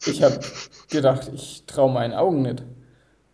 Ich 0.06 0.22
habe 0.22 0.38
gedacht, 0.90 1.30
ich 1.34 1.64
traue 1.66 1.90
meinen 1.90 2.14
Augen 2.14 2.42
nicht. 2.42 2.62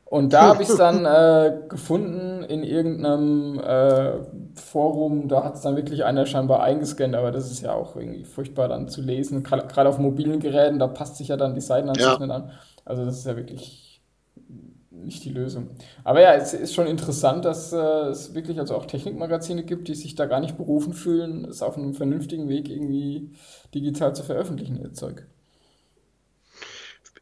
Und 0.06 0.32
da 0.32 0.42
habe 0.42 0.62
ich 0.62 0.68
es 0.68 0.76
dann 0.76 1.04
äh, 1.04 1.68
gefunden 1.68 2.42
in 2.44 2.62
irgendeinem 2.62 3.58
äh, 3.58 4.12
Forum, 4.54 5.28
da 5.28 5.44
hat 5.44 5.56
es 5.56 5.60
dann 5.60 5.76
wirklich 5.76 6.04
einer 6.04 6.24
scheinbar 6.24 6.62
eingescannt, 6.62 7.14
aber 7.14 7.32
das 7.32 7.50
ist 7.50 7.62
ja 7.62 7.72
auch 7.72 7.96
irgendwie 7.96 8.24
furchtbar 8.24 8.68
dann 8.68 8.88
zu 8.88 9.02
lesen. 9.02 9.42
Gerade 9.42 9.88
auf 9.88 9.98
mobilen 9.98 10.40
Geräten, 10.40 10.78
da 10.78 10.86
passt 10.86 11.16
sich 11.16 11.28
ja 11.28 11.36
dann 11.36 11.54
die 11.54 11.60
Seitenansicht 11.60 12.06
ja. 12.06 12.18
nicht 12.18 12.30
an. 12.30 12.50
Also 12.86 13.04
das 13.04 13.18
ist 13.18 13.26
ja 13.26 13.36
wirklich 13.36 14.00
nicht 15.04 15.24
die 15.24 15.30
Lösung. 15.30 15.70
Aber 16.02 16.20
ja, 16.20 16.34
es 16.34 16.54
ist 16.54 16.74
schon 16.74 16.86
interessant, 16.86 17.44
dass 17.44 17.72
äh, 17.72 17.76
es 17.76 18.34
wirklich 18.34 18.58
also 18.58 18.74
auch 18.74 18.86
Technikmagazine 18.86 19.64
gibt, 19.64 19.88
die 19.88 19.94
sich 19.94 20.14
da 20.14 20.26
gar 20.26 20.40
nicht 20.40 20.56
berufen 20.56 20.92
fühlen, 20.92 21.44
es 21.44 21.62
auf 21.62 21.76
einem 21.76 21.94
vernünftigen 21.94 22.48
Weg 22.48 22.68
irgendwie 22.68 23.30
digital 23.74 24.14
zu 24.14 24.22
veröffentlichen, 24.22 24.80
ihr 24.80 24.92
Zeug. 24.92 25.26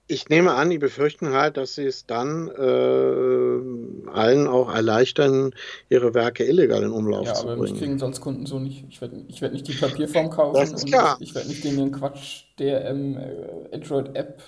Ich 0.08 0.28
nehme 0.28 0.52
an, 0.52 0.68
die 0.68 0.78
befürchten 0.78 1.30
halt, 1.32 1.56
dass 1.56 1.74
sie 1.74 1.86
es 1.86 2.06
dann 2.06 2.48
äh, 2.48 4.10
allen 4.10 4.46
auch 4.46 4.74
erleichtern, 4.74 5.54
ihre 5.88 6.12
Werke 6.12 6.44
illegal 6.44 6.82
in 6.82 6.90
Umlauf 6.90 7.26
ja, 7.26 7.34
zu 7.34 7.46
bringen. 7.46 7.56
Ja, 7.58 7.62
aber 7.62 7.72
mich 7.72 7.80
kriegen 7.80 7.98
sonst 7.98 8.20
Kunden 8.20 8.44
so 8.44 8.58
nicht. 8.58 8.84
Ich 8.90 9.00
werde 9.00 9.24
ich 9.28 9.40
werd 9.40 9.54
nicht 9.54 9.68
die 9.68 9.74
Papierform 9.74 10.28
kaufen 10.28 10.60
das 10.60 10.72
ist 10.72 10.86
klar. 10.86 11.16
ich, 11.20 11.34
werde 11.34 11.48
nicht 11.48 11.64
den 11.64 11.92
Quatsch 11.92 12.44
DRM 12.58 13.16
äh, 13.16 13.74
Android-App, 13.74 14.42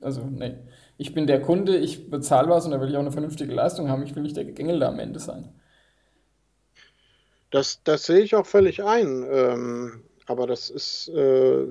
also 0.00 0.22
nee 0.30 0.54
ich 0.98 1.14
bin 1.14 1.28
der 1.28 1.40
Kunde, 1.40 1.78
ich 1.78 2.10
bezahle 2.10 2.48
was 2.48 2.64
und 2.64 2.72
da 2.72 2.80
will 2.80 2.88
ich 2.90 2.96
auch 2.96 3.00
eine 3.00 3.12
vernünftige 3.12 3.54
Leistung 3.54 3.88
haben. 3.88 4.02
Ich 4.02 4.14
will 4.16 4.22
nicht 4.24 4.36
der 4.36 4.44
Gegängel 4.44 4.82
am 4.82 4.98
Ende 4.98 5.20
sein. 5.20 5.48
Das, 7.50 7.80
das 7.84 8.04
sehe 8.04 8.20
ich 8.20 8.34
auch 8.34 8.46
völlig 8.46 8.82
ein. 8.82 9.24
Ähm, 9.30 10.02
aber 10.26 10.48
das 10.48 10.68
ist, 10.68 11.08
äh, 11.08 11.66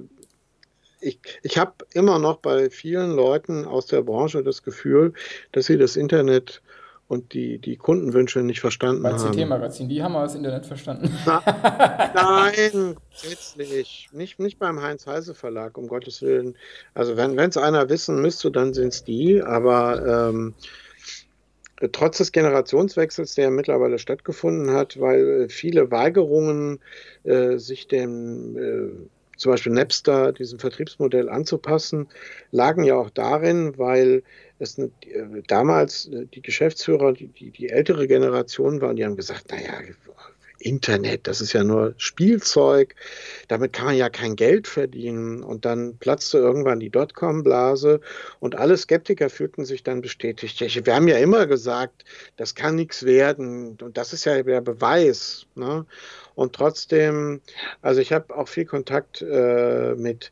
ich, 1.01 1.19
ich 1.43 1.57
habe 1.57 1.73
immer 1.93 2.19
noch 2.19 2.37
bei 2.37 2.69
vielen 2.69 3.11
Leuten 3.11 3.65
aus 3.65 3.85
der 3.85 4.01
Branche 4.01 4.43
das 4.43 4.63
Gefühl, 4.63 5.13
dass 5.51 5.65
sie 5.65 5.77
das 5.77 5.97
Internet 5.97 6.61
und 7.07 7.33
die, 7.33 7.57
die 7.59 7.77
Kundenwünsche 7.77 8.39
nicht 8.39 8.59
verstanden 8.59 9.03
Bei 9.03 9.13
haben. 9.13 9.31
CT-Magazin, 9.31 9.87
die 9.87 10.03
haben 10.03 10.15
aber 10.15 10.25
das 10.25 10.35
Internet 10.35 10.65
verstanden. 10.65 11.09
Na, 11.25 11.41
nein, 12.13 12.97
letztlich. 13.23 14.09
Nicht, 14.11 14.39
nicht 14.39 14.59
beim 14.59 14.81
Heinz-Heise 14.81 15.33
Verlag, 15.33 15.77
um 15.77 15.87
Gottes 15.87 16.21
Willen. 16.21 16.55
Also 16.93 17.15
wenn 17.15 17.37
es 17.37 17.57
einer 17.57 17.89
wissen 17.89 18.21
müsste, 18.21 18.51
dann 18.51 18.73
sind 18.73 18.89
es 18.89 19.03
die, 19.03 19.41
aber 19.41 20.29
ähm, 20.29 20.53
trotz 21.93 22.17
des 22.17 22.31
Generationswechsels, 22.31 23.35
der 23.35 23.51
mittlerweile 23.51 23.99
stattgefunden 23.99 24.71
hat, 24.71 24.99
weil 24.99 25.47
viele 25.49 25.91
Weigerungen 25.91 26.79
äh, 27.23 27.57
sich 27.57 27.87
dem 27.87 28.57
äh, 28.57 28.89
zum 29.37 29.51
Beispiel 29.51 29.71
Napster, 29.71 30.33
diesem 30.33 30.59
Vertriebsmodell 30.59 31.29
anzupassen, 31.29 32.07
lagen 32.51 32.83
ja 32.83 32.95
auch 32.95 33.09
darin, 33.09 33.77
weil 33.77 34.23
es 34.59 34.77
eine, 34.77 34.91
äh, 35.01 35.41
damals 35.47 36.07
äh, 36.07 36.25
die 36.25 36.41
Geschäftsführer, 36.41 37.13
die, 37.13 37.27
die, 37.27 37.51
die 37.51 37.69
ältere 37.69 38.07
Generation 38.07 38.81
waren, 38.81 38.95
die 38.95 39.05
haben 39.05 39.15
gesagt, 39.15 39.51
naja, 39.51 39.73
Internet, 40.59 41.27
das 41.27 41.41
ist 41.41 41.53
ja 41.53 41.63
nur 41.63 41.93
Spielzeug, 41.97 42.95
damit 43.47 43.73
kann 43.73 43.85
man 43.85 43.95
ja 43.95 44.09
kein 44.09 44.35
Geld 44.35 44.67
verdienen. 44.67 45.43
Und 45.43 45.65
dann 45.65 45.97
platzte 45.97 46.39
irgendwann 46.39 46.79
die 46.79 46.89
Dotcom-Blase 46.89 48.01
und 48.39 48.55
alle 48.55 48.77
Skeptiker 48.77 49.29
fühlten 49.29 49.65
sich 49.65 49.83
dann 49.83 50.01
bestätigt. 50.01 50.59
Wir 50.85 50.95
haben 50.95 51.07
ja 51.07 51.17
immer 51.17 51.45
gesagt, 51.45 52.05
das 52.37 52.55
kann 52.55 52.75
nichts 52.75 53.03
werden 53.05 53.77
und 53.81 53.97
das 53.97 54.13
ist 54.13 54.25
ja 54.25 54.41
der 54.41 54.61
Beweis. 54.61 55.45
Ne? 55.55 55.85
Und 56.37 56.53
trotzdem, 56.53 57.41
also 57.81 57.99
ich 57.99 58.13
habe 58.13 58.35
auch 58.37 58.47
viel 58.47 58.65
Kontakt 58.65 59.23
äh, 59.23 59.95
mit 59.95 60.31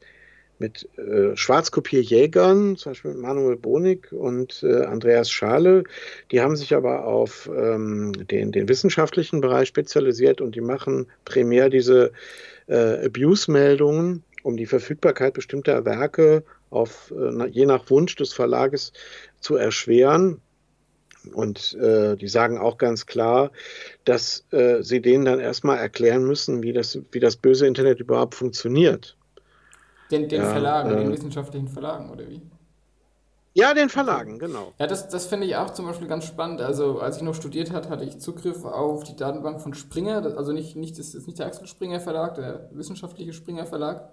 mit 0.57 0.87
äh, 0.97 1.35
Schwarzkopierjägern, 1.35 2.77
zum 2.77 2.91
Beispiel 2.91 3.11
mit 3.11 3.19
Manuel 3.19 3.57
Bonig 3.57 4.13
und 4.13 4.63
äh, 4.63 4.83
Andreas 4.83 5.29
Schale. 5.29 5.83
Die 6.31 6.39
haben 6.39 6.55
sich 6.55 6.73
aber 6.73 7.05
auf 7.05 7.49
ähm, 7.53 8.13
den, 8.13 8.53
den 8.53 8.69
wissenschaftlichen 8.69 9.41
Bereich 9.41 9.67
spezialisiert 9.67 10.39
und 10.39 10.55
die 10.55 10.61
machen 10.61 11.07
primär 11.25 11.69
diese 11.69 12.13
äh, 12.67 13.05
Abuse-Meldungen, 13.05 14.23
um 14.43 14.55
die 14.55 14.65
Verfügbarkeit 14.65 15.33
bestimmter 15.33 15.83
Werke 15.83 16.43
auf, 16.69 17.11
äh, 17.11 17.47
je 17.49 17.65
nach 17.65 17.89
Wunsch 17.89 18.15
des 18.15 18.31
Verlages 18.31 18.93
zu 19.41 19.57
erschweren. 19.57 20.39
Und 21.33 21.73
äh, 21.75 22.15
die 22.15 22.27
sagen 22.27 22.57
auch 22.57 22.77
ganz 22.77 23.05
klar, 23.05 23.51
dass 24.03 24.45
äh, 24.51 24.81
sie 24.81 25.01
denen 25.01 25.25
dann 25.25 25.39
erstmal 25.39 25.77
erklären 25.77 26.25
müssen, 26.25 26.63
wie 26.63 26.73
das, 26.73 26.99
wie 27.11 27.19
das 27.19 27.35
böse 27.35 27.67
Internet 27.67 27.99
überhaupt 27.99 28.35
funktioniert. 28.35 29.17
Den, 30.11 30.29
den 30.29 30.41
ja, 30.41 30.49
Verlagen, 30.49 30.91
äh, 30.91 30.97
den 30.97 31.11
wissenschaftlichen 31.11 31.67
Verlagen, 31.67 32.09
oder 32.11 32.27
wie? 32.29 32.41
Ja, 33.57 33.73
den 33.73 33.87
Verlagen, 33.87 34.37
genau. 34.37 34.73
Ja, 34.79 34.85
das, 34.85 35.07
das 35.07 35.27
finde 35.27 35.47
ich 35.47 35.55
auch 35.55 35.71
zum 35.71 35.85
Beispiel 35.85 36.09
ganz 36.09 36.25
spannend. 36.25 36.59
Also, 36.59 36.99
als 36.99 37.15
ich 37.15 37.23
noch 37.23 37.33
studiert 37.33 37.71
hatte, 37.71 37.89
hatte 37.89 38.03
ich 38.03 38.19
Zugriff 38.19 38.65
auf 38.65 39.05
die 39.05 39.15
Datenbank 39.15 39.61
von 39.61 39.73
Springer. 39.73 40.37
Also 40.37 40.51
nicht, 40.51 40.75
nicht, 40.75 40.99
das 40.99 41.15
ist 41.15 41.25
nicht 41.25 41.39
der 41.39 41.45
Axel 41.45 41.65
Springer 41.65 42.01
Verlag, 42.01 42.35
der 42.35 42.69
wissenschaftliche 42.73 43.31
Springer 43.31 43.65
Verlag. 43.65 44.09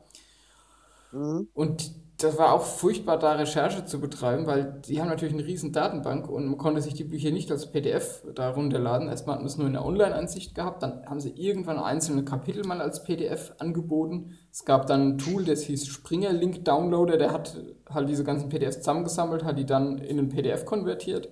Mhm. 1.10 1.48
Und 1.54 1.90
das 2.22 2.38
war 2.38 2.52
auch 2.52 2.62
furchtbar, 2.62 3.18
da 3.18 3.32
Recherche 3.32 3.84
zu 3.84 4.00
betreiben, 4.00 4.46
weil 4.46 4.80
die 4.86 5.00
haben 5.00 5.08
natürlich 5.08 5.34
eine 5.34 5.44
riesen 5.44 5.72
Datenbank 5.72 6.28
und 6.28 6.46
man 6.46 6.58
konnte 6.58 6.80
sich 6.80 6.94
die 6.94 7.04
Bücher 7.04 7.30
nicht 7.30 7.50
als 7.50 7.70
PDF 7.70 8.22
da 8.34 8.50
runterladen. 8.50 9.08
Erstmal 9.08 9.36
hatten 9.36 9.44
wir 9.44 9.48
es 9.48 9.58
nur 9.58 9.66
in 9.66 9.72
der 9.74 9.84
Online-Ansicht 9.84 10.54
gehabt, 10.54 10.82
dann 10.82 11.04
haben 11.06 11.20
sie 11.20 11.30
irgendwann 11.30 11.78
einzelne 11.78 12.24
Kapitel 12.24 12.66
mal 12.66 12.80
als 12.80 13.02
PDF 13.04 13.52
angeboten. 13.58 14.38
Es 14.50 14.64
gab 14.64 14.86
dann 14.86 15.14
ein 15.14 15.18
Tool, 15.18 15.44
das 15.44 15.62
hieß 15.62 15.86
Springer 15.86 16.32
Link 16.32 16.64
Downloader, 16.64 17.16
der 17.16 17.32
hat 17.32 17.56
halt 17.90 18.08
diese 18.08 18.24
ganzen 18.24 18.48
PDFs 18.48 18.78
zusammengesammelt, 18.78 19.44
hat 19.44 19.58
die 19.58 19.66
dann 19.66 19.98
in 19.98 20.18
ein 20.18 20.28
PDF 20.28 20.64
konvertiert 20.64 21.28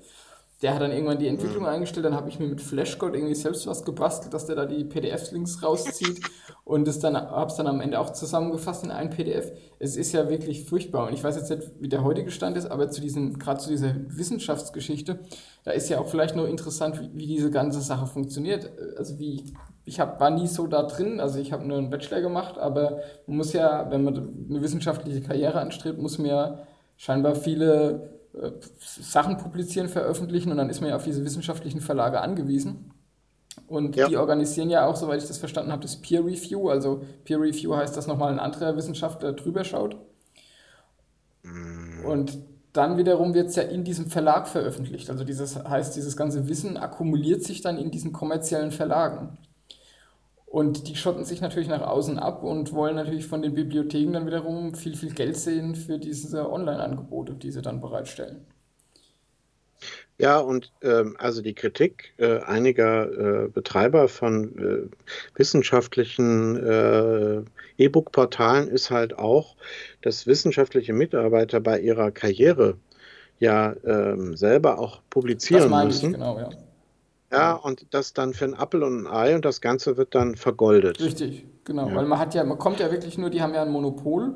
der 0.63 0.75
hat 0.75 0.83
dann 0.83 0.93
irgendwann 0.93 1.19
die 1.19 1.27
Entwicklung 1.27 1.67
eingestellt, 1.67 2.05
dann 2.05 2.15
habe 2.15 2.29
ich 2.29 2.39
mir 2.39 2.47
mit 2.47 2.61
Flashcode 2.61 3.15
irgendwie 3.15 3.35
selbst 3.35 3.67
was 3.67 3.83
gebastelt, 3.85 4.35
dass 4.35 4.47
der 4.47 4.57
da 4.57 4.67
die 4.67 4.85
PDF-Links 4.85 5.63
rauszieht 5.63 6.21
und 6.65 6.87
es 6.87 6.99
dann 6.99 7.17
habe 7.17 7.51
es 7.51 7.57
dann 7.57 7.67
am 7.67 7.81
Ende 7.81 7.99
auch 7.99 8.11
zusammengefasst 8.11 8.85
in 8.85 8.91
ein 8.91 9.09
PDF. 9.09 9.53
Es 9.79 9.97
ist 9.97 10.13
ja 10.13 10.29
wirklich 10.29 10.65
furchtbar 10.65 11.07
und 11.07 11.15
ich 11.15 11.25
weiß 11.25 11.37
jetzt 11.37 11.51
nicht, 11.51 11.71
wie 11.81 11.89
der 11.89 12.05
heutige 12.05 12.31
Stand 12.31 12.59
ist, 12.59 12.71
aber 12.71 12.91
zu 12.91 13.01
diesen 13.01 13.39
gerade 13.39 13.59
zu 13.59 13.71
dieser 13.71 13.95
Wissenschaftsgeschichte, 14.09 15.21
da 15.65 15.71
ist 15.71 15.89
ja 15.89 15.99
auch 15.99 16.09
vielleicht 16.09 16.37
nur 16.37 16.49
interessant, 16.49 17.01
wie, 17.01 17.11
wie 17.15 17.27
diese 17.27 17.51
ganze 17.51 17.81
Sache 17.81 18.07
funktioniert. 18.07 18.71
Also 18.99 19.19
wie 19.19 19.55
ich 19.87 19.99
hab, 19.99 20.21
war 20.21 20.31
nie 20.31 20.47
so 20.47 20.67
da 20.67 20.83
drin, 20.83 21.21
also 21.21 21.39
ich 21.39 21.53
habe 21.53 21.67
nur 21.67 21.79
einen 21.79 21.91
Bachelor 21.91 22.21
gemacht, 22.21 22.59
aber 22.59 23.01
man 23.27 23.39
muss 23.39 23.55
ja, 23.55 23.91
wenn 23.91 24.05
man 24.05 24.47
eine 24.51 24.61
wissenschaftliche 24.61 25.23
Karriere 25.23 25.59
anstrebt, 25.59 25.99
muss 25.99 26.19
man 26.19 26.27
ja 26.27 26.59
scheinbar 26.99 27.35
viele 27.35 28.20
Sachen 28.79 29.39
publizieren, 29.39 29.89
veröffentlichen 29.89 30.51
und 30.51 30.57
dann 30.57 30.71
ist 30.71 30.81
man 30.81 30.91
ja 30.91 30.97
auf 30.97 31.05
diese 31.05 31.25
wissenschaftlichen 31.25 31.81
Verlage 31.81 32.21
angewiesen. 32.21 32.93
Und 33.67 33.97
ja. 33.97 34.09
die 34.09 34.17
organisieren 34.17 34.71
ja 34.71 34.87
auch, 34.87 34.97
soweit 34.97 35.23
ich 35.23 35.29
das 35.29 35.39
verstanden 35.39 35.73
habe, 35.73 35.83
das 35.83 35.97
Peer 35.97 36.25
Review. 36.25 36.69
Also 36.69 37.03
Peer 37.25 37.41
Review 37.41 37.75
heißt, 37.75 37.97
dass 37.97 38.07
nochmal 38.07 38.33
ein 38.33 38.39
anderer 38.39 38.77
Wissenschaftler 38.77 39.33
drüber 39.33 39.65
schaut. 39.65 39.97
Mm. 41.43 42.05
Und 42.05 42.39
dann 42.73 42.97
wiederum 42.97 43.35
wird 43.35 43.49
es 43.49 43.57
ja 43.57 43.65
in 43.65 43.85
diesem 43.85 44.07
Verlag 44.07 44.49
veröffentlicht. 44.49 45.11
Also 45.11 45.25
dieses 45.25 45.57
heißt, 45.57 45.97
dieses 45.97 46.17
ganze 46.17 46.49
Wissen 46.49 46.77
akkumuliert 46.77 47.43
sich 47.43 47.63
dann 47.63 47.79
in 47.79 47.91
diesen 47.91 48.13
kommerziellen 48.13 48.71
Verlagen. 48.71 49.39
Und 50.51 50.89
die 50.89 50.97
schotten 50.97 51.25
sich 51.25 51.41
natürlich 51.41 51.69
nach 51.69 51.83
außen 51.83 52.19
ab 52.19 52.43
und 52.43 52.73
wollen 52.73 52.97
natürlich 52.97 53.25
von 53.25 53.41
den 53.41 53.55
Bibliotheken 53.55 54.15
dann 54.15 54.27
wiederum 54.27 54.75
viel, 54.75 54.97
viel 54.97 55.15
Geld 55.15 55.37
sehen 55.37 55.77
für 55.77 55.97
diese 55.97 56.51
Online-Angebote, 56.51 57.35
die 57.35 57.53
sie 57.53 57.63
dann 57.63 57.81
bereitstellen. 57.81 58.45
Ja, 60.19 60.41
und 60.41 60.73
ähm, 60.83 61.15
also 61.21 61.41
die 61.41 61.55
Kritik 61.55 62.15
äh, 62.17 62.41
einiger 62.41 63.45
äh, 63.45 63.49
Betreiber 63.49 64.09
von 64.09 64.59
äh, 64.59 65.39
wissenschaftlichen 65.39 66.57
äh, 66.57 67.43
E-Book-Portalen 67.79 68.67
ist 68.67 68.91
halt 68.91 69.17
auch, 69.17 69.55
dass 70.03 70.27
wissenschaftliche 70.27 70.93
Mitarbeiter 70.93 71.61
bei 71.61 71.79
ihrer 71.79 72.11
Karriere 72.11 72.77
ja 73.39 73.77
ähm, 73.85 74.37
selber 74.37 74.81
auch 74.81 75.01
publizieren 75.11 75.63
das 75.63 75.71
meine 75.71 75.87
müssen. 75.87 76.07
Ich, 76.07 76.15
genau, 76.15 76.39
ja. 76.41 76.51
Ja, 77.33 77.55
und 77.55 77.87
das 77.95 78.13
dann 78.13 78.35
für 78.35 78.45
ein 78.45 78.55
Appel 78.55 78.83
und 78.83 79.07
ein 79.07 79.07
Ei 79.07 79.35
und 79.37 79.45
das 79.45 79.61
Ganze 79.61 79.97
wird 79.97 80.15
dann 80.15 80.35
vergoldet. 80.35 81.01
Richtig, 81.01 81.47
genau. 81.65 81.89
Ja. 81.89 81.95
Weil 81.95 82.07
man 82.07 82.19
hat 82.19 82.35
ja, 82.35 82.43
man 82.45 82.59
kommt 82.59 82.81
ja 82.81 82.91
wirklich 82.91 83.19
nur, 83.19 83.31
die 83.31 83.41
haben 83.41 83.55
ja 83.55 83.63
ein 83.63 83.71
Monopol 83.71 84.35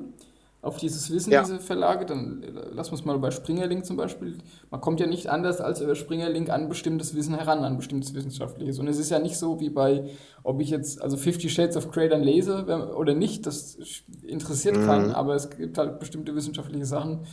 auf 0.65 0.79
dieses 0.79 1.13
Wissen, 1.13 1.33
ja. 1.33 1.43
diese 1.43 1.59
Verlage. 1.59 2.07
Dann 2.07 2.43
äh, 2.43 2.49
lass 2.73 2.91
uns 2.91 3.05
mal 3.05 3.19
bei 3.19 3.31
Springerlink 3.31 3.85
zum 3.85 3.97
Beispiel. 3.97 4.39
Man 4.71 4.81
kommt 4.81 5.01
ja 5.01 5.07
nicht 5.07 5.29
anders 5.29 5.61
als 5.61 5.81
über 5.81 5.95
Springerlink 5.95 6.51
an 6.51 6.69
bestimmtes 6.69 7.15
Wissen 7.15 7.35
heran, 7.35 7.65
an 7.65 7.77
bestimmtes 7.77 8.15
Wissenschaftliches. 8.15 8.79
Und 8.79 8.89
es 8.89 8.99
ist 8.99 9.11
ja 9.11 9.19
nicht 9.19 9.39
so 9.39 9.61
wie 9.61 9.71
bei, 9.71 10.11
ob 10.43 10.61
ich 10.61 10.71
jetzt 10.71 11.03
also 11.03 11.17
Fifty 11.17 11.49
Shades 11.49 11.77
of 11.77 11.91
Grey 11.91 12.09
dann 12.09 12.23
lese 12.23 12.65
oder 12.97 13.15
nicht, 13.15 13.47
das 13.47 13.77
interessiert 14.23 14.77
mhm. 14.77 14.87
keinen, 14.87 15.11
aber 15.13 15.35
es 15.35 15.51
gibt 15.51 15.79
halt 15.79 15.99
bestimmte 15.99 16.35
wissenschaftliche 16.35 16.87
Sachen, 16.87 17.27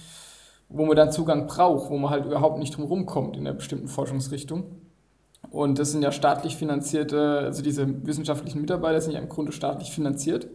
wo 0.69 0.85
man 0.85 0.95
dann 0.95 1.11
Zugang 1.11 1.47
braucht, 1.47 1.89
wo 1.89 1.97
man 1.97 2.09
halt 2.09 2.25
überhaupt 2.25 2.59
nicht 2.59 2.75
drum 2.75 2.85
rumkommt 2.85 3.37
in 3.37 3.47
einer 3.47 3.55
bestimmten 3.55 3.87
Forschungsrichtung. 3.87 4.80
Und 5.51 5.79
das 5.79 5.91
sind 5.91 6.01
ja 6.01 6.13
staatlich 6.13 6.55
finanzierte, 6.55 7.39
also 7.39 7.61
diese 7.61 8.05
wissenschaftlichen 8.07 8.61
Mitarbeiter 8.61 9.01
sind 9.01 9.11
ja 9.11 9.19
im 9.19 9.27
Grunde 9.27 9.51
staatlich 9.51 9.91
finanziert. 9.91 10.47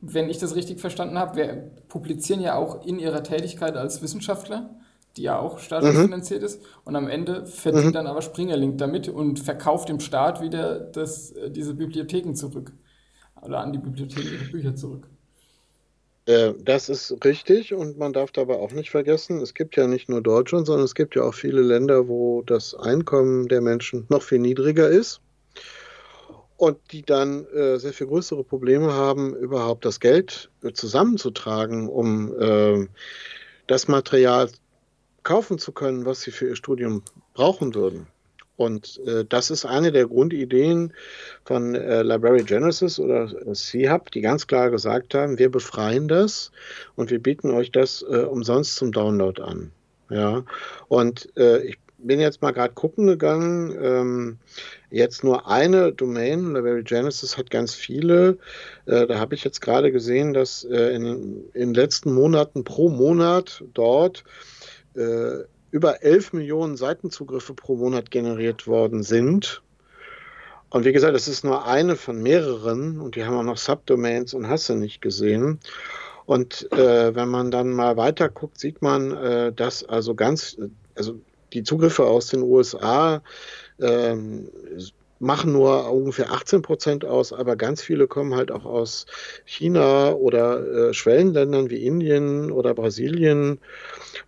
Wenn 0.00 0.30
ich 0.30 0.38
das 0.38 0.54
richtig 0.54 0.80
verstanden 0.80 1.18
habe, 1.18 1.36
wir 1.36 1.70
publizieren 1.88 2.40
ja 2.40 2.54
auch 2.54 2.86
in 2.86 3.00
ihrer 3.00 3.24
Tätigkeit 3.24 3.76
als 3.76 4.02
Wissenschaftler, 4.02 4.70
die 5.16 5.22
ja 5.22 5.36
auch 5.36 5.58
staatlich 5.58 5.94
mhm. 5.94 6.04
finanziert 6.04 6.44
ist. 6.44 6.62
Und 6.84 6.94
am 6.94 7.08
Ende 7.08 7.44
verdient 7.44 7.86
mhm. 7.86 7.92
dann 7.92 8.06
aber 8.06 8.22
Springerlink 8.22 8.78
damit 8.78 9.08
und 9.08 9.40
verkauft 9.40 9.88
dem 9.88 9.98
Staat 9.98 10.40
wieder 10.40 10.78
das, 10.78 11.32
äh, 11.32 11.50
diese 11.50 11.74
Bibliotheken 11.74 12.34
zurück. 12.34 12.72
Oder 13.42 13.58
an 13.58 13.72
die 13.72 13.80
Bibliotheken 13.80 14.28
ihre 14.32 14.50
Bücher 14.52 14.76
zurück. 14.76 15.08
Äh, 16.30 16.54
das 16.62 16.88
ist 16.88 17.24
richtig 17.24 17.74
und 17.74 17.98
man 17.98 18.12
darf 18.12 18.30
dabei 18.30 18.54
auch 18.54 18.70
nicht 18.70 18.90
vergessen, 18.90 19.40
es 19.40 19.52
gibt 19.52 19.74
ja 19.76 19.88
nicht 19.88 20.08
nur 20.08 20.22
Deutschland, 20.22 20.66
sondern 20.66 20.84
es 20.84 20.94
gibt 20.94 21.16
ja 21.16 21.22
auch 21.22 21.34
viele 21.34 21.60
Länder, 21.60 22.06
wo 22.06 22.42
das 22.42 22.74
Einkommen 22.74 23.48
der 23.48 23.60
Menschen 23.60 24.06
noch 24.10 24.22
viel 24.22 24.38
niedriger 24.38 24.88
ist 24.88 25.20
und 26.56 26.78
die 26.92 27.02
dann 27.02 27.46
äh, 27.46 27.78
sehr 27.78 27.92
viel 27.92 28.06
größere 28.06 28.44
Probleme 28.44 28.92
haben, 28.92 29.34
überhaupt 29.34 29.84
das 29.84 29.98
Geld 29.98 30.50
äh, 30.62 30.72
zusammenzutragen, 30.72 31.88
um 31.88 32.32
äh, 32.40 32.86
das 33.66 33.88
Material 33.88 34.50
kaufen 35.24 35.58
zu 35.58 35.72
können, 35.72 36.06
was 36.06 36.20
sie 36.20 36.30
für 36.30 36.48
ihr 36.48 36.56
Studium 36.56 37.02
brauchen 37.34 37.74
würden. 37.74 38.06
Und 38.60 39.00
äh, 39.06 39.24
das 39.26 39.50
ist 39.50 39.64
eine 39.64 39.90
der 39.90 40.06
Grundideen 40.06 40.92
von 41.46 41.74
äh, 41.74 42.02
Library 42.02 42.42
Genesis 42.42 43.00
oder 43.00 43.32
äh, 43.46 43.54
C-Hub, 43.54 44.10
die 44.10 44.20
ganz 44.20 44.46
klar 44.46 44.68
gesagt 44.68 45.14
haben, 45.14 45.38
wir 45.38 45.50
befreien 45.50 46.08
das 46.08 46.52
und 46.94 47.10
wir 47.10 47.22
bieten 47.22 47.52
euch 47.52 47.72
das 47.72 48.02
äh, 48.02 48.16
umsonst 48.16 48.76
zum 48.76 48.92
Download 48.92 49.40
an. 49.40 49.72
Ja, 50.10 50.44
und 50.88 51.34
äh, 51.38 51.62
ich 51.62 51.78
bin 51.96 52.20
jetzt 52.20 52.42
mal 52.42 52.50
gerade 52.50 52.74
gucken 52.74 53.06
gegangen. 53.06 53.74
Ähm, 53.80 54.38
jetzt 54.90 55.24
nur 55.24 55.48
eine 55.48 55.94
Domain, 55.94 56.52
Level 56.52 56.82
Genesis 56.82 57.38
hat 57.38 57.48
ganz 57.48 57.74
viele. 57.74 58.36
Äh, 58.84 59.06
da 59.06 59.18
habe 59.18 59.34
ich 59.34 59.42
jetzt 59.42 59.62
gerade 59.62 59.90
gesehen, 59.90 60.34
dass 60.34 60.64
in, 60.64 61.44
in 61.54 61.68
den 61.68 61.74
letzten 61.74 62.12
Monaten 62.12 62.64
pro 62.64 62.90
Monat 62.90 63.64
dort 63.72 64.22
über 65.70 66.02
11 66.02 66.32
Millionen 66.32 66.76
Seitenzugriffe 66.76 67.54
pro 67.54 67.76
Monat 67.76 68.10
generiert 68.10 68.66
worden 68.66 69.02
sind. 69.02 69.62
Und 70.70 70.84
wie 70.84 70.92
gesagt, 70.92 71.14
das 71.14 71.28
ist 71.28 71.44
nur 71.44 71.66
eine 71.66 71.96
von 71.96 72.22
mehreren 72.22 73.00
und 73.00 73.16
die 73.16 73.24
haben 73.24 73.36
auch 73.36 73.42
noch 73.42 73.56
Subdomains 73.56 74.34
und 74.34 74.48
hast 74.48 74.68
du 74.68 74.74
nicht 74.74 75.00
gesehen. 75.02 75.58
Und 76.26 76.70
äh, 76.72 77.14
wenn 77.14 77.28
man 77.28 77.50
dann 77.50 77.72
mal 77.72 77.96
weiter 77.96 78.28
guckt, 78.28 78.58
sieht 78.60 78.82
man, 78.82 79.10
äh, 79.16 79.52
dass 79.52 79.84
also 79.84 80.14
ganz, 80.14 80.56
also 80.94 81.18
die 81.52 81.64
Zugriffe 81.64 82.04
aus 82.04 82.28
den 82.28 82.42
USA 82.42 83.22
ähm, 83.80 84.48
machen 85.20 85.52
nur 85.52 85.92
ungefähr 85.92 86.32
18 86.32 86.62
Prozent 86.62 87.04
aus, 87.04 87.32
aber 87.32 87.54
ganz 87.54 87.82
viele 87.82 88.08
kommen 88.08 88.34
halt 88.34 88.50
auch 88.50 88.64
aus 88.64 89.06
China 89.44 90.12
oder 90.12 90.88
äh, 90.88 90.94
Schwellenländern 90.94 91.68
wie 91.70 91.86
Indien 91.86 92.50
oder 92.50 92.74
Brasilien 92.74 93.58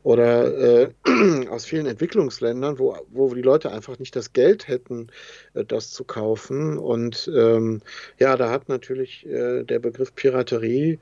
oder 0.03 0.83
äh, 0.83 0.89
aus 1.49 1.65
vielen 1.65 1.87
Entwicklungsländern, 1.87 2.79
wo, 2.79 2.97
wo 3.11 3.35
die 3.35 3.43
Leute 3.43 3.73
einfach 3.73 3.99
nicht 3.99 4.15
das 4.15 4.35
Geld 4.35 4.69
hätten, 4.69 5.09
äh, 5.55 5.65
das 5.65 5.91
zu 5.91 6.05
kaufen. 6.05 6.77
Und 6.77 7.31
ähm, 7.35 7.81
ja, 8.19 8.37
da 8.37 8.51
hat 8.51 8.69
natürlich 8.69 9.27
äh, 9.27 9.65
der 9.65 9.79
Begriff 9.79 10.15
Piraterie 10.15 10.99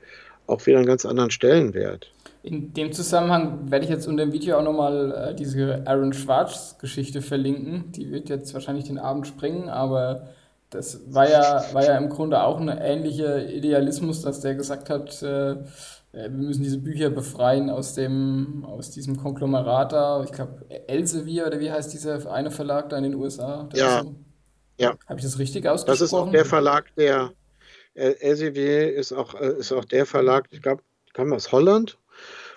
auch 0.47 0.65
wieder 0.65 0.77
einen 0.77 0.87
ganz 0.87 1.05
anderen 1.05 1.31
Stellenwert. 1.31 2.11
In 2.43 2.73
dem 2.73 2.91
Zusammenhang 2.91 3.69
werde 3.69 3.85
ich 3.85 3.91
jetzt 3.91 4.07
unter 4.07 4.25
dem 4.25 4.33
Video 4.33 4.57
auch 4.57 4.63
nochmal 4.63 5.29
äh, 5.29 5.35
diese 5.35 5.83
Aaron 5.85 6.11
Schwartz-Geschichte 6.11 7.21
verlinken. 7.21 7.91
Die 7.91 8.11
wird 8.11 8.29
jetzt 8.29 8.53
wahrscheinlich 8.53 8.85
den 8.85 8.97
Abend 8.97 9.27
sprengen, 9.27 9.69
aber 9.69 10.29
das 10.71 11.13
war 11.13 11.29
ja, 11.29 11.63
war 11.73 11.85
ja 11.85 11.97
im 11.97 12.09
Grunde 12.09 12.41
auch 12.41 12.59
ein 12.59 12.69
ähnlicher 12.69 13.47
Idealismus, 13.47 14.23
dass 14.23 14.39
der 14.39 14.55
gesagt 14.55 14.89
hat, 14.89 15.21
äh, 15.21 15.51
äh, 15.51 15.57
wir 16.13 16.29
müssen 16.29 16.63
diese 16.63 16.79
Bücher 16.79 17.11
befreien 17.11 17.69
aus, 17.69 17.93
dem, 17.93 18.65
aus 18.65 18.89
diesem 18.89 19.17
Konglomerat 19.17 19.91
da. 19.91 20.23
Ich 20.23 20.31
glaube, 20.31 20.65
Elsevier 20.87 21.45
oder 21.45 21.59
wie 21.59 21.71
heißt 21.71 21.93
dieser 21.93 22.31
eine 22.31 22.49
Verlag 22.49 22.89
da 22.89 22.97
in 22.97 23.03
den 23.03 23.15
USA? 23.15 23.69
ja. 23.73 24.01
So, 24.03 24.15
ja. 24.79 24.95
Habe 25.07 25.19
ich 25.19 25.25
das 25.25 25.37
richtig 25.37 25.67
ausgesprochen? 25.67 25.93
Das 25.93 26.01
ist 26.01 26.13
auch 26.13 26.31
der 26.31 26.45
Verlag, 26.45 26.85
der 26.95 27.31
Elsevier 27.93 28.93
ist 28.93 29.11
auch, 29.11 29.35
äh, 29.35 29.59
ist 29.59 29.71
auch 29.71 29.85
der 29.85 30.07
Verlag, 30.07 30.47
ich 30.49 30.61
glaube, 30.61 30.81
kam 31.13 31.33
aus 31.33 31.51
Holland 31.51 31.99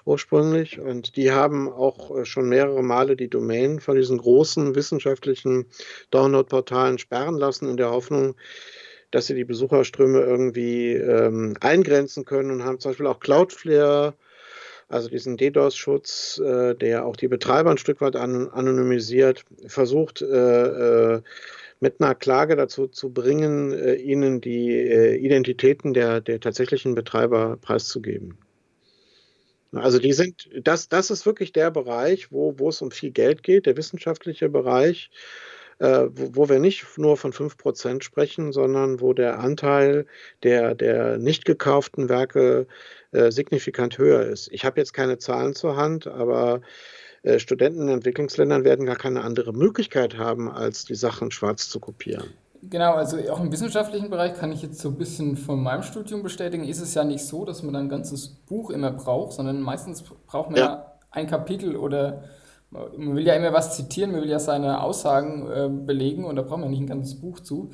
ursprünglich. 0.04 0.78
Und 0.78 1.16
die 1.16 1.32
haben 1.32 1.68
auch 1.68 2.16
äh, 2.16 2.24
schon 2.24 2.48
mehrere 2.48 2.82
Male 2.82 3.16
die 3.16 3.28
Domain 3.28 3.80
von 3.80 3.96
diesen 3.96 4.18
großen 4.18 4.74
wissenschaftlichen 4.74 5.66
Download-Portalen 6.10 6.98
sperren 6.98 7.36
lassen, 7.36 7.68
in 7.68 7.76
der 7.76 7.90
Hoffnung, 7.90 8.36
dass 9.10 9.26
sie 9.26 9.34
die 9.34 9.44
Besucherströme 9.44 10.20
irgendwie 10.20 10.92
ähm, 10.92 11.56
eingrenzen 11.60 12.24
können 12.24 12.50
und 12.50 12.64
haben 12.64 12.80
zum 12.80 12.90
Beispiel 12.90 13.06
auch 13.06 13.20
Cloudflare, 13.20 14.14
also 14.88 15.08
diesen 15.08 15.36
DDoS-Schutz, 15.36 16.40
äh, 16.44 16.74
der 16.74 17.06
auch 17.06 17.16
die 17.16 17.28
Betreiber 17.28 17.70
ein 17.70 17.78
Stück 17.78 18.00
weit 18.00 18.16
an, 18.16 18.48
anonymisiert, 18.50 19.44
versucht, 19.66 20.20
äh, 20.20 21.14
äh, 21.14 21.22
mit 21.80 22.00
einer 22.00 22.14
Klage 22.14 22.56
dazu 22.56 22.86
zu 22.86 23.10
bringen, 23.10 23.72
äh, 23.72 23.94
ihnen 23.94 24.40
die 24.40 24.72
äh, 24.72 25.16
Identitäten 25.16 25.94
der, 25.94 26.20
der 26.20 26.40
tatsächlichen 26.40 26.94
Betreiber 26.94 27.58
preiszugeben. 27.60 28.38
Also 29.76 29.98
die 29.98 30.12
sind, 30.12 30.48
das, 30.62 30.88
das 30.88 31.10
ist 31.10 31.26
wirklich 31.26 31.52
der 31.52 31.70
Bereich, 31.70 32.30
wo, 32.32 32.58
wo 32.58 32.68
es 32.68 32.82
um 32.82 32.90
viel 32.90 33.10
Geld 33.10 33.42
geht, 33.42 33.66
der 33.66 33.76
wissenschaftliche 33.76 34.48
Bereich, 34.48 35.10
äh, 35.78 36.06
wo, 36.10 36.36
wo 36.36 36.48
wir 36.48 36.58
nicht 36.58 36.98
nur 36.98 37.16
von 37.16 37.32
5% 37.32 38.02
sprechen, 38.02 38.52
sondern 38.52 39.00
wo 39.00 39.12
der 39.12 39.38
Anteil 39.38 40.06
der, 40.42 40.74
der 40.74 41.18
nicht 41.18 41.44
gekauften 41.44 42.08
Werke 42.08 42.66
äh, 43.12 43.30
signifikant 43.30 43.98
höher 43.98 44.22
ist. 44.26 44.48
Ich 44.52 44.64
habe 44.64 44.80
jetzt 44.80 44.92
keine 44.92 45.18
Zahlen 45.18 45.54
zur 45.54 45.76
Hand, 45.76 46.06
aber 46.06 46.60
äh, 47.22 47.38
Studenten 47.38 47.82
in 47.82 47.88
Entwicklungsländern 47.88 48.64
werden 48.64 48.86
gar 48.86 48.96
keine 48.96 49.22
andere 49.22 49.52
Möglichkeit 49.52 50.16
haben, 50.16 50.50
als 50.50 50.84
die 50.84 50.94
Sachen 50.94 51.30
schwarz 51.30 51.68
zu 51.68 51.80
kopieren. 51.80 52.34
Genau, 52.70 52.94
also 52.94 53.18
auch 53.30 53.40
im 53.40 53.52
wissenschaftlichen 53.52 54.10
Bereich 54.10 54.34
kann 54.34 54.52
ich 54.52 54.62
jetzt 54.62 54.78
so 54.78 54.90
ein 54.90 54.96
bisschen 54.96 55.36
von 55.36 55.62
meinem 55.62 55.82
Studium 55.82 56.22
bestätigen, 56.22 56.64
ist 56.64 56.80
es 56.80 56.94
ja 56.94 57.04
nicht 57.04 57.24
so, 57.24 57.44
dass 57.44 57.62
man 57.62 57.76
ein 57.76 57.88
ganzes 57.88 58.28
Buch 58.28 58.70
immer 58.70 58.92
braucht, 58.92 59.32
sondern 59.32 59.60
meistens 59.60 60.02
braucht 60.02 60.50
man 60.50 60.58
ja, 60.58 60.64
ja 60.64 60.92
ein 61.10 61.26
Kapitel 61.26 61.76
oder 61.76 62.24
man 62.70 63.14
will 63.14 63.26
ja 63.26 63.34
immer 63.34 63.52
was 63.52 63.76
zitieren, 63.76 64.12
man 64.12 64.22
will 64.22 64.30
ja 64.30 64.38
seine 64.38 64.82
Aussagen 64.82 65.46
äh, 65.50 65.68
belegen 65.68 66.24
und 66.24 66.36
da 66.36 66.42
braucht 66.42 66.60
man 66.60 66.70
nicht 66.70 66.80
ein 66.80 66.86
ganzes 66.86 67.20
Buch 67.20 67.40
zu. 67.40 67.70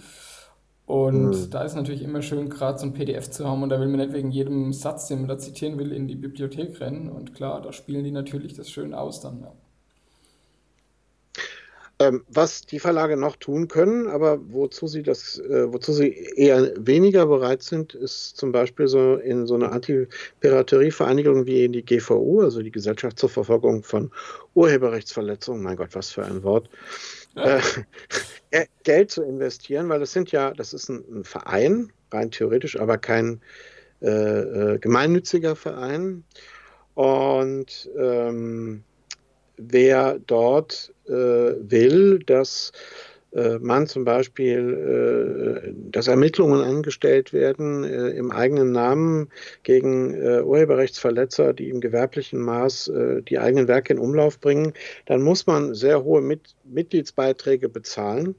Und 0.86 1.30
mhm. 1.30 1.50
da 1.50 1.62
ist 1.62 1.76
natürlich 1.76 2.02
immer 2.02 2.20
schön, 2.20 2.50
gerade 2.50 2.78
so 2.78 2.86
ein 2.86 2.92
PDF 2.92 3.30
zu 3.30 3.48
haben 3.48 3.62
und 3.62 3.68
da 3.68 3.78
will 3.78 3.86
man 3.86 4.00
nicht 4.00 4.12
wegen 4.12 4.30
jedem 4.30 4.72
Satz, 4.72 5.06
den 5.06 5.20
man 5.20 5.28
da 5.28 5.38
zitieren 5.38 5.78
will, 5.78 5.92
in 5.92 6.08
die 6.08 6.16
Bibliothek 6.16 6.80
rennen. 6.80 7.08
Und 7.08 7.32
klar, 7.34 7.62
da 7.62 7.72
spielen 7.72 8.02
die 8.02 8.10
natürlich 8.10 8.54
das 8.54 8.68
schön 8.68 8.92
aus 8.92 9.20
dann. 9.20 9.40
Ja. 9.40 9.52
Ähm, 12.00 12.24
was 12.28 12.62
die 12.62 12.78
Verlage 12.78 13.18
noch 13.18 13.36
tun 13.36 13.68
können, 13.68 14.06
aber 14.06 14.40
wozu 14.50 14.86
sie 14.86 15.02
das, 15.02 15.38
äh, 15.38 15.70
wozu 15.70 15.92
sie 15.92 16.08
eher 16.34 16.72
weniger 16.78 17.26
bereit 17.26 17.62
sind, 17.62 17.92
ist 17.92 18.38
zum 18.38 18.52
Beispiel 18.52 18.88
so 18.88 19.16
in 19.16 19.46
so 19.46 19.54
eine 19.54 19.70
Anti-Piraterie-Vereinigung 19.70 21.44
wie 21.44 21.66
in 21.66 21.74
die 21.74 21.84
GVU, 21.84 22.40
also 22.40 22.62
die 22.62 22.70
Gesellschaft 22.70 23.18
zur 23.18 23.28
Verfolgung 23.28 23.82
von 23.82 24.10
Urheberrechtsverletzungen, 24.54 25.62
mein 25.62 25.76
Gott, 25.76 25.90
was 25.92 26.10
für 26.10 26.24
ein 26.24 26.42
Wort, 26.42 26.70
ja. 27.36 27.60
äh, 28.50 28.64
Geld 28.84 29.10
zu 29.10 29.22
investieren, 29.22 29.90
weil 29.90 30.00
das 30.00 30.14
sind 30.14 30.32
ja, 30.32 30.52
das 30.52 30.72
ist 30.72 30.88
ein, 30.88 31.04
ein 31.12 31.24
Verein, 31.24 31.92
rein 32.10 32.30
theoretisch, 32.30 32.80
aber 32.80 32.96
kein 32.96 33.42
äh, 34.00 34.06
äh 34.08 34.78
gemeinnütziger 34.78 35.54
Verein. 35.54 36.24
Und 36.94 37.90
ähm, 37.98 38.84
wer 39.58 40.18
dort 40.18 40.94
will, 41.10 42.20
dass 42.20 42.72
äh, 43.32 43.58
man 43.58 43.86
zum 43.86 44.04
Beispiel, 44.04 45.64
äh, 45.64 45.72
dass 45.90 46.08
Ermittlungen 46.08 46.62
angestellt 46.62 47.32
werden 47.32 47.84
äh, 47.84 48.10
im 48.10 48.32
eigenen 48.32 48.72
Namen 48.72 49.28
gegen 49.62 50.14
äh, 50.14 50.42
Urheberrechtsverletzer, 50.42 51.52
die 51.52 51.68
im 51.68 51.80
gewerblichen 51.80 52.40
Maß 52.40 52.88
äh, 52.88 53.22
die 53.22 53.38
eigenen 53.38 53.68
Werke 53.68 53.92
in 53.92 53.98
Umlauf 54.00 54.40
bringen, 54.40 54.72
dann 55.06 55.22
muss 55.22 55.46
man 55.46 55.74
sehr 55.74 56.02
hohe 56.02 56.20
Mit 56.20 56.56
Mitgliedsbeiträge 56.64 57.68
bezahlen. 57.68 58.34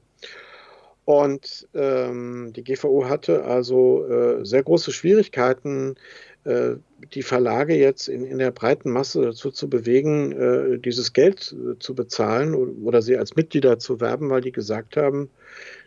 Und 1.04 1.66
ähm, 1.74 2.52
die 2.54 2.62
GVO 2.62 3.08
hatte 3.08 3.44
also 3.44 4.06
äh, 4.06 4.44
sehr 4.44 4.62
große 4.62 4.92
Schwierigkeiten, 4.92 5.96
äh, 5.96 5.98
die 6.44 7.22
Verlage 7.22 7.74
jetzt 7.76 8.08
in, 8.08 8.24
in 8.24 8.38
der 8.38 8.50
breiten 8.50 8.90
Masse 8.90 9.22
dazu 9.22 9.50
zu 9.50 9.68
bewegen, 9.68 10.32
äh, 10.32 10.78
dieses 10.78 11.12
Geld 11.12 11.54
äh, 11.54 11.78
zu 11.78 11.94
bezahlen 11.94 12.54
oder, 12.54 13.02
sie 13.02 13.16
als 13.16 13.36
Mitglieder 13.36 13.78
zu 13.78 14.00
werben, 14.00 14.30
weil 14.30 14.40
die 14.40 14.52
gesagt 14.52 14.96
haben, 14.96 15.30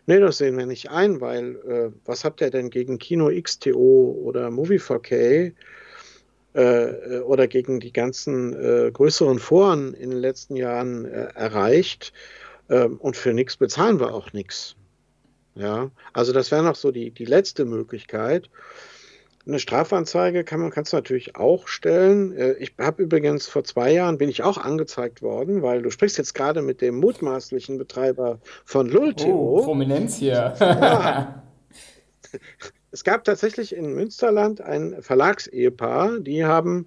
nee, 0.06 0.18
das 0.18 0.38
sehen 0.38 0.56
wir 0.56 0.66
nicht 0.66 0.90
ein, 0.90 1.20
weil 1.20 1.56
äh, 1.68 1.90
was 2.04 2.24
habt 2.24 2.40
ihr 2.40 2.50
denn 2.50 2.70
gegen 2.70 2.98
Kino 2.98 3.30
XTO 3.30 4.18
oder 4.22 4.50
Movie 4.50 4.78
4K 4.78 5.52
äh, 6.54 7.18
oder 7.20 7.46
gegen 7.48 7.80
die 7.80 7.92
ganzen 7.92 8.54
äh, 8.54 8.90
größeren 8.90 9.38
Foren 9.38 9.94
in 9.94 10.10
den 10.10 10.20
letzten 10.20 10.56
Jahren 10.56 11.04
erreicht? 11.04 12.12
Ähm, 12.68 12.96
und 12.98 13.16
für 13.16 13.32
nichts 13.32 13.56
bezahlen 13.56 14.00
wir 14.00 14.14
auch 14.14 14.32
nichts. 14.32 14.76
Ja, 15.54 15.90
also 16.12 16.32
das 16.32 16.50
wäre 16.50 16.62
noch 16.62 16.76
so 16.76 16.90
die, 16.90 17.10
die 17.10 17.24
letzte 17.24 17.64
Möglichkeit. 17.64 18.50
Eine 19.46 19.60
Strafanzeige 19.60 20.42
kann 20.42 20.60
man 20.60 20.70
kannst 20.70 20.92
du 20.92 20.96
natürlich 20.96 21.36
auch 21.36 21.68
stellen. 21.68 22.36
Äh, 22.36 22.54
ich 22.54 22.74
habe 22.78 23.04
übrigens 23.04 23.46
vor 23.46 23.62
zwei 23.62 23.92
Jahren 23.92 24.18
bin 24.18 24.28
ich 24.28 24.42
auch 24.42 24.58
angezeigt 24.58 25.22
worden, 25.22 25.62
weil 25.62 25.82
du 25.82 25.90
sprichst 25.90 26.18
jetzt 26.18 26.34
gerade 26.34 26.62
mit 26.62 26.80
dem 26.80 26.96
mutmaßlichen 26.96 27.78
Betreiber 27.78 28.40
von 28.64 28.88
Lulteo. 28.88 29.60
Oh, 29.60 29.62
Prominenz 29.62 30.16
hier. 30.16 30.54
ja. 30.60 31.42
Es 32.92 33.04
gab 33.04 33.24
tatsächlich 33.24 33.76
in 33.76 33.92
Münsterland 33.92 34.62
ein 34.62 34.96
Verlagsehepaar, 35.02 36.18
die 36.20 36.46
haben 36.46 36.86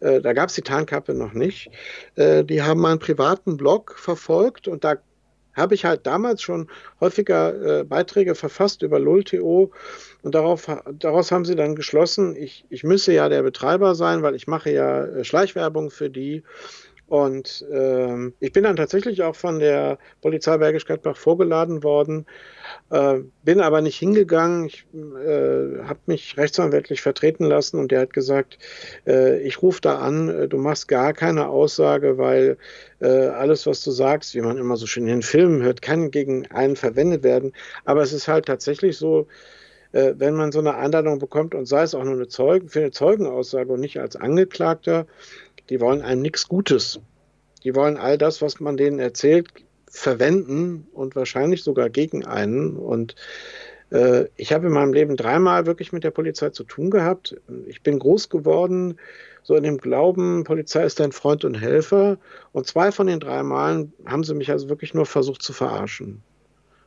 äh, 0.00 0.20
da 0.20 0.32
gab 0.32 0.48
es 0.50 0.54
die 0.54 0.62
Tarnkappe 0.62 1.14
noch 1.14 1.32
nicht. 1.32 1.70
Äh, 2.16 2.44
die 2.44 2.62
haben 2.62 2.84
einen 2.84 2.98
privaten 2.98 3.56
Blog 3.56 3.94
verfolgt 3.98 4.68
und 4.68 4.84
da 4.84 4.96
habe 5.56 5.74
ich 5.74 5.84
halt 5.84 6.06
damals 6.06 6.42
schon 6.42 6.68
häufiger 7.00 7.80
äh, 7.80 7.84
Beiträge 7.84 8.34
verfasst 8.34 8.82
über 8.82 8.98
LUL.to 8.98 9.72
und 10.22 10.34
darauf, 10.34 10.66
daraus 10.92 11.32
haben 11.32 11.44
sie 11.44 11.56
dann 11.56 11.74
geschlossen, 11.74 12.36
ich, 12.36 12.64
ich 12.68 12.84
müsse 12.84 13.12
ja 13.12 13.28
der 13.28 13.42
Betreiber 13.42 13.94
sein, 13.94 14.22
weil 14.22 14.34
ich 14.34 14.46
mache 14.46 14.70
ja 14.70 15.04
äh, 15.04 15.24
Schleichwerbung 15.24 15.90
für 15.90 16.10
die 16.10 16.42
Und 17.08 17.64
ähm, 17.72 18.34
ich 18.40 18.52
bin 18.52 18.64
dann 18.64 18.74
tatsächlich 18.74 19.22
auch 19.22 19.36
von 19.36 19.60
der 19.60 19.98
Polizei 20.22 20.58
Bergisch 20.58 20.86
Gladbach 20.86 21.16
vorgeladen 21.16 21.84
worden, 21.84 22.26
äh, 22.90 23.20
bin 23.44 23.60
aber 23.60 23.80
nicht 23.80 23.96
hingegangen. 23.96 24.66
Ich 24.66 24.86
äh, 24.92 25.84
habe 25.84 26.00
mich 26.06 26.36
rechtsanwältlich 26.36 27.02
vertreten 27.02 27.44
lassen 27.44 27.78
und 27.78 27.92
der 27.92 28.00
hat 28.00 28.12
gesagt, 28.12 28.58
äh, 29.06 29.40
ich 29.42 29.62
rufe 29.62 29.80
da 29.80 29.98
an, 30.00 30.28
äh, 30.28 30.48
du 30.48 30.58
machst 30.58 30.88
gar 30.88 31.12
keine 31.12 31.48
Aussage, 31.48 32.18
weil 32.18 32.58
äh, 33.00 33.06
alles, 33.06 33.66
was 33.66 33.84
du 33.84 33.92
sagst, 33.92 34.34
wie 34.34 34.40
man 34.40 34.58
immer 34.58 34.76
so 34.76 34.86
schön 34.86 35.04
in 35.04 35.20
den 35.20 35.22
Filmen 35.22 35.62
hört, 35.62 35.82
kann 35.82 36.10
gegen 36.10 36.46
einen 36.50 36.74
verwendet 36.74 37.22
werden. 37.22 37.52
Aber 37.84 38.02
es 38.02 38.12
ist 38.12 38.26
halt 38.26 38.46
tatsächlich 38.46 38.96
so, 38.96 39.28
äh, 39.92 40.14
wenn 40.16 40.34
man 40.34 40.50
so 40.50 40.58
eine 40.58 40.74
Einladung 40.74 41.20
bekommt 41.20 41.54
und 41.54 41.66
sei 41.66 41.82
es 41.82 41.94
auch 41.94 42.02
nur 42.02 42.14
eine 42.14 42.26
Zeugen, 42.28 42.68
für 42.68 42.80
eine 42.80 42.90
Zeugenaussage 42.90 43.72
und 43.72 43.80
nicht 43.80 44.00
als 44.00 44.16
Angeklagter, 44.16 45.06
die 45.70 45.80
wollen 45.80 46.02
einem 46.02 46.22
nichts 46.22 46.48
Gutes. 46.48 47.00
Die 47.64 47.74
wollen 47.74 47.96
all 47.96 48.18
das, 48.18 48.42
was 48.42 48.60
man 48.60 48.76
denen 48.76 48.98
erzählt, 48.98 49.48
verwenden 49.88 50.86
und 50.92 51.16
wahrscheinlich 51.16 51.62
sogar 51.62 51.90
gegen 51.90 52.24
einen. 52.24 52.76
Und 52.76 53.14
äh, 53.90 54.26
ich 54.36 54.52
habe 54.52 54.66
in 54.66 54.72
meinem 54.72 54.92
Leben 54.92 55.16
dreimal 55.16 55.66
wirklich 55.66 55.92
mit 55.92 56.04
der 56.04 56.10
Polizei 56.10 56.50
zu 56.50 56.64
tun 56.64 56.90
gehabt. 56.90 57.36
Ich 57.66 57.82
bin 57.82 57.98
groß 57.98 58.28
geworden, 58.28 58.98
so 59.42 59.54
in 59.54 59.62
dem 59.62 59.78
Glauben, 59.78 60.44
Polizei 60.44 60.84
ist 60.84 60.98
dein 60.98 61.12
Freund 61.12 61.44
und 61.44 61.54
Helfer. 61.54 62.18
Und 62.52 62.66
zwei 62.66 62.90
von 62.92 63.06
den 63.06 63.20
drei 63.20 63.42
Malen 63.42 63.92
haben 64.04 64.24
sie 64.24 64.34
mich 64.34 64.50
also 64.50 64.68
wirklich 64.68 64.92
nur 64.92 65.06
versucht 65.06 65.42
zu 65.42 65.52
verarschen. 65.52 66.22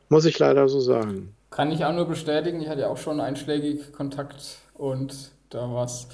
Muss 0.08 0.24
ich 0.24 0.38
leider 0.38 0.68
so 0.68 0.80
sagen. 0.80 1.34
Kann 1.50 1.72
ich 1.72 1.84
auch 1.84 1.92
nur 1.94 2.06
bestätigen. 2.06 2.60
Ich 2.60 2.68
hatte 2.68 2.82
ja 2.82 2.88
auch 2.88 2.98
schon 2.98 3.20
einschlägig 3.20 3.92
Kontakt 3.92 4.58
und 4.74 5.30
da 5.50 5.72
war 5.72 5.84
es 5.84 6.06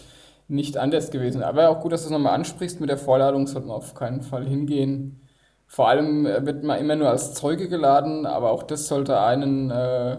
nicht 0.48 0.76
anders 0.76 1.10
gewesen. 1.10 1.42
Aber 1.42 1.68
auch 1.70 1.80
gut, 1.80 1.92
dass 1.92 2.02
du 2.02 2.06
es 2.06 2.12
nochmal 2.12 2.34
ansprichst. 2.34 2.80
Mit 2.80 2.90
der 2.90 2.98
Vorladung 2.98 3.46
sollte 3.46 3.68
man 3.68 3.76
auf 3.76 3.94
keinen 3.94 4.22
Fall 4.22 4.46
hingehen. 4.46 5.20
Vor 5.66 5.88
allem 5.88 6.26
äh, 6.26 6.46
wird 6.46 6.62
man 6.62 6.78
immer 6.78 6.96
nur 6.96 7.08
als 7.10 7.34
Zeuge 7.34 7.68
geladen, 7.68 8.26
aber 8.26 8.52
auch 8.52 8.62
das 8.62 8.86
sollte 8.86 9.20
einen 9.20 9.70
äh, 9.70 10.18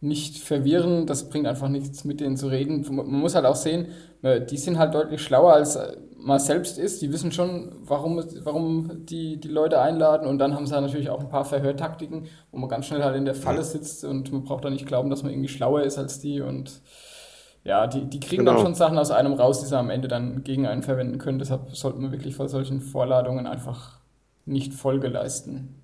nicht 0.00 0.38
verwirren. 0.38 1.06
Das 1.06 1.28
bringt 1.28 1.46
einfach 1.46 1.68
nichts, 1.68 2.04
mit 2.04 2.20
denen 2.20 2.36
zu 2.36 2.48
reden. 2.48 2.84
Man 2.90 3.06
muss 3.06 3.34
halt 3.34 3.46
auch 3.46 3.56
sehen, 3.56 3.88
äh, 4.22 4.40
die 4.40 4.56
sind 4.56 4.78
halt 4.78 4.94
deutlich 4.94 5.22
schlauer 5.22 5.52
als 5.52 5.76
äh, 5.76 5.96
man 6.22 6.38
selbst 6.38 6.78
ist. 6.78 7.02
Die 7.02 7.12
wissen 7.12 7.32
schon, 7.32 7.72
warum, 7.82 8.22
warum 8.42 9.06
die, 9.06 9.38
die 9.38 9.48
Leute 9.48 9.80
einladen. 9.80 10.26
Und 10.26 10.38
dann 10.38 10.54
haben 10.54 10.66
sie 10.66 10.74
halt 10.74 10.84
natürlich 10.84 11.10
auch 11.10 11.20
ein 11.20 11.28
paar 11.28 11.44
Verhörtaktiken, 11.44 12.26
wo 12.50 12.58
man 12.58 12.68
ganz 12.68 12.86
schnell 12.86 13.02
halt 13.04 13.16
in 13.16 13.24
der 13.24 13.34
Falle 13.34 13.62
sitzt 13.62 14.04
und 14.04 14.32
man 14.32 14.44
braucht 14.44 14.64
da 14.64 14.70
nicht 14.70 14.86
glauben, 14.86 15.10
dass 15.10 15.22
man 15.22 15.32
irgendwie 15.32 15.48
schlauer 15.48 15.82
ist 15.82 15.98
als 15.98 16.20
die. 16.20 16.40
Und 16.40 16.82
ja, 17.64 17.86
die, 17.86 18.04
die 18.04 18.20
kriegen 18.20 18.44
genau. 18.44 18.54
dann 18.54 18.62
schon 18.62 18.74
Sachen 18.74 18.98
aus 18.98 19.10
einem 19.10 19.34
raus, 19.34 19.60
die 19.60 19.66
sie 19.66 19.78
am 19.78 19.90
Ende 19.90 20.08
dann 20.08 20.42
gegen 20.44 20.66
einen 20.66 20.82
verwenden 20.82 21.18
können. 21.18 21.38
Deshalb 21.38 21.74
sollte 21.76 21.98
man 21.98 22.12
wirklich 22.12 22.34
vor 22.34 22.48
solchen 22.48 22.80
Vorladungen 22.80 23.46
einfach 23.46 23.98
nicht 24.46 24.72
Folge 24.72 25.08
leisten. 25.08 25.74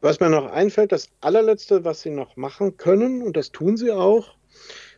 Was 0.00 0.20
mir 0.20 0.30
noch 0.30 0.50
einfällt, 0.50 0.92
das 0.92 1.08
allerletzte, 1.20 1.84
was 1.84 2.02
sie 2.02 2.10
noch 2.10 2.36
machen 2.36 2.76
können, 2.76 3.22
und 3.22 3.36
das 3.36 3.50
tun 3.50 3.76
sie 3.76 3.90
auch, 3.90 4.36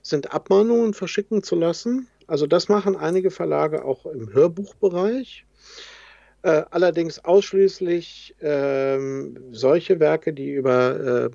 sind 0.02 0.32
Abmahnungen 0.32 0.94
verschicken 0.94 1.42
zu 1.42 1.56
lassen. 1.56 2.06
Also 2.26 2.46
das 2.46 2.68
machen 2.68 2.96
einige 2.96 3.30
Verlage 3.30 3.84
auch 3.84 4.06
im 4.06 4.32
Hörbuchbereich. 4.32 5.46
Äh, 6.42 6.62
allerdings 6.70 7.24
ausschließlich 7.24 8.36
ähm, 8.40 9.38
solche 9.52 10.00
Werke, 10.00 10.32
die 10.32 10.52
über 10.52 11.26
äh, 11.26 11.30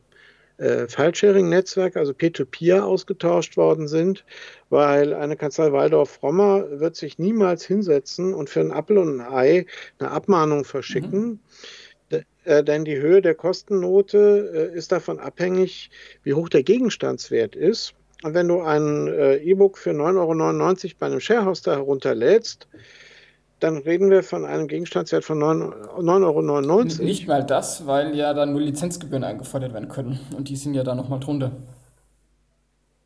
äh, 0.58 0.88
File-Sharing-Netzwerk, 0.88 1.97
also 1.97 2.14
Peer-to-Peer, 2.14 2.86
ausgetauscht 2.86 3.58
worden 3.58 3.88
sind, 3.88 4.26
weil 4.70 5.14
eine 5.14 5.36
Kanzlei 5.36 5.72
Waldorf-Rommer 5.72 6.80
wird 6.80 6.95
sich 6.95 7.20
niemals 7.20 7.66
hinsetzen 7.66 8.34
und 8.34 8.49
für 8.49 8.62
ein 8.62 8.72
Apfel 8.72 8.97
und 8.97 9.20
ein 9.20 9.34
Ei 9.34 9.66
eine 9.99 10.12
Abmahnung 10.12 10.66
verschicken. 10.66 11.24
Mhm. 11.24 11.39
Äh, 12.45 12.64
denn 12.64 12.86
die 12.86 12.97
Höhe 12.97 13.22
der 13.22 13.36
Kostennote 13.36 14.72
äh, 14.74 14.78
ist 14.78 14.91
davon 14.91 15.20
abhängig, 15.20 15.89
wie 16.24 16.34
hoch 16.34 16.47
der 16.47 16.64
Gegenstandswert 16.64 17.56
ist. 17.56 17.93
Und 18.24 18.34
wenn 18.34 18.47
du 18.47 18.62
ein 18.62 19.08
äh, 19.08 19.38
E-Book 19.38 19.78
für 19.78 19.91
9,99 19.91 20.86
Euro 20.86 20.95
bei 20.99 21.06
einem 21.08 21.20
Sharehoster 21.20 21.74
herunterlädst, 21.74 22.68
dann 23.66 23.78
reden 23.78 24.11
wir 24.11 24.22
von 24.22 24.45
einem 24.45 24.68
Gegenstandswert 24.68 25.26
von 25.26 25.39
9,99 25.39 26.70
Euro. 26.70 27.03
Nicht 27.03 27.28
mal 27.28 27.43
das, 27.43 27.88
weil 27.88 28.16
ja 28.16 28.32
dann 28.36 28.51
nur 28.51 28.61
Lizenzgebühren 28.61 29.24
eingefordert 29.24 29.74
werden 29.74 29.89
können. 29.89 30.20
Und 30.38 30.49
die 30.49 30.55
sind 30.55 30.76
ja 30.76 30.84
da 30.84 30.93
nochmal 30.93 31.20
drunter. 31.20 31.51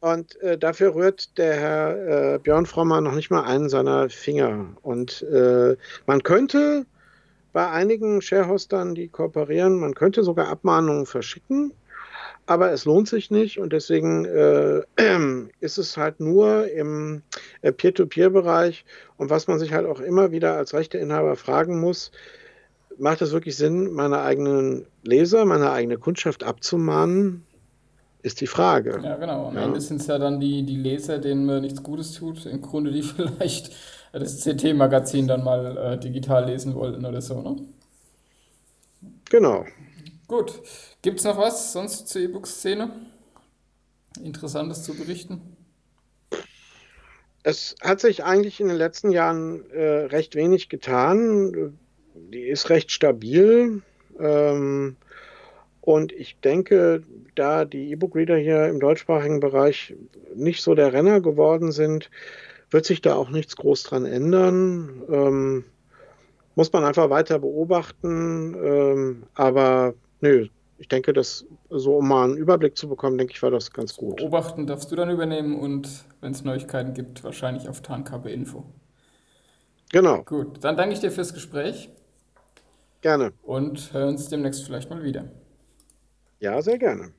Und 0.02 0.38
äh, 0.42 0.58
dafür 0.58 0.96
rührt 0.96 1.38
der 1.38 1.56
Herr 1.56 2.34
äh, 2.34 2.40
Björn 2.40 2.66
Frommer 2.66 3.00
noch 3.00 3.16
nicht 3.16 3.32
mal 3.32 3.44
einen 3.44 3.70
seiner 3.70 4.10
Finger. 4.10 4.66
Und 4.82 5.22
äh, 5.22 5.78
man 6.06 6.24
könnte 6.24 6.86
bei 7.54 7.70
einigen 7.70 8.22
Sharehostern, 8.22 8.96
die 8.96 9.08
kooperieren, 9.08 9.80
man 9.80 9.94
könnte 9.94 10.24
sogar 10.24 10.50
Abmahnungen 10.50 11.06
verschicken 11.06 11.72
aber 12.50 12.72
es 12.72 12.86
lohnt 12.86 13.08
sich 13.08 13.30
nicht 13.30 13.60
und 13.60 13.74
deswegen 13.74 14.26
äh, 14.26 14.82
ist 15.60 15.78
es 15.78 15.98
halt 15.98 16.20
nur 16.20 16.68
im 16.72 17.22
äh, 17.62 17.72
Peer-to-Peer-Bereich 17.72 18.86
und 19.18 19.30
was 19.30 19.48
man 19.48 19.60
sich 19.60 19.72
halt 19.72 19.86
auch 19.86 20.00
immer 20.00 20.32
wieder 20.32 20.58
als 20.58 20.74
Rechteinhaber 20.74 21.36
fragen 21.36 21.80
muss, 21.80 22.12
macht 22.98 23.22
es 23.22 23.32
wirklich 23.32 23.56
Sinn, 23.56 23.92
meine 23.92 24.22
eigenen 24.22 24.88
Leser, 25.04 25.46
meine 25.46 25.72
eigene 25.72 25.98
Kundschaft 25.98 26.44
abzumahnen? 26.44 27.46
Ist 28.22 28.42
die 28.42 28.48
Frage. 28.48 29.00
Ja, 29.02 29.16
genau. 29.16 29.48
Am 29.48 29.56
ja. 29.56 29.64
Ende 29.64 29.80
sind 29.80 30.02
es 30.02 30.08
ja 30.08 30.18
dann 30.18 30.42
die, 30.42 30.64
die 30.64 30.76
Leser, 30.76 31.20
denen 31.20 31.46
man 31.46 31.62
nichts 31.62 31.82
Gutes 31.82 32.12
tut. 32.14 32.46
Im 32.48 32.62
Grunde, 32.62 32.92
die 32.92 33.02
vielleicht 33.04 33.72
das 34.12 34.44
CT-Magazin 34.44 35.28
dann 35.28 35.44
mal 35.44 35.78
äh, 35.78 35.98
digital 36.00 36.46
lesen 36.46 36.76
wollten 36.76 37.06
oder 37.06 37.22
so, 37.22 37.42
ne? 37.42 37.56
Genau. 39.30 39.64
Gut. 40.30 40.62
Gibt 41.02 41.18
es 41.18 41.26
noch 41.26 41.40
was 41.40 41.74
sonst 41.74 42.08
zur 42.08 42.22
E-Book-Szene? 42.22 42.92
Interessantes 44.24 44.84
zu 44.84 44.94
berichten? 44.94 45.42
Es 47.42 47.76
hat 47.82 48.00
sich 48.00 48.24
eigentlich 48.24 48.62
in 48.62 48.68
den 48.68 48.78
letzten 48.78 49.10
Jahren 49.10 49.68
äh, 49.72 50.06
recht 50.06 50.36
wenig 50.36 50.70
getan. 50.70 51.80
Die 52.14 52.44
ist 52.48 52.70
recht 52.70 52.92
stabil. 52.92 53.82
Ähm, 54.20 54.98
und 55.82 56.12
ich 56.12 56.40
denke, 56.42 57.02
da 57.34 57.66
die 57.66 57.90
E-Book-Reader 57.92 58.38
hier 58.38 58.68
im 58.68 58.80
deutschsprachigen 58.80 59.40
Bereich 59.40 59.96
nicht 60.36 60.62
so 60.62 60.76
der 60.76 60.94
Renner 60.94 61.22
geworden 61.22 61.72
sind, 61.72 62.12
wird 62.70 62.86
sich 62.86 63.02
da 63.02 63.16
auch 63.16 63.32
nichts 63.32 63.56
groß 63.56 63.82
dran 63.82 64.06
ändern. 64.06 65.02
Ähm, 65.10 65.66
muss 66.54 66.72
man 66.72 66.86
einfach 66.86 67.10
weiter 67.10 67.40
beobachten. 67.40 68.54
Ähm, 68.64 69.24
aber 69.34 69.96
Nö, 70.22 70.48
ich 70.78 70.88
denke, 70.88 71.14
dass 71.14 71.46
so 71.70 71.98
um 71.98 72.08
mal 72.08 72.24
einen 72.24 72.38
Überblick 72.38 72.78
zu 72.78 72.88
bekommen, 72.88 73.18
denke 73.18 73.34
ich, 73.34 73.42
war 73.42 73.52
das 73.52 73.72
ganz 73.72 73.96
gut. 73.96 74.18
Beobachten 74.18 74.66
darfst 74.66 74.92
du 74.92 74.96
dann 74.96 75.10
übernehmen 75.10 75.60
und 75.60 76.06
wenn 76.22 76.32
es 76.32 76.44
Neuigkeiten 76.44 76.94
gibt, 76.94 77.24
wahrscheinlich 77.24 77.68
auf 77.68 77.82
Tarnkappe 77.82 78.30
Info. 78.30 78.66
Genau. 79.92 80.24
Gut, 80.24 80.64
dann 80.64 80.78
danke 80.78 80.94
ich 80.94 81.00
dir 81.00 81.12
fürs 81.12 81.34
Gespräch. 81.34 81.90
Gerne. 83.02 83.34
Und 83.44 83.94
hören 83.94 84.10
uns 84.10 84.30
demnächst 84.30 84.64
vielleicht 84.64 84.90
mal 84.90 85.04
wieder. 85.04 85.26
Ja, 86.40 86.62
sehr 86.62 86.78
gerne. 86.78 87.12